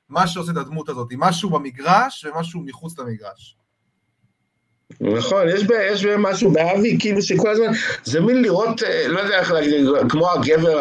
מה 0.10 0.28
שעושה 0.28 0.52
את 0.52 0.58
הדמות 0.58 0.90
הזאת, 0.90 1.08
משהו 1.18 1.50
במגרש 1.50 2.26
ומשהו 2.26 2.62
מחוץ 2.62 3.00
למגרש. 3.00 3.58
נכון, 5.02 5.50
יש, 5.50 5.64
יש 5.92 6.06
משהו 6.06 6.52
באבי, 6.52 6.98
כאילו 7.00 7.22
שכל 7.22 7.50
הזמן, 7.50 7.72
זה 8.04 8.22
מין 8.22 8.42
לראות, 8.42 8.84
אה, 8.84 9.08
לא 9.08 9.20
יודע 9.20 9.40
איך 9.40 9.52
להגיד, 9.52 9.86
כמו 10.10 10.32
הגבר 10.32 10.80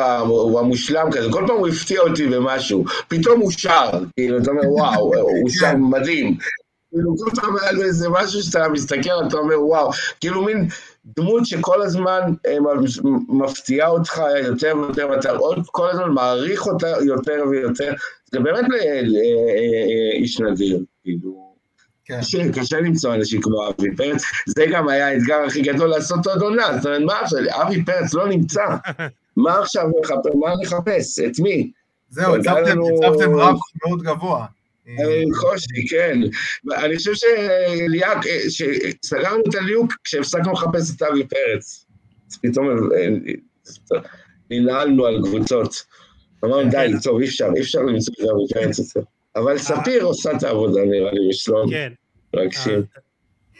המושלם 0.58 1.10
כזה, 1.12 1.32
כל 1.32 1.44
פעם 1.46 1.56
הוא 1.56 1.68
הפתיע 1.68 2.00
אותי 2.00 2.26
במשהו, 2.26 2.84
פתאום 3.08 3.40
הוא 3.40 3.50
שר, 3.50 3.90
כאילו, 4.16 4.38
אתה 4.38 4.50
אומר, 4.50 4.62
וואו, 4.72 5.14
הוא 5.16 5.50
שר 5.50 5.66
כן. 5.66 5.80
מדהים. 5.80 6.36
כאילו, 6.90 7.14
כל 7.18 7.40
פעם 7.40 7.56
היה 7.62 7.72
לו 7.72 7.82
איזה 7.82 8.08
משהו 8.08 8.42
שאתה 8.42 8.68
מסתכל, 8.68 9.26
אתה 9.28 9.36
אומר, 9.36 9.64
וואו, 9.64 9.90
כאילו 10.20 10.44
מין 10.44 10.68
דמות 11.04 11.46
שכל 11.46 11.82
הזמן 11.82 12.20
אה, 12.46 12.56
מפתיעה 13.28 13.88
אותך 13.88 14.22
יותר 14.46 14.72
ויותר, 14.76 15.08
ואתה 15.10 15.30
עוד 15.30 15.58
כל 15.66 15.90
הזמן 15.90 16.10
מעריך 16.10 16.66
אותה 16.66 16.92
יותר 17.02 17.44
ויותר, 17.50 17.92
זה 18.32 18.40
באמת 18.40 18.64
אה, 18.74 19.00
איש 20.12 20.40
נדיר, 20.40 20.80
כאילו. 21.02 21.55
כן. 22.06 22.20
קשה, 22.52 22.80
למצוא 22.80 23.14
אנשים 23.14 23.40
כמו 23.42 23.68
אבי 23.68 23.96
פרץ, 23.96 24.22
זה 24.46 24.64
גם 24.72 24.88
היה 24.88 25.08
האתגר 25.08 25.38
הכי 25.46 25.62
גדול 25.62 25.88
לעשות 25.88 26.26
עוד 26.26 26.42
עונה, 26.42 26.76
זאת 26.76 26.86
אומרת, 26.86 27.02
מה 27.02 27.20
עכשיו, 27.20 27.38
אבי 27.62 27.84
פרץ 27.84 28.14
לא 28.14 28.28
נמצא, 28.28 28.64
מה 29.36 29.58
עכשיו, 29.58 29.84
מה 30.40 30.54
נחפש, 30.62 31.18
את 31.18 31.38
מי? 31.38 31.70
זהו, 32.10 32.36
הצבתם 32.36 32.80
רף 33.36 33.58
מאוד 33.86 34.02
גבוה. 34.02 34.46
קושי, 35.40 35.88
כן. 35.90 36.18
אני 36.76 36.96
חושב 36.96 37.12
שליאק, 37.14 38.18
שסגרנו 38.48 39.42
את 39.48 39.54
הליוק 39.54 39.92
כשהפסקנו 40.04 40.52
לחפש 40.52 40.96
את 40.96 41.02
אבי 41.02 41.26
פרץ. 41.26 41.86
אז 42.30 42.38
פתאום 42.42 42.68
אה, 42.68 43.08
ננעלנו 44.50 45.06
על 45.06 45.20
קבוצות. 45.24 45.84
אמרנו, 46.44 46.70
די, 46.70 46.92
טוב, 47.02 47.20
אי 47.20 47.26
אפשר, 47.26 47.48
אי 47.56 47.60
אפשר 47.60 47.80
למצוא 47.80 48.14
את 48.14 48.20
אבי 48.20 48.54
פרץ. 48.54 48.94
אבל 49.36 49.52
אה. 49.52 49.58
ספיר 49.58 50.04
עושה 50.04 50.32
את 50.32 50.42
העבודה, 50.42 50.80
נראה 50.84 51.12
לי, 51.12 51.28
בשלום. 51.30 51.70
כן. 51.70 51.92
להגשים. 52.34 52.82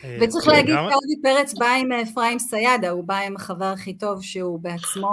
אה, 0.05 0.19
וצריך 0.21 0.49
להגיד 0.49 0.75
שאודי 0.75 1.23
פרץ 1.23 1.55
בא 1.55 1.67
עם 1.81 1.93
אפרים 1.93 2.39
סיידה, 2.39 2.91
הוא 2.91 3.05
בא 3.05 3.19
עם 3.19 3.37
החבר 3.37 3.65
הכי 3.65 3.95
טוב 3.95 4.23
שהוא 4.23 4.61
בעצמו... 4.61 5.09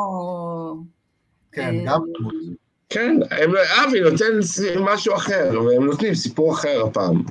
כן, 1.51 1.75
גם 1.85 2.01
כן, 2.89 3.15
אבי 3.83 3.99
נותן 3.99 4.39
משהו 4.79 5.15
אחר, 5.15 5.61
והם 5.65 5.85
נותנים 5.85 6.15
סיפור 6.15 6.53
אחר 6.53 6.83
הפעם. 6.87 7.23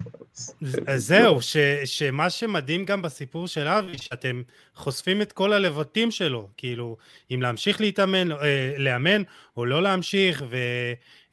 זהו, 0.97 1.43
ש, 1.43 1.57
שמה 1.85 2.30
שמדהים 2.30 2.85
גם 2.85 3.03
בסיפור 3.03 3.49
של 3.49 3.68
אבי, 3.68 3.99
שאתם 3.99 4.43
חושפים 4.74 5.22
את 5.22 5.33
כל 5.33 5.53
הלבטים 5.53 6.11
שלו, 6.11 6.49
כאילו, 6.57 6.97
אם 7.30 7.43
להמשיך 7.43 7.80
להתאמן, 7.80 8.33
אה, 8.33 8.74
לאמן, 8.78 9.22
או 9.57 9.66
לא 9.66 9.83
להמשיך, 9.83 10.45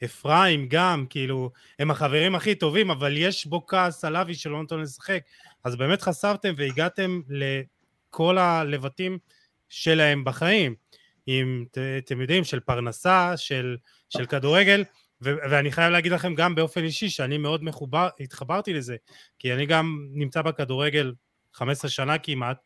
ואפרים 0.02 0.66
גם, 0.68 1.06
כאילו, 1.10 1.50
הם 1.78 1.90
החברים 1.90 2.34
הכי 2.34 2.54
טובים, 2.54 2.90
אבל 2.90 3.16
יש 3.16 3.46
בו 3.46 3.66
כעס 3.66 4.04
על 4.04 4.16
אבי 4.16 4.34
שלא 4.34 4.60
נותן 4.60 4.78
לשחק, 4.80 5.22
אז 5.64 5.76
באמת 5.76 6.02
חשפתם 6.02 6.54
והגעתם 6.56 7.20
לכל 7.28 8.38
הלבטים 8.38 9.18
שלהם 9.68 10.24
בחיים, 10.24 10.74
אם 11.28 11.64
אתם 11.98 12.20
יודעים, 12.20 12.44
של 12.44 12.60
פרנסה, 12.60 13.36
של, 13.36 13.76
של 14.08 14.26
כדורגל, 14.26 14.84
ו- 15.22 15.36
ואני 15.50 15.72
חייב 15.72 15.92
להגיד 15.92 16.12
לכם 16.12 16.34
גם 16.34 16.54
באופן 16.54 16.84
אישי 16.84 17.10
שאני 17.10 17.38
מאוד 17.38 17.64
מחובר, 17.64 18.08
התחברתי 18.20 18.72
לזה, 18.72 18.96
כי 19.38 19.54
אני 19.54 19.66
גם 19.66 20.06
נמצא 20.12 20.42
בכדורגל 20.42 21.12
15 21.54 21.90
שנה 21.90 22.18
כמעט, 22.18 22.56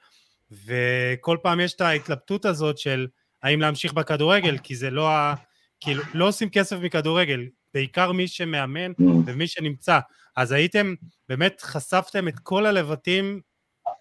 וכל 0.51 1.39
פעם 1.43 1.61
יש 1.61 1.75
את 1.75 1.81
ההתלבטות 1.81 2.45
הזאת 2.45 2.79
של 2.79 3.07
האם 3.43 3.61
להמשיך 3.61 3.93
בכדורגל, 3.93 4.59
כי 4.59 4.77
זה 4.77 4.91
לא 4.91 5.11
ה... 5.11 5.35
כאילו, 5.81 6.03
לא 6.15 6.29
עושים 6.29 6.51
כסף 6.51 6.77
מכדורגל, 6.77 7.41
בעיקר 7.75 8.13
מי 8.13 8.29
שמאמן 8.29 8.93
ומי 9.27 9.47
שנמצא. 9.47 9.99
אז 10.37 10.53
הייתם, 10.53 10.95
באמת 11.29 11.61
חשפתם 11.61 12.29
את 12.29 12.39
כל 12.43 12.67
הלבטים 12.67 13.41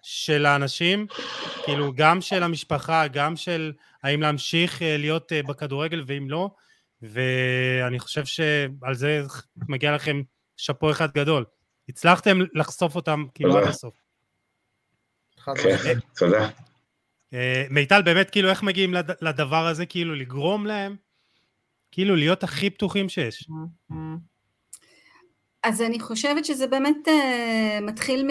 של 0.02 0.46
האנשים, 0.46 1.06
כאילו 1.64 1.92
גם 1.94 2.20
של 2.20 2.42
המשפחה, 2.42 3.08
גם 3.08 3.36
של 3.36 3.72
האם 4.02 4.20
להמשיך 4.20 4.82
אה, 4.82 4.96
להיות 4.96 5.32
אה, 5.32 5.42
בכדורגל 5.42 6.02
ואם 6.06 6.30
לא, 6.30 6.50
ואני 7.08 7.98
חושב 7.98 8.24
שעל 8.24 8.94
זה 8.94 9.22
מגיע 9.68 9.94
לכם 9.94 10.22
שאפו 10.56 10.90
אחד 10.90 11.12
גדול. 11.12 11.44
הצלחתם 11.88 12.38
לחשוף 12.54 12.96
אותם 12.96 13.24
כאילו 13.34 13.58
עד 13.58 13.64
הסוף. 13.64 13.94
כן, 15.82 15.98
תודה. 16.16 16.48
אה, 17.34 17.66
מיטל, 17.70 18.02
באמת, 18.02 18.30
כאילו, 18.30 18.50
איך 18.50 18.62
מגיעים 18.62 18.94
לדבר 19.20 19.66
הזה, 19.66 19.86
כאילו, 19.86 20.14
לגרום 20.14 20.66
להם, 20.66 20.96
כאילו, 21.90 22.16
להיות 22.16 22.44
הכי 22.44 22.70
פתוחים 22.70 23.08
שיש? 23.08 23.48
אז 25.64 25.82
אני 25.82 26.00
חושבת 26.00 26.44
שזה 26.44 26.66
באמת 26.66 27.08
uh, 27.08 27.80
מתחיל 27.80 28.26
מ... 28.26 28.30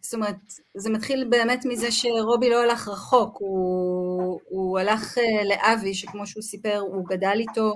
זאת 0.00 0.14
אומרת, 0.14 0.36
זה 0.74 0.90
מתחיל 0.90 1.26
באמת 1.30 1.64
מזה 1.64 1.92
שרובי 1.92 2.50
לא 2.50 2.62
הלך 2.62 2.88
רחוק, 2.88 3.36
הוא, 3.38 4.40
הוא 4.48 4.78
הלך 4.78 5.18
uh, 5.18 5.44
לאבי, 5.44 5.94
שכמו 5.94 6.26
שהוא 6.26 6.42
סיפר, 6.42 6.78
הוא 6.78 7.06
גדל 7.08 7.36
איתו, 7.38 7.74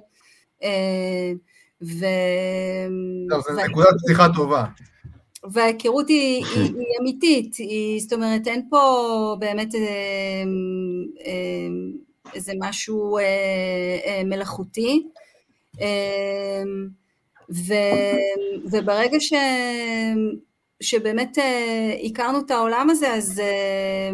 uh, 0.60 0.64
ו... 1.82 2.04
טוב, 3.30 3.40
זו 3.40 3.64
נקודת 3.68 3.94
פתיחה 4.04 4.26
טובה. 4.36 4.64
וההיכרות 5.52 6.08
היא, 6.08 6.44
היא, 6.44 6.62
היא 6.62 6.98
אמיתית, 7.00 7.54
היא, 7.54 8.00
זאת 8.00 8.12
אומרת, 8.12 8.46
אין 8.46 8.66
פה 8.70 9.36
באמת 9.38 9.74
אה, 9.74 9.80
אה, 11.26 11.68
איזה 12.34 12.52
משהו 12.58 13.18
אה, 13.18 13.24
אה, 14.04 14.22
מלאכותי. 14.24 15.06
אה, 15.80 16.62
ו, 17.50 17.74
וברגע 18.72 19.20
ש, 19.20 19.32
שבאמת 20.82 21.38
אה, 21.38 21.94
הכרנו 22.04 22.38
את 22.40 22.50
העולם 22.50 22.90
הזה, 22.90 23.12
אז 23.14 23.40
אה, 23.40 24.10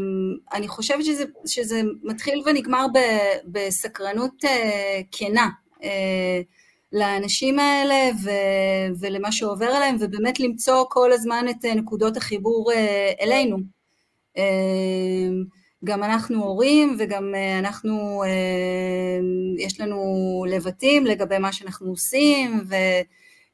אני 0.52 0.68
חושבת 0.68 1.04
שזה, 1.04 1.24
שזה 1.46 1.82
מתחיל 2.02 2.42
ונגמר 2.46 2.86
ב, 2.94 2.98
בסקרנות 3.44 4.44
אה, 4.44 5.00
כנה 5.12 5.48
לאנשים 6.92 7.58
האלה 7.58 8.10
ו, 8.24 8.30
ולמה 9.00 9.32
שעובר 9.32 9.66
עליהם, 9.66 9.96
ובאמת 10.00 10.40
למצוא 10.40 10.84
כל 10.88 11.12
הזמן 11.12 11.46
את 11.50 11.64
נקודות 11.64 12.16
החיבור 12.16 12.72
אלינו. 13.20 13.56
גם 15.84 16.04
אנחנו 16.04 16.44
הורים 16.44 16.96
וגם 16.98 17.34
אנחנו, 17.58 18.22
יש 19.58 19.80
לנו 19.80 20.00
לבטים 20.48 21.06
לגבי 21.06 21.38
מה 21.38 21.52
שאנחנו 21.52 21.90
עושים, 21.90 22.60
ו... 22.68 22.74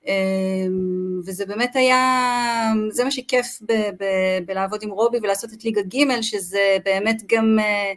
אמ, 0.06 1.20
וזה 1.26 1.46
באמת 1.46 1.76
היה, 1.76 2.72
זה 2.90 3.04
מה 3.04 3.10
שכיף 3.10 3.58
ב, 3.62 3.72
ב, 3.72 4.04
בלעבוד 4.46 4.82
עם 4.82 4.90
רובי 4.90 5.18
ולעשות 5.22 5.52
את 5.52 5.64
ליגה 5.64 5.82
ג', 5.82 6.20
שזה 6.20 6.76
באמת 6.84 7.22
גם 7.26 7.58
אה, 7.60 7.92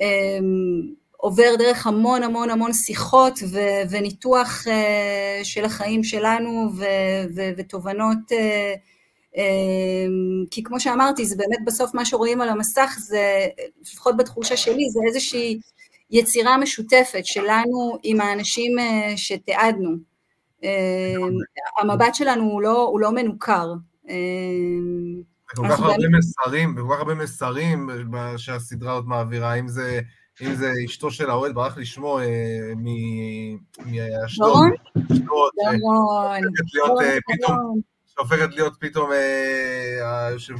אמ, 0.00 0.92
עובר 1.16 1.54
דרך 1.58 1.86
המון 1.86 2.22
המון 2.22 2.50
המון 2.50 2.72
שיחות 2.72 3.38
ו, 3.52 3.58
וניתוח 3.90 4.68
אה, 4.68 5.40
של 5.42 5.64
החיים 5.64 6.04
שלנו 6.04 6.70
ו, 6.76 6.84
ו, 7.36 7.50
ותובנות, 7.56 8.32
אה, 8.32 8.74
אמ, 9.36 10.44
כי 10.50 10.62
כמו 10.62 10.80
שאמרתי, 10.80 11.24
זה 11.24 11.36
באמת 11.36 11.64
בסוף 11.66 11.94
מה 11.94 12.04
שרואים 12.04 12.40
על 12.40 12.48
המסך, 12.48 12.96
זה, 12.98 13.46
לפחות 13.92 14.16
בתחושה 14.16 14.56
שלי, 14.56 14.90
זה 14.90 15.00
איזושהי 15.06 15.58
יצירה 16.10 16.56
משותפת 16.56 17.26
שלנו 17.26 17.98
עם 18.02 18.20
האנשים 18.20 18.72
שתיעדנו. 19.16 19.90
אמ, 20.62 21.38
המבט 21.80 22.14
שלנו 22.14 22.42
הוא 22.42 22.62
לא, 22.62 22.82
הוא 22.82 23.00
לא 23.00 23.12
מנוכר. 23.12 23.72
אמ, 24.08 25.22
כל 25.44 25.68
כך 25.70 25.80
הרבה 25.80 26.08
מסרים, 26.18 26.74
וכל 26.76 26.94
כך 26.94 26.98
הרבה 26.98 27.14
מסרים 27.14 27.90
שהסדרה 28.36 28.92
עוד 28.92 29.08
מעבירה, 29.08 29.54
אם 29.54 29.68
זה, 29.68 30.00
אם 30.40 30.54
זה 30.54 30.72
אשתו 30.86 31.10
של 31.10 31.30
האוהד, 31.30 31.54
ברח 31.54 31.76
לי 31.76 31.84
שמו 31.86 32.18
אה, 32.18 32.72
מאשדוד. 33.86 34.48
דורון. 34.48 34.70
שהופכת 38.06 38.54
להיות 38.54 38.76
פתאום 38.80 39.12
אה, 39.12 40.26
היושב 40.26 40.54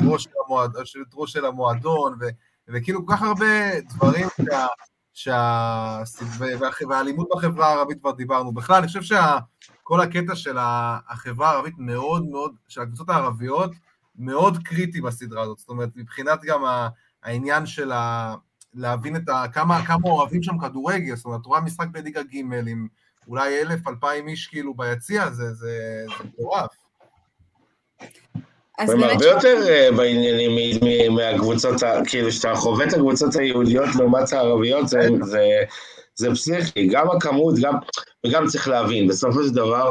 ראש 1.14 1.32
של 1.32 1.44
המועדון, 1.44 2.18
וכאילו 2.68 3.06
כל 3.06 3.12
כך 3.16 3.22
הרבה 3.22 3.80
דברים 3.80 4.26
שה... 5.14 6.02
והאלימות 6.88 7.28
בחברה 7.36 7.66
הערבית 7.68 8.00
כבר 8.00 8.12
דיברנו. 8.12 8.52
בכלל, 8.52 8.76
אני 8.76 8.86
חושב 8.86 9.02
שה... 9.02 9.38
כל 9.88 10.00
הקטע 10.00 10.34
של 10.34 10.56
החברה 11.08 11.50
הערבית 11.50 11.74
מאוד 11.78 12.26
מאוד, 12.26 12.54
של 12.68 12.80
הקבוצות 12.80 13.08
הערביות, 13.08 13.70
מאוד 14.18 14.58
קריטי 14.64 15.00
בסדרה 15.00 15.42
הזאת. 15.42 15.58
זאת 15.58 15.68
אומרת, 15.68 15.88
מבחינת 15.96 16.42
גם 16.44 16.62
העניין 17.22 17.66
של 17.66 17.92
ה... 17.92 18.34
להבין 18.74 19.16
את 19.16 19.28
ה... 19.28 19.44
כמה, 19.52 19.86
כמה 19.86 20.04
אוהבים 20.04 20.42
שם 20.42 20.58
כדורגל, 20.58 21.16
זאת 21.16 21.24
אומרת, 21.24 21.46
רואה 21.46 21.60
משחק 21.60 21.86
בליגה 21.92 22.22
ג' 22.22 22.36
עם 22.66 22.88
אולי 23.28 23.60
אלף, 23.60 23.88
אלפיים 23.88 24.28
איש 24.28 24.46
כאילו 24.46 24.74
ביציע, 24.74 25.30
זה 25.30 26.04
מטורף. 26.24 26.70
הם 28.78 29.02
הרבה 29.02 29.26
יותר 29.26 29.56
אה, 29.68 29.88
בעניינים 29.96 31.14
מהקבוצות, 31.14 31.82
ה- 31.82 32.00
כאילו, 32.06 32.28
כשאתה 32.28 32.54
חווה 32.54 32.86
את 32.86 32.92
הקבוצות 32.92 33.36
היהודיות 33.36 33.88
לעומת 33.94 34.32
הערביות, 34.32 34.88
זה, 34.88 34.98
זה, 36.18 36.30
פסיכי, 36.30 36.86
גם 36.86 37.10
הכמות, 37.10 37.54
גם, 37.62 37.74
וגם 38.26 38.46
צריך 38.46 38.68
להבין, 38.68 39.08
בסופו 39.08 39.42
של 39.42 39.50
דבר, 39.50 39.90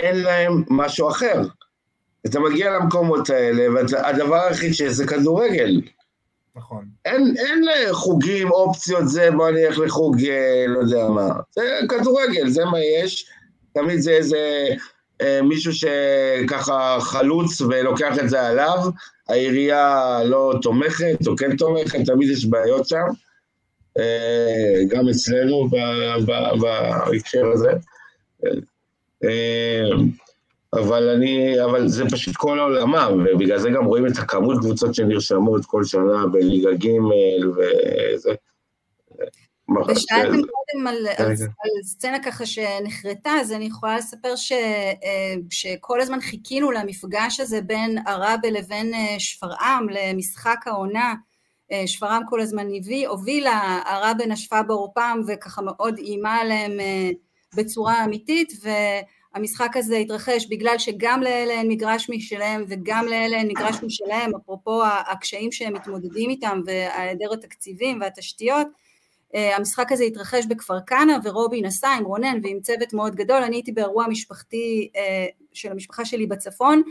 אין 0.00 0.22
להם 0.22 0.64
משהו 0.70 1.08
אחר. 1.08 1.42
אתה 2.26 2.40
מגיע 2.40 2.70
למקומות 2.70 3.30
האלה, 3.30 3.74
והדבר 3.74 4.36
היחיד 4.36 4.74
שזה 4.74 5.06
כדורגל. 5.06 5.80
נכון. 6.56 6.84
אין, 7.04 7.34
אין 7.38 7.64
חוגים, 7.92 8.50
אופציות, 8.50 9.08
זה, 9.08 9.30
בוא 9.30 9.50
נלך 9.50 9.78
לחוג, 9.78 10.24
אה, 10.24 10.64
לא 10.68 10.78
יודע 10.78 11.08
מה. 11.08 11.28
זה 11.50 11.62
כדורגל, 11.88 12.48
זה 12.48 12.64
מה 12.64 12.78
יש. 12.80 13.26
תמיד 13.72 14.00
זה 14.00 14.10
איזה 14.10 14.68
אה, 15.20 15.42
מישהו 15.42 15.72
שככה 15.72 16.98
חלוץ 17.00 17.60
ולוקח 17.60 18.18
את 18.18 18.30
זה 18.30 18.46
עליו. 18.46 18.78
העירייה 19.28 20.18
לא 20.24 20.54
תומכת, 20.62 21.26
או 21.26 21.36
כן 21.36 21.56
תומכת, 21.56 21.98
תמיד 22.06 22.30
יש 22.30 22.44
בעיות 22.44 22.88
שם. 22.88 23.06
גם 24.88 25.08
אצלנו 25.08 25.68
בהקשר 26.60 27.46
הזה. 27.52 27.70
אה, 29.24 29.90
אבל 30.72 31.08
אני, 31.08 31.64
אבל 31.64 31.88
זה 31.88 32.04
פשוט 32.10 32.36
כל 32.36 32.58
העולמם, 32.58 33.26
ובגלל 33.32 33.58
זה 33.58 33.70
גם 33.70 33.84
רואים 33.84 34.06
את 34.06 34.18
הכמות 34.18 34.58
קבוצות 34.60 34.94
שנרשמות 34.94 35.64
כל 35.64 35.84
שנה 35.84 36.26
בליגה 36.32 36.72
ג' 36.72 36.88
וזה. 37.56 38.30
ושאלתם 39.88 40.32
קודם 40.32 40.86
על. 40.86 41.06
על 41.18 41.82
סצנה 41.82 42.22
ככה 42.22 42.46
שנחרטה, 42.46 43.30
אז 43.40 43.52
אני 43.52 43.64
יכולה 43.64 43.96
לספר 43.96 44.36
ש, 44.36 44.52
אה, 44.52 45.34
שכל 45.50 46.00
הזמן 46.00 46.20
חיכינו 46.20 46.70
למפגש 46.70 47.40
הזה 47.40 47.60
בין 47.60 47.98
עראבה 48.06 48.50
לבין 48.50 48.94
אה, 48.94 49.14
שפרעם, 49.18 49.86
למשחק 49.88 50.58
העונה. 50.66 51.14
אה, 51.72 51.86
שפרעם 51.86 52.22
כל 52.28 52.40
הזמן 52.40 52.66
הביא, 52.76 53.08
הובילה, 53.08 53.82
עראבה 53.86 54.26
נשפה 54.26 54.62
בעורפם 54.62 55.20
וככה 55.26 55.62
מאוד 55.62 55.98
איימה 55.98 56.36
עליהם 56.36 56.80
אה, 56.80 57.10
בצורה 57.56 58.04
אמיתית, 58.04 58.52
והמשחק 58.62 59.76
הזה 59.76 59.96
התרחש 59.96 60.46
בגלל 60.50 60.78
שגם 60.78 61.22
לאלה 61.22 61.52
אין 61.52 61.68
מגרש 61.68 62.10
משלהם 62.10 62.64
וגם 62.68 63.06
לאלה 63.06 63.36
אין 63.36 63.48
מגרש 63.48 63.76
משלהם, 63.82 64.30
אפרופו 64.36 64.82
הקשיים 64.84 65.52
שהם 65.52 65.72
מתמודדים 65.72 66.30
איתם 66.30 66.60
והיעדר 66.66 67.32
התקציבים 67.32 68.00
והתשתיות, 68.00 68.66
Uh, 69.34 69.56
המשחק 69.56 69.92
הזה 69.92 70.04
התרחש 70.04 70.46
בכפר 70.46 70.80
כנא 70.86 71.12
ורובי 71.24 71.62
נסע 71.62 71.88
עם 71.88 72.04
רונן 72.04 72.38
ועם 72.42 72.60
צוות 72.60 72.92
מאוד 72.92 73.14
גדול, 73.14 73.42
אני 73.42 73.56
הייתי 73.56 73.72
באירוע 73.72 74.06
משפחתי 74.08 74.90
של 75.52 75.70
המשפחה 75.70 76.04
שלי 76.04 76.26
בצפון, 76.26 76.82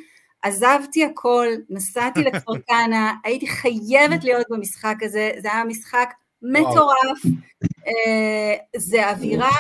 עזבתי 0.41 1.05
הכל, 1.05 1.47
נסעתי 1.69 2.23
לכפר 2.23 2.53
כנא, 2.67 3.11
הייתי 3.23 3.47
חייבת 3.47 4.23
להיות 4.23 4.45
במשחק 4.49 4.95
הזה, 5.01 5.31
זה 5.37 5.51
היה 5.51 5.63
משחק 5.63 6.13
מטורף, 6.41 7.25
uh, 7.63 8.77
זה 8.77 9.09
אווירה, 9.09 9.51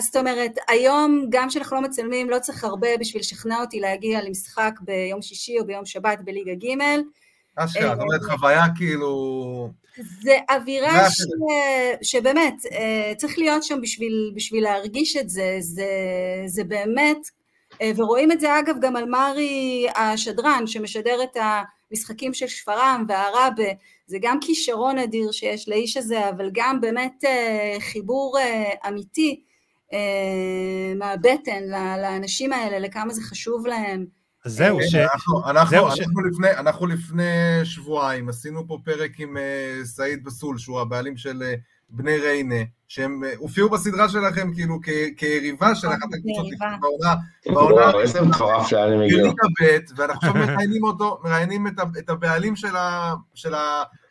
זאת 0.00 0.16
אומרת, 0.16 0.58
היום 0.68 1.26
גם 1.30 1.48
כשאנחנו 1.48 1.76
לא 1.76 1.82
מצלמים 1.82 2.30
לא 2.30 2.38
צריך 2.38 2.64
הרבה 2.64 2.88
בשביל 3.00 3.20
לשכנע 3.20 3.60
אותי 3.60 3.80
להגיע 3.80 4.22
למשחק 4.22 4.72
ביום 4.80 5.22
שישי 5.22 5.58
או 5.58 5.66
ביום 5.66 5.86
שבת 5.86 6.18
בליגה 6.24 6.54
ג', 6.54 6.76
אשכרה, 7.56 7.94
זאת 7.94 8.02
אומרת, 8.02 8.22
חוויה 8.22 8.64
כאילו... 8.76 9.70
זה 10.22 10.36
אווירה 10.50 11.10
ש... 11.10 11.22
שבאמת, 12.02 12.54
אה, 12.72 13.12
צריך 13.16 13.38
להיות 13.38 13.62
שם 13.64 13.80
בשביל, 13.80 14.32
בשביל 14.34 14.64
להרגיש 14.64 15.16
את 15.16 15.30
זה, 15.30 15.56
זה, 15.60 15.86
זה 16.46 16.64
באמת, 16.64 17.16
אה, 17.16 17.39
ורואים 17.96 18.32
את 18.32 18.40
זה 18.40 18.58
אגב 18.58 18.74
גם 18.80 18.96
על 18.96 19.04
מרי 19.04 19.86
השדרן 19.96 20.66
שמשדר 20.66 21.22
את 21.22 21.36
המשחקים 21.90 22.34
של 22.34 22.46
שפרעם 22.46 23.04
והעראבה, 23.08 23.70
זה 24.06 24.18
גם 24.20 24.38
כישרון 24.40 24.98
אדיר 24.98 25.32
שיש 25.32 25.68
לאיש 25.68 25.96
הזה, 25.96 26.28
אבל 26.28 26.50
גם 26.52 26.80
באמת 26.80 27.24
אה, 27.24 27.76
חיבור 27.80 28.38
אמיתי 28.88 29.42
מהבטן 30.96 31.62
לאנשים 32.02 32.52
האלה, 32.52 32.78
לכמה 32.78 33.12
זה 33.12 33.22
חשוב 33.22 33.66
להם. 33.66 34.06
אז 34.44 34.52
זהו, 34.52 34.78
ש... 34.82 34.94
אנחנו, 34.94 35.50
אנחנו, 35.50 35.70
זהו, 35.70 35.86
אנחנו, 35.86 35.96
ש- 35.96 36.32
לפני, 36.32 36.50
אנחנו 36.50 36.86
לפני 36.86 37.60
שבועיים 37.64 38.28
עשינו 38.28 38.68
פה 38.68 38.78
פרק 38.84 39.10
עם 39.18 39.36
סעיד 39.84 40.24
בסול, 40.24 40.58
שהוא 40.58 40.80
הבעלים 40.80 41.16
של 41.16 41.42
בני 41.90 42.18
ריינה, 42.18 42.64
שהם 42.88 43.22
uh, 43.24 43.38
הופיעו 43.38 43.70
בסדרה 43.70 44.08
שלכם 44.08 44.54
כאילו 44.54 44.78
כיריבה 45.16 45.74
של 45.74 45.88
אחת 45.88 46.08
הקבוצות. 46.14 46.46
בעונה, 46.80 47.14
בעונה 47.46 47.92
הם 48.92 49.00
הגיעו. 49.00 49.20
בליגה 49.20 49.46
ב', 49.60 49.78
ואנחנו 49.96 50.28
עכשיו 50.28 50.34
מראיינים 50.34 50.84
אותו, 50.84 51.20
מראיינים 51.24 51.66
את, 51.66 51.72
את 51.98 52.10
הבעלים 52.10 52.56
של, 53.34 53.54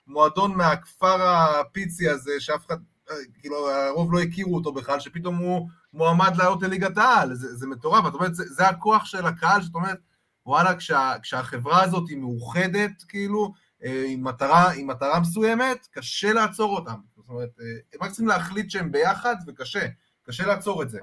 המועדון 0.07 0.55
מהכפר 0.55 1.21
הפיצי 1.21 2.09
הזה, 2.09 2.31
שאף 2.39 2.65
אחד, 2.65 2.77
אה, 3.11 3.15
כאילו, 3.39 3.71
הרוב 3.71 4.13
לא 4.13 4.19
הכירו 4.19 4.55
אותו 4.55 4.71
בכלל, 4.71 4.99
שפתאום 4.99 5.35
הוא 5.35 5.69
מועמד 5.93 6.35
לעלות 6.37 6.63
לליגת 6.63 6.97
העל, 6.97 7.33
זה, 7.33 7.55
זה 7.55 7.67
מטורף, 7.67 8.05
זאת 8.05 8.13
אומרת, 8.13 8.35
זה, 8.35 8.43
זה 8.47 8.67
הכוח 8.67 9.05
של 9.05 9.25
הקהל, 9.25 9.61
זאת 9.61 9.75
אומרת, 9.75 9.99
וואלה, 10.45 10.75
כשה, 10.75 11.13
כשהחברה 11.21 11.83
הזאת 11.83 12.09
היא 12.09 12.17
מאוחדת, 12.17 13.03
כאילו, 13.07 13.53
אה, 13.83 14.03
עם 14.07 14.23
מטרה, 14.23 14.71
עם 14.71 14.87
מטרה 14.87 15.19
מסוימת, 15.19 15.87
קשה 15.91 16.33
לעצור 16.33 16.75
אותם. 16.75 16.99
זאת 17.29 17.35
אומרת, 17.35 17.49
אה, 17.59 17.65
הם 17.93 18.03
רק 18.03 18.09
צריכים 18.09 18.27
להחליט 18.27 18.71
שהם 18.71 18.91
ביחד, 18.91 19.35
וקשה, 19.47 19.87
קשה 20.23 20.47
לעצור 20.47 20.83
את 20.83 20.89
זה. 20.89 20.99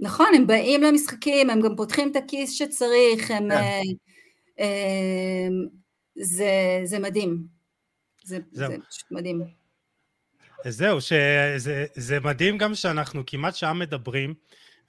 נכון, 0.00 0.26
הם 0.36 0.46
באים 0.46 0.82
למשחקים, 0.82 1.50
הם 1.50 1.60
גם 1.60 1.76
פותחים 1.76 2.10
את 2.10 2.16
הכיס 2.16 2.52
שצריך, 2.52 3.30
הם... 3.30 3.48
כן. 3.48 3.50
אה, 3.50 3.80
אה, 4.60 5.48
זה, 6.16 6.80
זה 6.84 6.98
מדהים. 6.98 7.46
זה. 8.24 8.38
זה 8.52 8.66
פשוט 8.90 9.10
מדהים. 9.10 9.42
זהו, 10.64 11.00
שזה 11.00 11.86
זה 11.94 12.20
מדהים 12.20 12.58
גם 12.58 12.74
שאנחנו 12.74 13.22
כמעט 13.26 13.54
שעה 13.54 13.72
מדברים, 13.72 14.34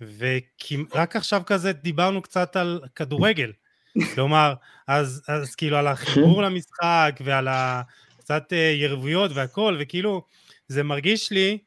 ורק 0.01 1.15
עכשיו 1.15 1.41
כזה 1.45 1.73
דיברנו 1.73 2.21
קצת 2.21 2.55
על 2.55 2.82
כדורגל. 2.95 3.51
כלומר, 4.15 4.53
אז, 4.88 5.23
אז 5.28 5.55
כאילו 5.55 5.78
על 5.78 5.88
החיבור 5.88 6.41
למשחק 6.41 7.19
ועל 7.23 7.47
ה- 7.47 7.82
קצת 8.28 8.53
אה, 8.53 8.57
יריבויות 8.75 9.32
והכל, 9.34 9.78
וכאילו 9.80 10.25
זה 10.67 10.84
מרגיש 10.84 11.32
לי 11.32 11.57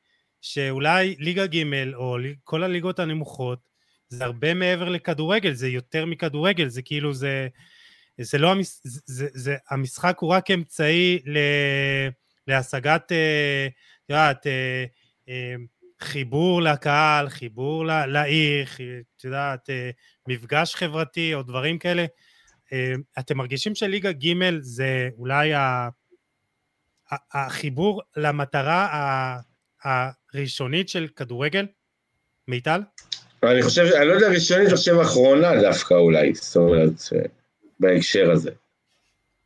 שאולי 0.41 1.17
ליגה 1.19 1.47
ג' 1.47 1.65
או 1.95 2.17
כל 2.45 2.63
הליגות 2.63 2.99
הנמוכות 2.99 3.59
זה 4.09 4.25
הרבה 4.25 4.55
מעבר 4.55 4.89
לכדורגל, 4.89 5.53
זה 5.53 5.69
יותר 5.69 6.07
מכדורגל, 6.07 6.69
זה 6.69 6.83
כאילו 6.83 7.15
זה, 7.15 7.49
זה 8.21 8.39
לא, 8.39 8.51
המש, 8.51 8.67
זה, 8.85 9.01
זה, 9.05 9.27
זה, 9.33 9.57
המשחק 9.71 10.17
הוא 10.21 10.31
רק 10.31 10.51
אמצעי 10.51 11.19
ל, 11.27 11.39
להשגת, 12.47 13.13
אה, 13.13 13.67
את 13.67 14.11
יודעת, 14.11 14.47
אה, 14.47 14.85
אה, 15.29 15.55
חיבור 16.01 16.63
לקהל, 16.63 17.29
חיבור 17.29 17.87
לעיר, 17.87 18.67
את 19.17 19.25
יודעת, 19.25 19.71
אה, 19.71 19.91
מפגש 20.29 20.75
חברתי 20.75 21.35
או 21.35 21.43
דברים 21.43 21.79
כאלה. 21.79 22.05
אה, 22.73 22.93
אתם 23.19 23.37
מרגישים 23.37 23.75
שליגה 23.75 24.13
ג' 24.13 24.59
זה 24.61 25.09
אולי 25.19 25.55
ה- 25.55 25.89
החיבור 27.33 28.03
למטרה 28.17 28.89
הראשונית 29.85 30.89
של 30.89 31.07
כדורגל? 31.17 31.67
מיטל? 32.49 32.81
אני 33.43 33.63
חושב, 33.63 33.83
אני 33.83 34.07
לא 34.07 34.13
יודע 34.13 34.29
ראשונית, 34.29 34.69
אני 34.69 34.77
חושב 34.77 34.99
אחרונה 35.03 35.61
דווקא 35.63 35.95
אולי, 35.95 36.35
זאת 36.35 36.57
אומרת, 36.57 36.93
בהקשר 37.81 38.31
הזה. 38.31 38.51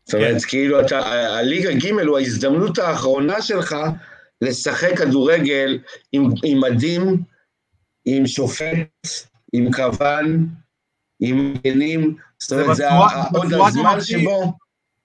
זאת 0.04 0.14
אומרת, 0.14 0.42
כן. 0.42 0.48
כאילו, 0.48 0.80
אתה, 0.80 0.98
הליגה 1.38 1.72
ג' 1.72 1.86
הוא 2.06 2.18
ההזדמנות 2.18 2.78
האחרונה 2.78 3.42
שלך 3.42 3.76
לשחק 4.40 4.98
כדורגל 4.98 5.78
עם, 6.12 6.30
עם 6.44 6.60
מדים, 6.60 7.22
עם 8.04 8.26
שופט, 8.26 8.88
עם 9.52 9.72
כוון, 9.72 10.48
עם 11.20 11.54
מגנים, 11.54 12.16
זאת 12.38 12.48
זה 12.48 12.62
אומרת, 12.62 12.76
זה 12.76 12.88
עוד 13.34 13.52
הזמן 13.66 14.00
שבו... 14.00 14.52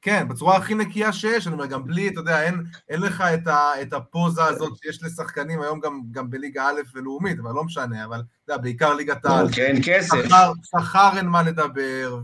כן, 0.02 0.28
בצורה 0.28 0.58
הכי 0.58 0.76
נקייה 0.76 1.14
שיש, 1.14 1.48
אני 1.48 1.54
אומר, 1.54 1.66
גם 1.66 1.86
בלי, 1.86 2.08
אתה 2.08 2.20
יודע, 2.20 2.44
אין, 2.44 2.64
אין 2.90 3.02
לך 3.02 3.22
את, 3.22 3.48
ה, 3.48 3.82
את 3.82 3.94
הפוזה 3.94 4.44
הזאת 4.44 4.78
שיש 4.78 5.04
לשחקנים 5.04 5.62
היום 5.62 5.80
גם, 5.80 6.02
גם 6.12 6.30
בליגה 6.30 6.68
א' 6.68 6.82
ולאומית, 6.94 7.40
אבל 7.40 7.52
לא 7.52 7.64
משנה, 7.64 8.06
אבל 8.06 8.20
אתה 8.46 8.54
יודע, 8.54 8.64
בעיקר 8.64 8.94
ליגת 8.94 9.26
העל. 9.26 9.48
כן, 9.52 9.76
כסף. 9.86 10.18
שכר, 10.64 11.10
אין 11.18 11.26
מה 11.28 11.44
לדבר, 11.44 12.20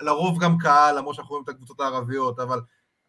ולרוב 0.00 0.42
גם 0.42 0.58
קהל, 0.58 0.98
למרות 0.98 1.14
שאנחנו 1.14 1.30
רואים 1.30 1.44
את 1.44 1.48
הקבוצות 1.48 1.80
הערביות, 1.80 2.40
אבל, 2.40 2.60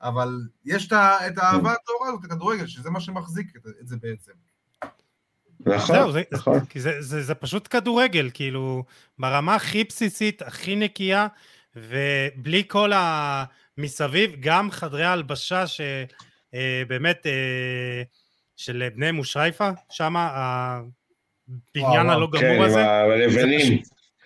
אבל 0.01 0.41
יש 0.66 0.88
את 0.88 0.91
ה- 0.91 1.28
את 1.28 1.38
האהבה 1.38 1.74
הטהורה 1.74 2.08
הזאת 2.08 2.24
לכדורגל, 2.24 2.68
שזה 2.68 2.89
מה 2.89 2.99
שמחזיק 2.99 3.56
את, 3.56 3.68
את 3.82 3.88
זה 3.88 3.95
בעצם. 4.01 4.32
נכון, 5.60 5.95
זהו, 5.95 6.12
זה, 6.12 6.22
נכון. 6.32 6.66
כי 6.66 6.80
זה, 6.80 6.91
זה, 6.99 7.24
זה 7.24 7.36
פשוט 7.36 7.68
כדורגל, 7.72 8.30
כאילו, 8.34 8.84
ברמה 9.20 9.56
הכי 9.56 9.84
בסיסית, 9.84 10.41
הכי 10.41 10.76
נקייה, 10.76 11.28
ובלי 11.76 12.64
כל 12.68 12.91
המסביב, 13.78 14.32
גם 14.40 14.72
חדרי 14.72 15.04
ההלבשה 15.04 15.64
שבאמת, 15.68 17.26
של 18.56 18.88
בני 18.96 19.12
מושרייפה, 19.12 19.70
שם 19.90 20.16
הבניין 20.18 22.10
הלא 22.10 22.28
כן, 22.34 22.40
גמור 22.42 22.54
עם 22.56 22.62
הזה, 22.62 22.86
הלבנים. 22.92 23.82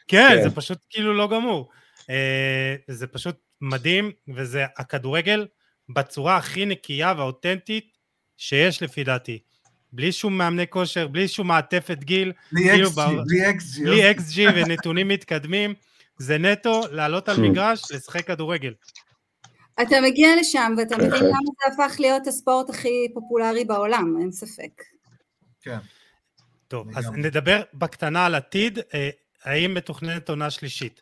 כן, 0.07 0.27
כן. 0.29 0.43
זה 0.43 0.55
פשוט 0.55 0.77
כאילו 0.89 1.13
לא 1.13 1.27
גמור. 1.27 1.69
אה, 2.09 2.75
זה 2.87 3.07
פשוט 3.07 3.35
מדהים, 3.61 4.11
וזה 4.35 4.65
הכדורגל 4.77 5.47
בצורה 5.89 6.37
הכי 6.37 6.65
נקייה 6.65 7.13
ואותנטית 7.17 7.97
שיש 8.37 8.81
לפי 8.83 9.03
דעתי. 9.03 9.39
בלי 9.93 10.11
שום 10.11 10.37
מאמני 10.37 10.67
כושר, 10.67 11.07
בלי 11.07 11.27
שום 11.27 11.47
מעטפת 11.47 11.97
גיל. 12.03 12.31
בלי 12.51 12.63
כאילו 12.69 12.87
xG, 12.87 13.01
בר- 13.15 13.23
בלי 13.27 13.49
xG. 13.49 13.83
בלי 13.83 14.11
xG 14.11 14.45
ונתונים 14.55 15.07
מתקדמים. 15.07 15.73
זה 16.17 16.37
נטו 16.37 16.81
לעלות 16.91 17.29
על. 17.29 17.35
מגרש, 17.49 17.81
לשחק 17.91 18.27
כדורגל. 18.27 18.73
אתה 19.81 20.01
מגיע 20.01 20.29
לשם 20.39 20.73
ואתה 20.77 20.97
מבין 20.97 21.09
למה 21.23 21.37
זה 21.67 21.83
הפך 21.83 21.99
להיות 21.99 22.27
הספורט 22.27 22.69
הכי 22.69 23.07
פופולרי 23.13 23.65
בעולם, 23.65 24.15
אין 24.21 24.31
ספק. 24.31 24.83
כן. 25.61 25.77
טוב, 26.67 26.87
אז 26.97 27.05
גם- 27.05 27.15
נדבר 27.15 27.61
בקטנה 27.73 28.25
על 28.25 28.35
עתיד. 28.35 28.79
אה, 28.93 29.09
האם 29.43 29.73
מתוכננת 29.73 30.29
עונה 30.29 30.49
שלישית? 30.49 30.99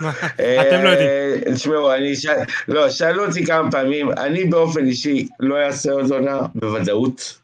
מה, 0.00 0.10
אתם 0.40 0.84
לא 0.84 0.88
יודעים. 0.88 1.08
אה, 1.08 1.54
תשמעו, 1.54 1.94
אני 1.94 2.16
ש... 2.16 2.26
לא, 2.68 2.90
שאלו 2.90 3.26
אותי 3.26 3.46
כמה 3.46 3.70
פעמים, 3.70 4.10
אני 4.12 4.44
באופן 4.44 4.86
אישי 4.86 5.28
לא 5.40 5.66
אעשה 5.66 5.92
עוד 5.92 6.12
עונה, 6.12 6.40
בוודאות. 6.54 7.38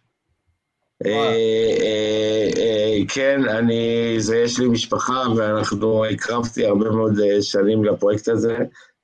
אה, 1.06 1.12
אה, 1.12 2.50
אה, 2.56 2.98
כן, 3.08 3.48
אני, 3.48 4.14
זה, 4.18 4.36
יש 4.36 4.58
לי 4.58 4.68
משפחה, 4.68 5.22
ואנחנו 5.36 6.04
הקרבתי 6.04 6.66
הרבה 6.66 6.90
מאוד 6.90 7.18
שנים 7.40 7.84
לפרויקט 7.84 8.28
הזה, 8.28 8.58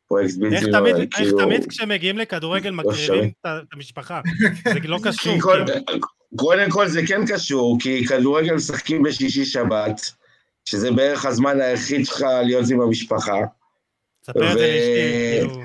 פרויקט 0.09 0.37
בלתי... 0.37 0.57
איך 0.57 0.65
תמיד, 0.65 0.75
נורא, 0.75 1.03
איך 1.03 1.15
כאילו- 1.15 1.39
תמיד 1.39 1.67
כשמגיעים 1.67 2.19
לכדורגל 2.19 2.71
מקריבים 2.71 3.31
את 3.41 3.73
המשפחה? 3.73 4.21
זה 4.75 4.81
לא 4.85 4.99
קשור. 5.03 5.41
כל, 5.41 5.65
כאילו. 5.67 6.01
קודם 6.37 6.71
כל 6.71 6.89
זה 6.89 7.07
כן 7.07 7.27
קשור, 7.27 7.79
כי 7.81 8.07
כדורגל 8.07 8.55
משחקים 8.55 9.03
בשישי 9.03 9.45
שבת, 9.45 10.01
שזה 10.65 10.91
בערך 10.91 11.27
הזמן 11.27 11.61
היחיד 11.61 12.07
שלך 12.07 12.25
להיות 12.45 12.71
עם 12.71 12.81
המשפחה. 12.81 13.39
תספר 14.23 14.53
את 14.53 14.59
זה 14.59 14.67
לאשתי, 14.67 15.49
כאילו, 15.49 15.63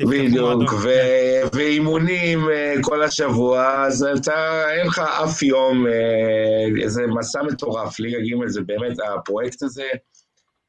בדיוק. 0.00 0.72
ו- 0.82 1.56
ואימונים 1.56 2.50
אה, 2.50 2.74
כל 2.80 3.02
השבוע, 3.02 3.84
אז 3.86 4.06
אתה, 4.16 4.64
אין 4.70 4.86
לך 4.86 4.98
אף 4.98 5.42
יום, 5.42 5.86
אה, 5.86 6.88
זה 6.88 7.06
מסע 7.06 7.42
מטורף, 7.42 8.00
ליגה 8.00 8.18
ג' 8.18 8.46
זה 8.46 8.60
באמת 8.60 8.96
הפרויקט 9.14 9.62
הזה, 9.62 9.88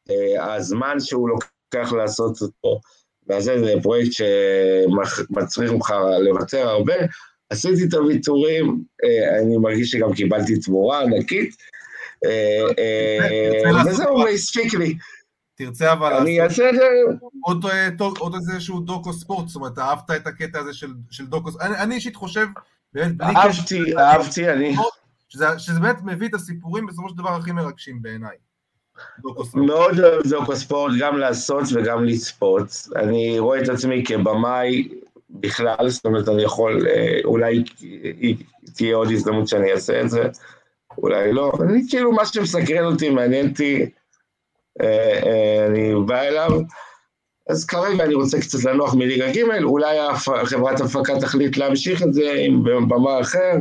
אה, 0.09 0.53
הזמן 0.55 0.99
שהוא 0.99 1.29
לוקח 1.29 1.93
לעשות 1.93 2.41
אותו, 2.41 2.79
וזה 3.29 3.59
זה 3.59 3.73
פרויקט 3.83 4.11
שמצריך 4.11 5.71
ממך 5.71 5.93
לוותר 6.19 6.67
הרבה. 6.69 6.93
עשיתי 7.49 7.83
את 7.83 7.93
הוויתורים, 7.93 8.83
אני 9.41 9.57
מרגיש 9.57 9.91
שגם 9.91 10.13
קיבלתי 10.13 10.59
תמורה 10.59 11.01
ענקית, 11.01 11.55
וזהו, 13.85 14.17
מה? 14.17 14.29
הספיק 14.29 14.73
לי. 14.73 14.95
תרצה 15.55 15.93
אבל 15.93 16.13
אני 16.13 16.37
לעשות 16.37 16.59
אעשה 16.59 16.69
את 16.69 16.75
זה, 16.75 16.85
עוד, 17.43 17.65
אה, 17.65 17.87
טוב, 17.97 18.17
עוד 18.17 18.35
איזשהו 18.35 18.79
דוקו 18.79 19.13
ספורט, 19.13 19.47
זאת 19.47 19.55
אומרת, 19.55 19.79
אהבת 19.79 20.11
את 20.11 20.27
הקטע 20.27 20.59
הזה 20.59 20.73
של, 20.73 20.93
של 21.11 21.25
דוקו 21.25 21.51
ספורט. 21.51 21.65
אני, 21.65 21.77
אני 21.77 21.95
אישית 21.95 22.15
חושב, 22.15 22.47
אהבתי, 23.21 23.97
אהבתי, 23.97 24.49
אני... 24.49 24.75
שזה, 25.29 25.45
שזה 25.59 25.79
באמת 25.79 25.97
מביא 26.03 26.27
את 26.27 26.33
הסיפורים 26.33 26.85
בסופו 26.85 27.09
של 27.09 27.15
דבר 27.15 27.29
הכי 27.29 27.51
מרגשים 27.51 28.01
בעיניי. 28.01 28.35
מאוד 29.53 29.99
אוהב 29.99 30.27
דוקו 30.27 30.55
ספורט, 30.55 30.91
גם 30.99 31.17
לעשות 31.17 31.63
וגם 31.73 32.05
לצפות. 32.05 32.87
אני 32.95 33.39
רואה 33.39 33.61
את 33.61 33.69
עצמי 33.69 34.03
כבמאי 34.05 34.89
בכלל, 35.29 35.89
זאת 35.89 36.05
אומרת, 36.05 36.29
אני 36.29 36.43
יכול, 36.43 36.87
אה, 36.87 37.19
אולי 37.25 37.63
תהיה 38.75 38.95
עוד 38.95 39.11
הזדמנות 39.11 39.47
שאני 39.47 39.71
אעשה 39.71 40.01
את 40.01 40.09
זה, 40.09 40.29
אולי 40.97 41.33
לא. 41.33 41.51
אני 41.61 41.81
כאילו, 41.89 42.11
מה 42.11 42.25
שמסקרן 42.25 42.85
אותי, 42.85 43.09
מעניין 43.09 43.49
אותי, 43.49 43.89
אני 44.79 45.93
בא 46.05 46.21
אליו. 46.21 46.51
אז 47.49 47.65
כרגע 47.65 48.03
אני 48.03 48.13
רוצה 48.13 48.41
קצת 48.41 48.63
לנוח 48.63 48.93
מליגה 48.93 49.31
ג', 49.31 49.63
אולי 49.63 49.97
חברת 50.45 50.81
הפקה 50.81 51.19
תחליט 51.19 51.57
להמשיך 51.57 52.03
את 52.03 52.13
זה 52.13 52.33
עם 52.37 52.63
במה 52.63 53.21
אחר, 53.21 53.53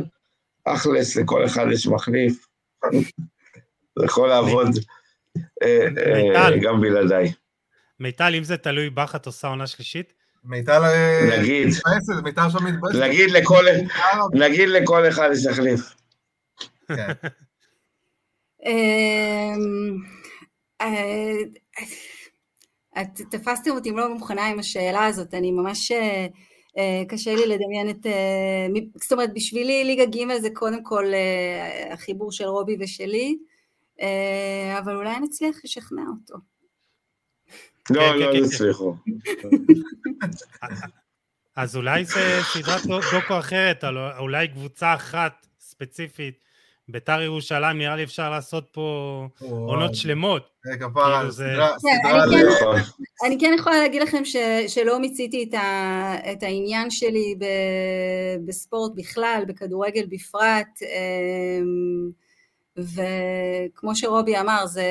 אכלס, 0.65 1.15
לכל 1.15 1.45
אחד 1.45 1.65
יש 1.71 1.87
מחליף. 1.87 2.47
זה 3.99 4.05
יכול 4.05 4.29
לעבוד 4.29 4.67
אה, 5.63 5.87
אה. 6.35 6.57
גם 6.61 6.81
בלעדיי. 6.81 7.33
מיטל, 7.99 8.35
אם 8.37 8.43
זה 8.43 8.57
תלוי 8.57 8.89
בך, 8.89 9.15
את 9.15 9.25
עושה 9.25 9.47
עונה 9.47 9.67
שלישית? 9.67 10.13
מיטל 10.43 10.83
אה, 10.83 11.37
נגיד, 11.39 11.67
מתבאסת, 11.67 12.23
מיטל 12.23 12.41
עכשיו 12.41 12.61
מתבאסת. 12.61 12.95
נגיד 12.95 13.31
לכל, 13.31 13.65
נגיד 14.33 14.69
לכל 14.69 15.07
אחד 15.07 15.29
יש 15.33 15.47
תחליף. 15.47 15.95
אה, 20.83 21.33
את 23.01 23.21
תפסתם 23.31 23.71
אותי 23.71 23.91
לא 23.91 24.13
מוכנה 24.13 24.47
עם 24.47 24.59
השאלה 24.59 25.05
הזאת, 25.05 25.33
אני 25.33 25.51
ממש, 25.51 25.91
אה, 25.91 26.27
אה, 26.77 27.03
קשה 27.07 27.35
לי 27.35 27.47
לדמיין 27.47 27.89
את, 27.89 28.05
זאת 28.95 29.11
אומרת, 29.11 29.33
בשבילי 29.33 29.83
ליגה 29.83 30.05
ג' 30.05 30.41
זה 30.41 30.49
קודם 30.53 30.83
כל 30.83 31.05
החיבור 31.91 32.31
של 32.31 32.45
רובי 32.45 32.77
ושלי, 32.79 33.37
אבל 34.77 34.95
אולי 34.95 35.19
נצליח 35.19 35.55
לשכנע 35.63 36.01
אותו. 36.01 36.35
לא, 37.89 37.99
כן, 37.99 38.19
לא, 38.19 38.25
כן, 38.25 38.39
כן. 38.39 38.43
הצליחו. 38.43 38.95
אז 41.55 41.75
אולי 41.75 42.05
זה 42.05 42.39
סדרת 42.53 42.85
דו- 42.85 42.99
דוקו 43.13 43.39
אחרת, 43.39 43.83
אולי 44.19 44.47
קבוצה 44.47 44.93
אחת 44.93 45.47
ספציפית. 45.59 46.43
ביתר 46.87 47.21
ירושלים, 47.21 47.77
נראה 47.77 47.95
לי 47.95 48.03
אפשר 48.03 48.29
לעשות 48.29 48.69
פה 48.71 49.27
עונות 49.39 49.95
שלמות. 49.95 50.52
כפרה, 50.79 51.19
כאילו 51.19 51.31
סדרה, 51.31 51.69
כן, 51.69 51.97
סדרה 52.07 52.23
אני 52.23 52.43
ל- 52.43 52.49
כן-. 52.59 53.27
אני 53.27 53.37
כן 53.39 53.55
יכולה 53.59 53.77
להגיד 53.77 54.01
לכם 54.01 54.25
ש, 54.25 54.35
שלא 54.67 54.99
מיציתי 54.99 55.49
את, 56.31 56.43
העניין 56.43 56.89
שלי 56.89 57.35
ב, 57.39 57.45
בספורט 58.45 58.91
בכלל, 58.95 59.43
בכדורגל 59.47 60.05
בפרט, 60.09 60.79
אמ, 60.81 62.11
וכמו 62.77 63.95
שרובי 63.95 64.39
אמר, 64.39 64.65
זה, 64.65 64.83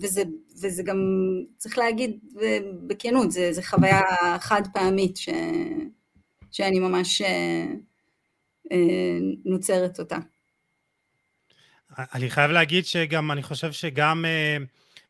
וזה, 0.00 0.22
וזה 0.62 0.82
גם, 0.82 0.96
צריך 1.56 1.78
להגיד 1.78 2.18
בכנות, 2.86 3.30
זה, 3.30 3.52
זה 3.52 3.62
חוויה 3.62 4.00
חד 4.38 4.62
פעמית 4.72 5.16
ש, 5.16 5.28
שאני 6.50 6.78
ממש 6.78 7.22
אה, 7.22 7.66
אה, 8.72 9.18
נוצרת 9.44 9.98
אותה. 9.98 10.18
אני 11.98 12.30
חייב 12.30 12.50
להגיד 12.50 12.86
שגם, 12.86 13.32
אני 13.32 13.42
חושב 13.42 13.72
שגם 13.72 14.24
אה, 14.24 14.56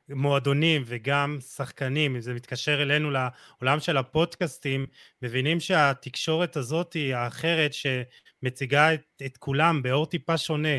מועדונים 0.08 0.82
וגם 0.86 1.38
שחקנים, 1.40 2.14
אם 2.14 2.20
זה 2.20 2.34
מתקשר 2.34 2.82
אלינו 2.82 3.10
לעולם 3.10 3.80
של 3.80 3.96
הפודקאסטים, 3.96 4.86
מבינים 5.22 5.60
שהתקשורת 5.60 6.56
הזאת 6.56 6.92
היא 6.92 7.14
האחרת 7.14 7.70
שמציגה 7.74 8.94
את, 8.94 9.00
את 9.26 9.36
כולם 9.36 9.82
באור 9.82 10.06
טיפה 10.06 10.38
שונה 10.38 10.78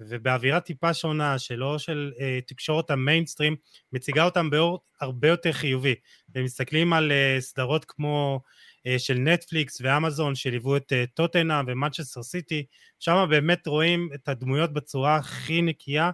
ובאווירה 0.00 0.60
טיפה 0.60 0.94
שונה, 0.94 1.38
שלא 1.38 1.78
של 1.78 2.12
אה, 2.20 2.38
תקשורת 2.46 2.90
המיינסטרים, 2.90 3.56
מציגה 3.92 4.24
אותם 4.24 4.50
באור 4.50 4.80
הרבה 5.00 5.28
יותר 5.28 5.52
חיובי. 5.52 5.94
ומסתכלים 6.34 6.92
על 6.92 7.12
אה, 7.12 7.36
סדרות 7.40 7.84
כמו 7.88 8.40
אה, 8.86 8.98
של 8.98 9.14
נטפליקס 9.14 9.80
ואמזון 9.80 10.34
שליוו 10.34 10.76
את 10.76 10.92
אה, 10.92 11.04
טוטנהאם 11.14 11.62
ומנצ'סטר 11.66 12.22
סיטי, 12.22 12.66
שם 12.98 13.26
באמת 13.30 13.66
רואים 13.66 14.08
את 14.14 14.28
הדמויות 14.28 14.72
בצורה 14.72 15.16
הכי 15.16 15.62
נקייה 15.62 16.10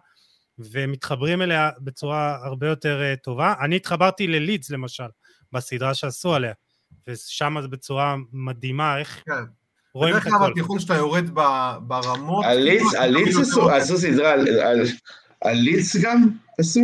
ומתחברים 0.59 1.43
אליה 1.43 1.71
בצורה 1.79 2.39
הרבה 2.45 2.67
יותר 2.67 3.03
אה, 3.03 3.15
טובה. 3.17 3.55
אני 3.65 3.77
התחברתי 3.77 4.27
ללידס 4.27 4.71
למשל, 4.71 5.05
בסדרה 5.53 5.95
שעשו 5.95 6.35
עליה, 6.35 6.53
ושם 7.09 7.57
זה 7.63 7.69
בצורה 7.69 8.15
מדהימה, 8.33 8.99
איך 8.99 9.23
כן. 9.27 9.33
רואים 9.95 10.17
את 10.17 10.21
בדרך 10.21 10.33
כלל 10.33 10.43
הכל. 10.51 10.61
ככל 10.61 10.79
שאתה 10.79 10.95
יורד 10.95 11.31
ברמות... 11.81 12.45
על 12.45 12.59
ליץ, 12.59 12.83
כאילו, 12.95 13.71
עשו- 13.71 13.99
סדרה, 13.99 14.33
על- 14.33 15.57
ליץ 15.57 15.97
גם 15.97 16.29
עשו? 16.59 16.81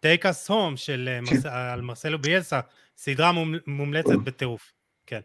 טייק 0.00 0.26
אס 0.26 0.50
הום 0.50 0.76
של 0.76 1.08
אה, 1.46 1.72
על 1.72 1.80
מרסלו 1.80 2.18
ביאלסה, 2.18 2.60
סדרה 2.96 3.32
מומ- 3.32 3.60
מומלצת 3.66 4.16
בטירוף. 4.24 4.72
כן. 5.06 5.20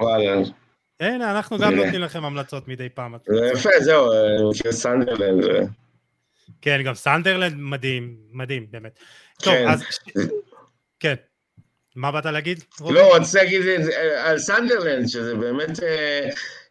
וואלה, 0.00 0.32
הנה, 1.00 1.30
אנחנו 1.30 1.58
גם. 1.58 1.74
נותנים 1.74 2.00
לכם 2.00 2.24
המלצות 2.24 2.68
מדי 2.68 2.88
פעם. 2.88 3.14
זה 3.26 3.50
יפה, 3.54 3.68
זהו, 3.80 4.12
אה, 4.12 4.16
מכיר 4.50 4.72
סנדרלנד. 4.72 5.44
כן, 6.62 6.82
גם 6.84 6.94
סנדרלנד 6.94 7.54
מדהים, 7.56 8.16
מדהים, 8.32 8.66
באמת. 8.70 8.98
טוב, 9.42 9.54
כן. 9.54 9.68
אז... 9.68 9.82
כן. 11.00 11.14
מה 11.98 12.12
באת 12.12 12.24
להגיד? 12.24 12.64
לא, 12.80 13.16
רציתי 13.16 13.44
להגיד 13.44 13.62
על 14.16 14.38
סנדרלנד, 14.38 15.06
שזה 15.06 15.34
באמת 15.34 15.82
אה, 15.82 16.28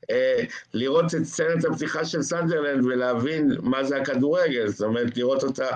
אה, 0.09 0.43
לראות 0.73 1.15
את 1.15 1.23
סצנת 1.23 1.65
הפתיחה 1.65 2.05
של 2.05 2.21
סנדרלנד 2.21 2.85
ולהבין 2.85 3.51
מה 3.61 3.83
זה 3.83 3.97
הכדורגל, 3.97 4.67
זאת 4.67 4.81
אומרת, 4.81 5.17
לראות 5.17 5.43
אותה 5.43 5.69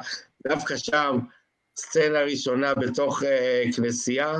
דווקא 0.47 0.77
שם, 0.77 1.19
סצנה 1.77 2.19
ראשונה 2.19 2.73
בתוך 2.73 3.23
אה, 3.23 3.63
כנסייה, 3.75 4.35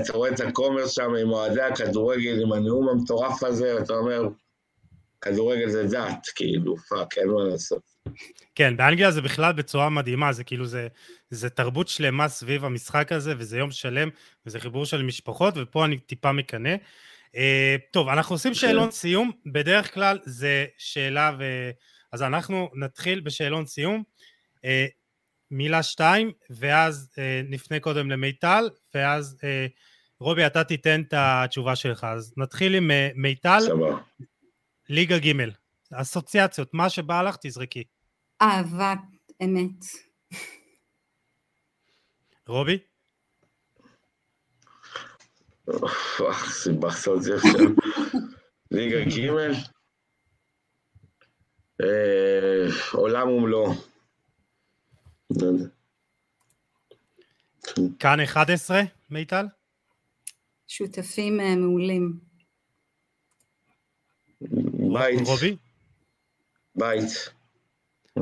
אתה 0.00 0.12
רואה 0.12 0.30
את 0.30 0.40
הכומר 0.40 0.86
שם 0.86 1.14
עם 1.14 1.30
אוהדי 1.30 1.62
הכדורגל, 1.62 2.40
עם 2.42 2.52
הנאום 2.52 2.88
המטורף 2.88 3.42
הזה, 3.42 3.74
ואתה 3.74 3.92
אומר, 3.92 4.28
כדורגל 5.26 5.68
זה 5.68 5.86
דת, 5.86 6.26
כאילו, 6.34 6.76
fuck, 6.76 7.18
אין 7.18 7.28
מה 7.28 7.44
לעשות. 7.44 7.82
כן, 8.54 8.76
באנגליה 8.76 9.10
זה 9.10 9.22
בכלל 9.22 9.52
בצורה 9.52 9.90
מדהימה, 9.90 10.32
זה 10.32 10.44
כאילו, 10.44 10.66
זה, 10.66 10.88
זה 11.30 11.50
תרבות 11.50 11.88
שלמה 11.88 12.28
סביב 12.28 12.64
המשחק 12.64 13.12
הזה, 13.12 13.34
וזה 13.38 13.58
יום 13.58 13.70
שלם, 13.70 14.08
וזה 14.46 14.60
חיבור 14.60 14.86
של 14.86 15.02
משפחות, 15.02 15.54
ופה 15.56 15.84
אני 15.84 15.98
טיפה 15.98 16.32
מקנא. 16.32 16.74
אה, 17.36 17.76
טוב, 17.90 18.08
אנחנו 18.08 18.34
עושים 18.34 18.52
כן. 18.52 18.58
שאלון 18.58 18.90
סיום, 18.90 19.30
בדרך 19.46 19.94
כלל 19.94 20.18
זה 20.24 20.66
שאלה 20.78 21.32
ו... 21.38 21.70
אז 22.12 22.22
אנחנו 22.22 22.70
נתחיל 22.74 23.20
בשאלון 23.20 23.66
סיום, 23.66 24.02
אה, 24.64 24.86
מילה 25.50 25.82
שתיים, 25.82 26.32
ואז 26.50 27.10
אה, 27.18 27.40
נפנה 27.48 27.80
קודם 27.80 28.10
למיטל, 28.10 28.70
ואז 28.94 29.38
אה, 29.44 29.66
רובי, 30.20 30.46
אתה 30.46 30.64
תיתן 30.64 31.00
את 31.00 31.14
התשובה 31.16 31.76
שלך. 31.76 32.04
אז 32.04 32.34
נתחיל 32.36 32.74
עם 32.74 32.90
אה, 32.90 33.08
מיטל, 33.14 33.60
סבבה. 33.60 33.98
ליגה 34.88 35.18
ג' 35.18 35.32
אסוציאציות, 35.92 36.74
מה 36.74 36.90
שבא 36.90 37.22
לך 37.22 37.36
תזרקי. 37.40 37.84
אהבת 38.42 38.98
אמת. 39.44 39.84
רובי? 42.46 42.78
סיבכת 46.50 47.08
אותי 47.08 47.32
עכשיו. 47.32 47.60
ליגה 48.70 49.04
ג' 49.04 49.30
אה, 51.80 52.66
עולם 52.92 53.28
ומלואו. 53.28 53.72
כאן 57.98 58.20
11, 58.20 58.80
מיטל? 59.10 59.46
שותפים 60.66 61.40
אה, 61.40 61.56
מעולים. 61.56 62.25
בית, 64.98 65.26
רובי? 65.26 65.56
בית. 66.74 67.30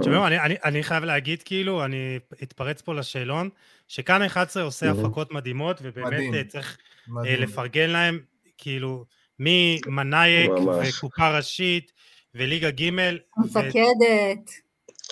תשמעו, 0.01 0.27
אני, 0.27 0.41
אני, 0.41 0.55
אני 0.64 0.83
חייב 0.83 1.05
להגיד, 1.05 1.43
כאילו, 1.43 1.85
אני 1.85 2.18
אתפרץ 2.43 2.81
פה 2.81 2.95
לשאלון, 2.95 3.49
שכאן 3.89 4.22
11 4.22 4.62
עושה. 4.62 4.91
הפקות 4.91 5.33
מדהימות, 5.33 5.79
ובאמת 5.83 6.12
מדהים. 6.12 6.35
אה, 6.35 6.45
צריך 6.45 6.79
אה, 7.09 7.12
מדהים. 7.12 7.41
לפרגן 7.41 7.91
להם, 7.91 8.20
כאילו, 8.59 9.05
ממנאייק. 9.39 10.51
וקופה 10.51 11.37
ראשית 11.37 11.93
וליגה 12.35 12.70
ג', 12.70 12.91
המפקדת. 13.37 14.51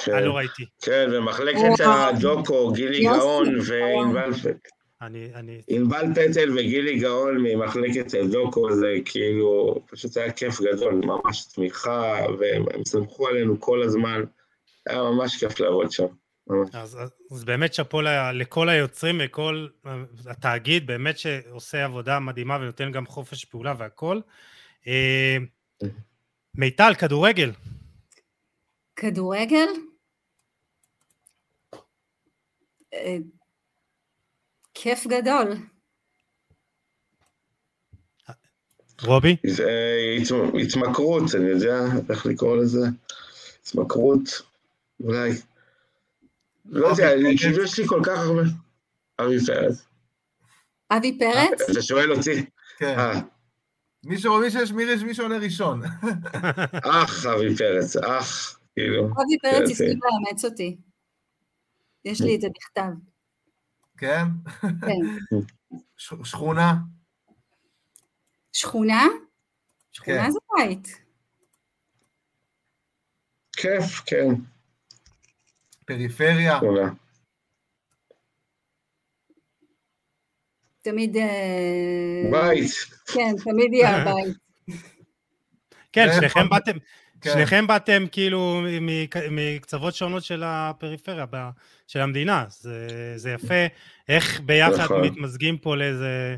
כן, 0.05 0.15
אני 0.15 0.27
לא 0.27 0.37
ראיתי. 0.37 0.65
כן, 0.83 1.09
ומחלקת. 1.13 1.81
הדוקו, 1.81 2.73
גילי 2.73 3.05
גאון. 3.05 3.59
וענבל. 3.67 4.31
אני, 5.03 5.35
אני, 5.35 5.63
ענבל 5.69 6.07
פטל 6.15 6.51
וגילי 6.59 6.99
גאון 6.99 7.37
ממחלקת 7.39 8.15
הדוקו, 8.15 8.75
זה 8.75 8.95
כאילו, 9.05 9.81
פשוט 9.91 10.17
היה 10.17 10.33
כיף 10.33 10.61
גדול, 10.61 10.95
ממש 10.95 11.45
תמיכה, 11.55 12.27
והם 12.39 12.85
סמכו 12.85 13.29
עלינו 13.29 13.61
כל 13.61 13.83
הזמן. 13.83 14.25
היה 14.87 15.03
ממש 15.03 15.37
כיף 15.37 15.61
לעבוד 15.61 15.93
שם. 15.93 16.07
אז, 16.73 16.97
אז, 16.97 17.11
אז 17.31 17.45
באמת 17.45 17.75
שאפו 17.75 18.01
לכל 18.35 18.69
היוצרים 18.69 19.21
וכל 19.25 19.69
אה, 19.87 20.03
התאגיד, 20.27 20.87
באמת 20.87 21.19
שעושה 21.19 21.85
עבודה 21.85 22.21
מדהימה 22.21 22.57
ונותן 22.61 22.93
גם 22.93 23.07
חופש 23.07 23.45
פעולה 23.45 23.75
והכל. 23.79 24.21
אה, 24.87 25.37
מיטל, 26.55 26.93
כדורגל. 26.99 27.53
כדורגל? 28.97 29.69
אה, 34.87 34.95
כיף 34.97 35.07
גדול. 35.07 35.53
רובי? 39.05 39.37
התמכרות, 40.63 41.23
אני 41.35 41.45
יודע 41.49 41.79
איך 42.11 42.27
לקרוא 42.27 42.57
לזה. 42.57 42.87
התמכרות, 43.67 44.43
אולי. 45.01 45.31
לא 46.65 46.87
יודע, 46.87 47.13
אני- 47.13 47.35
יש 47.65 47.79
לי 47.79 47.87
כל 47.87 48.01
כך 48.05 48.19
הרבה... 48.19 48.43
אבי 49.19 49.47
פרץ. 49.47 49.85
אבי 50.91 51.19
פרץ? 51.19 51.71
אתה 51.71 51.83
שואל 51.83 52.13
אותי? 52.13 52.45
כן. 52.79 52.99
אה, 52.99 53.21
מי 54.05 54.19
שיש 54.19 54.73
מי 54.73 54.83
יש 54.83 55.03
מי 55.03 55.15
שעונה 55.15 55.37
ראשון. 55.37 55.83
אח 57.03 57.27
אבי 57.27 57.57
פרץ, 57.57 57.97
אח, 57.97 58.59
כאילו. 58.75 59.05
אבי 59.07 59.39
פרץ 59.43 59.71
הסכים 59.71 59.99
לאמץ 60.05 60.45
אותי. 60.45 60.77
יש 62.05 62.21
לי 62.21 62.35
את 62.37 62.41
זה 62.41 62.49
בכתב. 62.55 63.12
כן? 64.03 64.25
כן. 64.61 65.37
שכונה? 66.25 66.75
שכונה? 68.53 69.05
שכונה 69.93 70.25
כן. 70.25 70.31
זה 70.31 70.39
בית. 70.57 70.99
כיף, 73.57 74.01
כן, 74.07 74.29
פריפריה? 75.87 76.59
תמיד... 80.83 81.17
אה, 81.17 82.23
בית, 82.31 82.71
כן, 83.15 83.33
תמיד 83.45 83.73
יהיה 83.73 84.03
הבית. 84.03 84.37
כן, 85.93 86.07
שניכם 86.17 86.49
באתם, 86.51 86.77
כן. 87.23 87.33
שניכם 87.33 87.67
באתם 87.67 88.05
כאילו 88.13 88.61
מ- 88.81 89.07
מקצוות 89.31 89.95
שונות 89.95 90.25
של 90.25 90.43
הפריפריה, 90.47 91.27
של 91.87 92.01
המדינה. 92.01 92.45
זה, 92.49 92.89
זה 93.17 93.31
יפה, 93.31 93.67
איך 94.09 94.41
ביחד 94.41 94.81
נכון. 94.85 95.01
מתמזגים 95.07 95.59
פה 95.59 95.77
לאיזה 95.77 96.37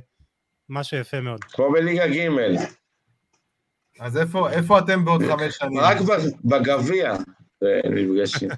משהו 0.69 0.97
יפה 0.99 1.21
מאוד. 1.21 1.45
כמו 1.45 1.73
בליגה 1.73 2.07
ג', 2.07 2.29
אז 4.01 4.17
איפה 4.17 4.51
איפה 4.51 4.79
אתם 4.79 5.05
בעוד 5.05 5.23
חמש 5.31 5.57
שנים? 5.57 5.79
רק 5.81 5.97
ב- 6.01 6.49
בגביע 6.49 7.13
אה, 7.63 7.81
נפגשים. 7.91 8.49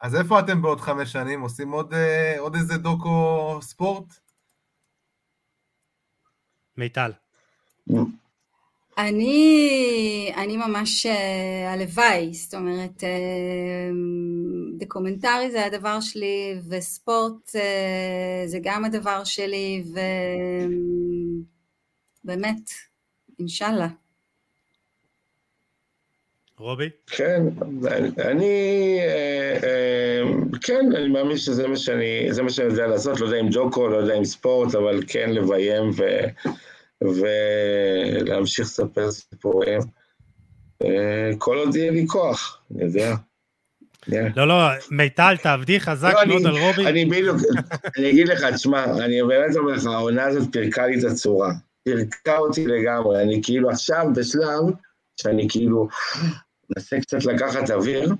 אז 0.00 0.16
איפה 0.16 0.40
אתם 0.40 0.62
בעוד 0.62 0.80
חמש 0.80 1.12
שנים? 1.12 1.40
עושים 1.40 1.70
עוד, 1.70 1.94
אה, 1.94 2.34
עוד 2.38 2.54
איזה 2.54 2.76
דוקו 2.78 3.58
ספורט? 3.62 4.04
מיטל. 6.76 7.10
אני, 8.98 10.32
אני 10.36 10.56
ממש 10.56 11.06
אה, 11.06 11.72
הלוואי, 11.72 12.32
זאת 12.32 12.54
אומרת, 12.54 13.04
אה, 13.04 13.90
דוקומנטרי 14.78 15.50
זה 15.50 15.64
הדבר 15.64 16.00
שלי, 16.00 16.54
וספורט 16.68 17.56
אה, 17.56 18.42
זה 18.46 18.58
גם 18.62 18.84
הדבר 18.84 19.24
שלי, 19.24 19.84
ובאמת, 22.24 22.70
אינשאללה. 23.38 23.88
רובי? 26.58 26.90
כן, 27.06 27.42
אני, 28.24 28.98
כן, 30.62 30.92
אני 30.96 31.08
מאמין 31.08 31.36
שזה 31.36 31.68
מה 31.68 31.76
שאני, 31.76 32.26
זה 32.30 32.42
מה 32.42 32.50
שאני 32.50 32.68
יודע 32.68 32.86
לעשות, 32.86 33.20
לא 33.20 33.26
יודע 33.26 33.40
אם 33.40 33.48
ג'וקו, 33.50 33.88
לא 33.88 33.96
יודע 33.96 34.14
אם 34.14 34.24
ספורט, 34.24 34.74
אבל 34.74 35.00
כן 35.06 35.30
לביים 35.30 35.90
ו, 35.96 36.02
ולהמשיך 37.02 38.66
לספר 38.66 39.10
סיפורים. 39.10 39.80
אה, 40.84 41.30
כל 41.38 41.56
עוד 41.56 41.76
יהיה 41.76 41.90
לי 41.90 42.04
כוח, 42.06 42.62
אני 42.74 42.84
יודע. 42.84 43.14
לא, 44.36 44.48
לא, 44.48 44.54
מיטל, 44.90 45.36
תעבדי 45.42 45.80
חזק 45.80 46.14
לא, 46.14 46.26
מאוד 46.26 46.46
על 46.46 46.58
רובי. 46.58 46.86
אני 46.86 47.04
בדיוק, 47.04 47.36
אני 47.98 48.10
אגיד 48.10 48.28
לך, 48.28 48.44
תשמע, 48.54 48.84
אני 48.84 49.22
באמת 49.22 49.56
אומר 49.56 49.72
לך, 49.72 49.86
העונה 49.86 50.24
הזאת 50.24 50.48
פירקה 50.52 50.86
לי 50.86 50.98
את 50.98 51.04
הצורה. 51.04 51.52
פירקה 51.84 52.38
אותי 52.38 52.66
לגמרי, 52.66 53.22
אני 53.22 53.40
כאילו 53.42 53.70
עכשיו 53.70 54.06
בשלב 54.14 54.64
שאני 55.20 55.46
כאילו 55.48 55.88
מנסה 56.70 57.00
קצת 57.00 57.24
לקחת 57.24 57.70
אוויר, 57.70 58.12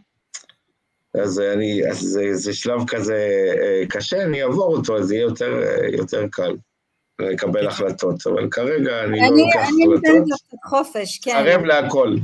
אז 1.23 1.41
אני, 1.41 1.91
אז 1.91 1.99
זה, 2.01 2.35
זה 2.35 2.55
שלב 2.55 2.81
כזה 2.87 3.51
אה, 3.63 3.83
קשה, 3.89 4.25
אני 4.25 4.43
אעבור 4.43 4.77
אותו, 4.77 4.99
אז 4.99 5.13
יהיה 5.13 5.23
יותר, 5.23 5.63
אה, 5.63 5.89
יותר 5.93 6.27
קל 6.31 6.57
לקבל 7.19 7.67
החלטות, 7.67 8.27
אבל 8.27 8.49
כרגע 8.51 9.05
אני 9.05 9.21
לא 9.21 9.27
לוקח 9.37 9.69
אני 9.69 9.85
נותנת 9.85 10.05
החלטות, 10.05 10.29
לו 10.29 10.37
קצת 10.37 10.57
חופש, 10.65 11.19
כן. 11.19 11.37
ערב 11.47 11.65
להכל. 11.65 12.17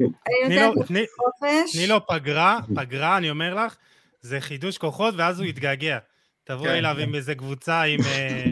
אני 0.00 0.08
תני 0.46 0.56
לו- 0.56 0.62
נותנת 0.66 0.76
לו 0.78 0.82
תני- 0.82 1.04
חופש. 1.16 1.76
תני 1.76 1.86
לו 1.86 2.06
פגרה, 2.06 2.58
פגרה, 2.76 3.16
אני 3.16 3.30
אומר 3.30 3.54
לך, 3.54 3.76
זה 4.20 4.40
חידוש 4.40 4.78
כוחות, 4.78 5.14
ואז 5.16 5.40
הוא 5.40 5.46
יתגעגע. 5.46 5.98
תבואי 6.44 6.68
כן, 6.68 6.74
אליו 6.74 6.94
כן. 6.96 7.02
עם 7.02 7.14
איזה 7.14 7.34
קבוצה, 7.34 7.82
עם, 7.82 8.00
אה, 8.06 8.44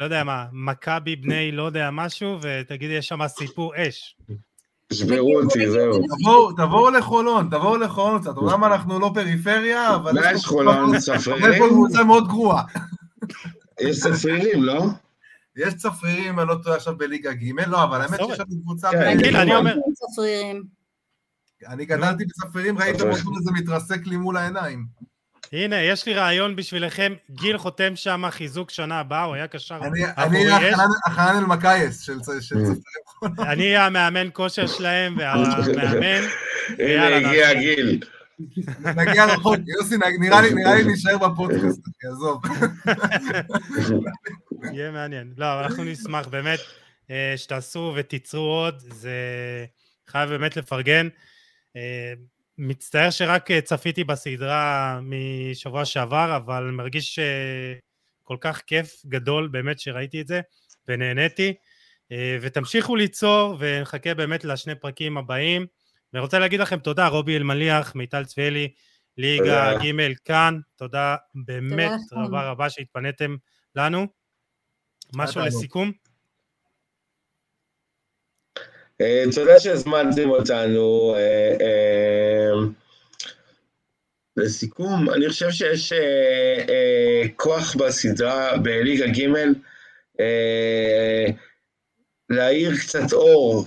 לא 0.00 0.04
יודע 0.04 0.24
מה, 0.24 0.44
מכבי 0.52 1.16
בני 1.16 1.52
לא 1.52 1.62
יודע 1.62 1.90
משהו, 1.92 2.38
ותגידי, 2.40 2.92
יש 2.94 3.06
שם 3.06 3.28
סיפור 3.28 3.72
אש. 3.76 4.16
תשברו 4.88 5.40
אותי, 5.40 5.70
זהו. 5.70 6.00
תבואו, 6.56 6.90
לחולון, 6.90 7.48
תבואו 7.50 7.76
לחולון 7.76 8.20
קצת. 8.20 8.36
אומנם 8.36 8.64
אנחנו 8.64 8.98
לא 9.00 9.10
פריפריה, 9.14 9.94
אבל... 9.94 10.12
מה 10.12 10.32
יש 10.32 10.44
חולון, 10.46 10.98
צפרירים? 10.98 11.52
יש 11.52 11.58
פה 11.58 11.68
קבוצה 11.68 12.04
מאוד 12.04 12.28
גרועה. 12.28 12.62
יש 13.80 14.00
צפרירים, 14.00 14.62
לא? 14.64 14.84
יש 15.56 15.74
צפרירים, 15.74 16.40
אני 16.40 16.48
לא 16.48 16.54
טועה 16.62 16.76
עכשיו 16.76 16.96
בליגה 16.96 17.32
ג', 17.32 17.60
לא, 17.66 17.84
אבל 17.84 18.00
האמת. 18.00 18.20
שיש 18.26 18.40
לנו 18.40 18.62
קבוצה... 18.62 18.90
כן, 18.90 19.16
גיל, 19.22 19.36
אני 19.36 19.54
אומר-. 19.56 19.76
אני 21.68 21.84
גדלתי 21.84 22.24
בצפרירים, 22.24 22.78
ראיתם 22.78 23.08
איך 23.10 23.18
זה 23.42 23.50
מתרסק 23.52 24.06
לי 24.06 24.16
מול 24.16 24.36
העיניים. 24.36 24.86
הנה, 25.52 25.82
יש 25.82 26.06
לי 26.06 26.14
רעיון 26.14 26.56
בשבילכם, 26.56 27.12
גיל 27.30 27.58
חותם 27.58 27.96
שם 27.96 28.24
חיזוק 28.30 28.70
שנה 28.70 29.00
הבאה, 29.00 29.22
הוא 29.22 29.34
היה 29.34 29.46
קשר 29.46 29.76
אני 29.82 30.04
עבורי 30.16 30.42
אני 30.54 30.68
אש. 30.68 30.72
החנן- 30.74 30.88
החנן 31.06 31.36
אלמקייס 31.38 32.00
של 32.00 32.18
Mm. 32.18 32.22
צפרירים 32.22 32.74
אני 33.38 33.76
המאמן 33.76 34.28
כושר 34.32 34.66
שלהם, 34.66 35.16
והמאמן... 35.18 36.22
הנה 36.78 37.16
הגיע 37.16 37.48
הגיל. 37.48 38.02
נגיע 38.96 39.24
רחוק, 39.24 39.56
יוסי, 39.66 39.94
נראה 40.20 40.40
לי, 40.74 40.92
נשאר 40.92 41.18
בפודקאסט, 41.18 41.80
עזוב. 42.04 42.42
יהיה 44.72 44.90
מעניין. 44.90 45.34
לא, 45.36 45.52
אבל 45.54 45.62
אנחנו 45.62 45.84
נשמח 45.84 46.28
באמת 46.28 46.58
אה, 47.10 47.34
שתעשו 47.36 47.92
ותיצרו 47.96 48.40
עוד, 48.40 48.78
זה 48.78 49.14
חייב 50.06 50.30
באמת 50.30 50.56
לפרגן. 50.56 51.08
אה, 51.76 52.12
מצטער 52.58 53.10
שרק 53.10 53.50
אה, 53.50 53.60
צפיתי 53.60 54.04
בסדרה 54.04 55.00
משבוע 55.02 55.84
שעבר, 55.84 56.36
אבל 56.36 56.64
מרגיש 56.64 57.18
כל 58.22 58.36
כך 58.40 58.62
כיף 58.66 59.02
גדול 59.06 59.48
באמת 59.48 59.80
שראיתי 59.80 60.20
את 60.20 60.26
זה, 60.26 60.40
ונהניתי. 60.88 61.54
ותמשיכו 62.40 62.96
ליצור, 62.96 63.56
ונחכה 63.58 64.14
באמת 64.14 64.44
לשני 64.44 64.74
פרקים 64.74 65.18
הבאים. 65.18 65.66
ואני 66.12 66.22
רוצה 66.22 66.38
להגיד 66.38 66.60
לכם 66.60 66.78
תודה, 66.78 67.06
רובי 67.06 67.36
אלמליח, 67.36 67.94
מיטל 67.94 68.24
צביאלי, 68.24 68.72
ליגה 69.18 69.74
ג' 69.78 70.14
כאן, 70.24 70.58
תודה 70.76 71.16
באמת 71.34 71.92
רבה 72.12 72.50
רבה 72.50 72.70
שהתפניתם 72.70 73.36
לנו. 73.76 74.06
משהו 75.14 75.40
לסיכום? 75.40 75.92
אה, 79.00 79.24
תודה 79.34 79.60
שהזמנתם 79.60 80.30
אותנו. 80.30 81.14
אה, 81.16 81.56
אה, 81.60 82.50
לסיכום, 84.36 85.10
אני 85.10 85.28
חושב 85.28 85.50
שיש 85.50 85.92
כוח 87.36 87.76
בסדרה 87.76 88.56
בליגה 88.56 89.06
ג' 89.06 89.26
להאיר 92.30 92.76
קצת 92.76 93.12
אור, 93.12 93.64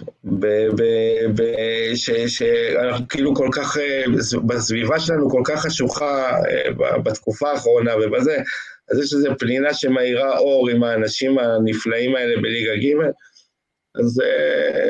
שאנחנו 2.26 3.08
כאילו 3.08 3.36
כל 3.36 3.50
כך, 3.52 3.78
בסביבה 4.48 5.00
שלנו 5.00 5.30
כל 5.30 5.42
כך 5.46 5.62
חשוכה 5.62 6.32
בתקופה 7.06 7.52
האחרונה 7.52 7.92
ובזה, 7.96 8.38
אז 8.92 9.00
יש 9.00 9.14
איזו 9.14 9.30
פנינה 9.40 9.74
שמאירה 9.74 10.38
אור 10.38 10.70
עם 10.70 10.84
האנשים 10.84 11.40
הנפלאים 11.40 12.16
האלה 12.16 12.42
בליגה 12.42 12.76
ג', 12.76 12.96
אז 14.00 14.06
זה, 14.06 14.32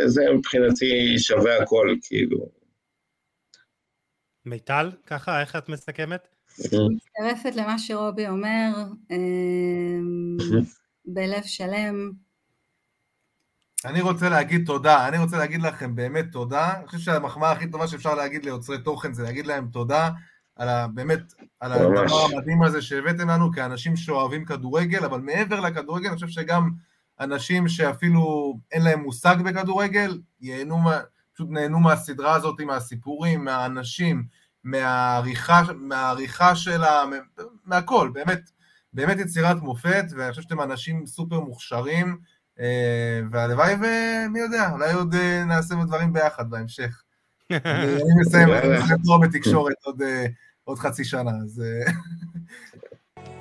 זה 0.06 0.26
מבחינתי 0.34 1.20
שווה 1.20 1.58
הכל, 1.58 1.96
כאילו. 2.02 2.50
מיטל, 4.46 4.92
ככה, 5.06 5.42
איך 5.42 5.56
את 5.56 5.70
מסכמת? 5.70 6.28
מצטרפת 6.60 7.56
למה 7.56 7.80
שרובי 7.80 8.28
אומר, 8.28 8.70
בלב 11.14 11.44
שלם. 11.44 12.12
אני 13.86 14.02
רוצה 14.02 14.30
להגיד 14.30 14.66
תודה, 14.66 15.08
אני 15.08 15.18
רוצה 15.18 15.38
להגיד 15.38 15.62
לכם 15.62 15.96
באמת 15.96 16.26
תודה. 16.32 16.78
אני 16.78 16.88
חושב 16.88 17.00
שהמחמאה 17.00 17.52
הכי 17.52 17.72
טובה 17.72 17.88
שאפשר 17.88 18.16
להגיד 18.16 18.46
ליוצרי 18.46 18.78
תוכן 18.78 19.14
זה 19.14 19.24
להגיד 19.24 19.48
להם 19.48 19.68
תודה 19.68 20.10
על 20.56 20.70
ה, 20.70 20.88
באמת, 20.88 21.34
על 21.60 21.72
הדבר 21.72 22.26
המדהים 22.26 22.64
הזה 22.64 22.82
שהבאתם 22.82 23.30
לנו 23.30 23.52
כאנשים 23.52 23.96
שאוהבים 23.96 24.46
כדורגל, 24.46 25.06
אבל 25.06 25.20
מעבר 25.20 25.60
לכדורגל, 25.60 26.08
אני 26.08 26.16
חושב 26.16 26.28
שגם 26.28 26.70
אנשים 27.20 27.68
שאפילו 27.68 28.58
אין 28.72 28.84
להם 28.84 29.00
מושג 29.00 29.36
בכדורגל, 29.46 30.20
ייהנו, 30.42 30.78
פשוט 31.34 31.48
נהנו 31.50 31.80
מהסדרה 31.80 32.36
הזאת, 32.36 32.62
מהסיפורים, 32.62 33.46
מהאנשים, 33.46 34.24
מהעריכה, 34.64 35.62
מהעריכה 35.76 36.56
שלה, 36.56 37.04
מהכל, 37.66 38.10
באמת, 38.14 38.50
באמת 38.94 39.18
יצירת 39.20 39.58
מופת, 39.58 40.06
ואני 40.18 40.30
חושב 40.30 40.42
שאתם 40.42 40.62
אנשים 40.62 41.06
סופר 41.06 41.40
מוכשרים, 41.40 42.18
והלוואי 43.32 43.74
ומי 43.74 44.40
יודע, 44.40 44.70
אולי 44.72 44.94
עוד 44.94 45.16
אה, 45.16 45.44
נעשה 45.46 45.76
דברים 45.88 46.14
ביחד 46.14 46.50
בהמשך. 46.50 47.04
אני 47.52 48.22
מסיים, 48.22 48.50
אני 48.50 48.78
מסיים 48.78 49.00
פה 49.06 49.20
בתקשורת 49.22 49.76
עוד... 49.84 50.02
אה, 50.02 50.26
עוד 50.64 50.80
חצי 50.80 51.06
שנה, 51.06 51.32
אז... 51.44 51.64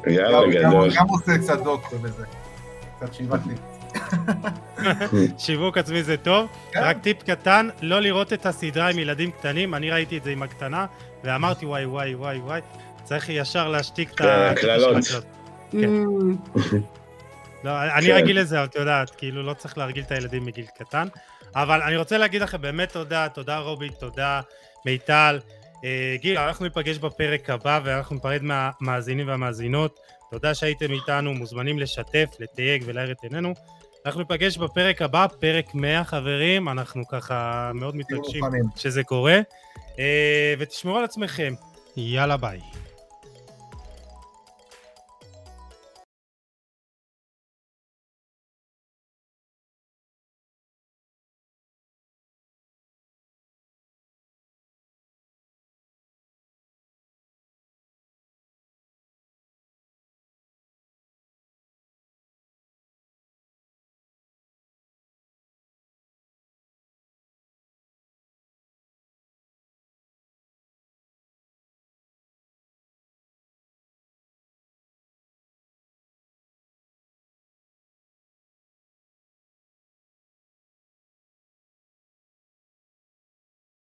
יאללה, 0.06 0.38
גדול. 0.50 0.90
גם 0.96 1.08
עושה 1.08 1.38
קצת 1.38 1.62
דוקטור 1.62 1.98
בזה. 1.98 2.24
קצת 2.96 3.14
שיווק 3.14 3.40
לי. 3.46 3.54
שיווק 5.38 5.78
עצמי 5.78 6.02
זה 6.02 6.16
טוב. 6.16 6.50
כן. 6.72 6.80
רק 6.82 6.98
טיפ 7.02 7.22
קטן, 7.22 7.68
לא 7.82 8.00
לראות 8.00 8.32
את 8.32 8.46
הסדרה 8.46 8.90
עם 8.90 8.98
ילדים 8.98 9.30
קטנים, 9.30 9.74
אני 9.74 9.90
ראיתי 9.90 10.18
את 10.18 10.24
זה 10.24 10.30
עם 10.30 10.42
הקטנה, 10.42 10.86
ואמרתי 11.24 11.66
וואי 11.66 11.86
וואי 11.86 12.14
וואי 12.14 12.38
וואי, 12.38 12.60
צריך 13.04 13.28
ישר 13.28 13.68
להשתיק 13.68 14.10
את 14.14 14.20
הקללות. 14.20 14.96
לא, 17.68 17.82
אני 17.82 18.06
כן. 18.06 18.12
רגיל 18.12 18.40
לזה, 18.40 18.64
את 18.64 18.74
יודעת, 18.74 19.10
כאילו 19.10 19.42
לא 19.42 19.54
צריך 19.54 19.78
להרגיל 19.78 20.04
את 20.06 20.12
הילדים 20.12 20.44
מגיל 20.44 20.64
קטן. 20.78 21.08
אבל 21.54 21.82
אני 21.82 21.96
רוצה 21.96 22.18
להגיד 22.18 22.42
לכם 22.42 22.60
באמת 22.60 22.92
תודה, 22.92 23.28
תודה 23.28 23.58
רובי, 23.58 23.88
תודה 23.90 24.40
מיטל. 24.86 25.40
אה, 25.84 26.16
גיל, 26.20 26.38
אנחנו 26.38 26.64
ניפגש 26.64 26.98
בפרק 26.98 27.50
הבא 27.50 27.80
ואנחנו 27.84 28.14
ניפרד 28.14 28.42
מהמאזינים 28.42 29.28
והמאזינות. 29.28 30.00
תודה 30.30 30.54
שהייתם 30.54 30.90
איתנו, 30.92 31.34
מוזמנים 31.34 31.78
לשתף, 31.78 32.28
לתייג 32.40 32.82
ולהאיר 32.86 33.10
את 33.10 33.22
עינינו. 33.22 33.54
אנחנו 34.06 34.20
ניפגש 34.20 34.56
בפרק 34.56 35.02
הבא, 35.02 35.26
פרק 35.40 35.74
100 35.74 36.04
חברים, 36.04 36.68
אנחנו 36.68 37.08
ככה 37.08 37.70
מאוד 37.74 37.96
מתרגשים 37.96 38.44
שזה 38.76 39.04
קורה. 39.04 39.40
אה, 39.98 40.54
ותשמרו 40.58 40.98
על 40.98 41.04
עצמכם. 41.04 41.54
יאללה 41.96 42.36
ביי. 42.36 42.60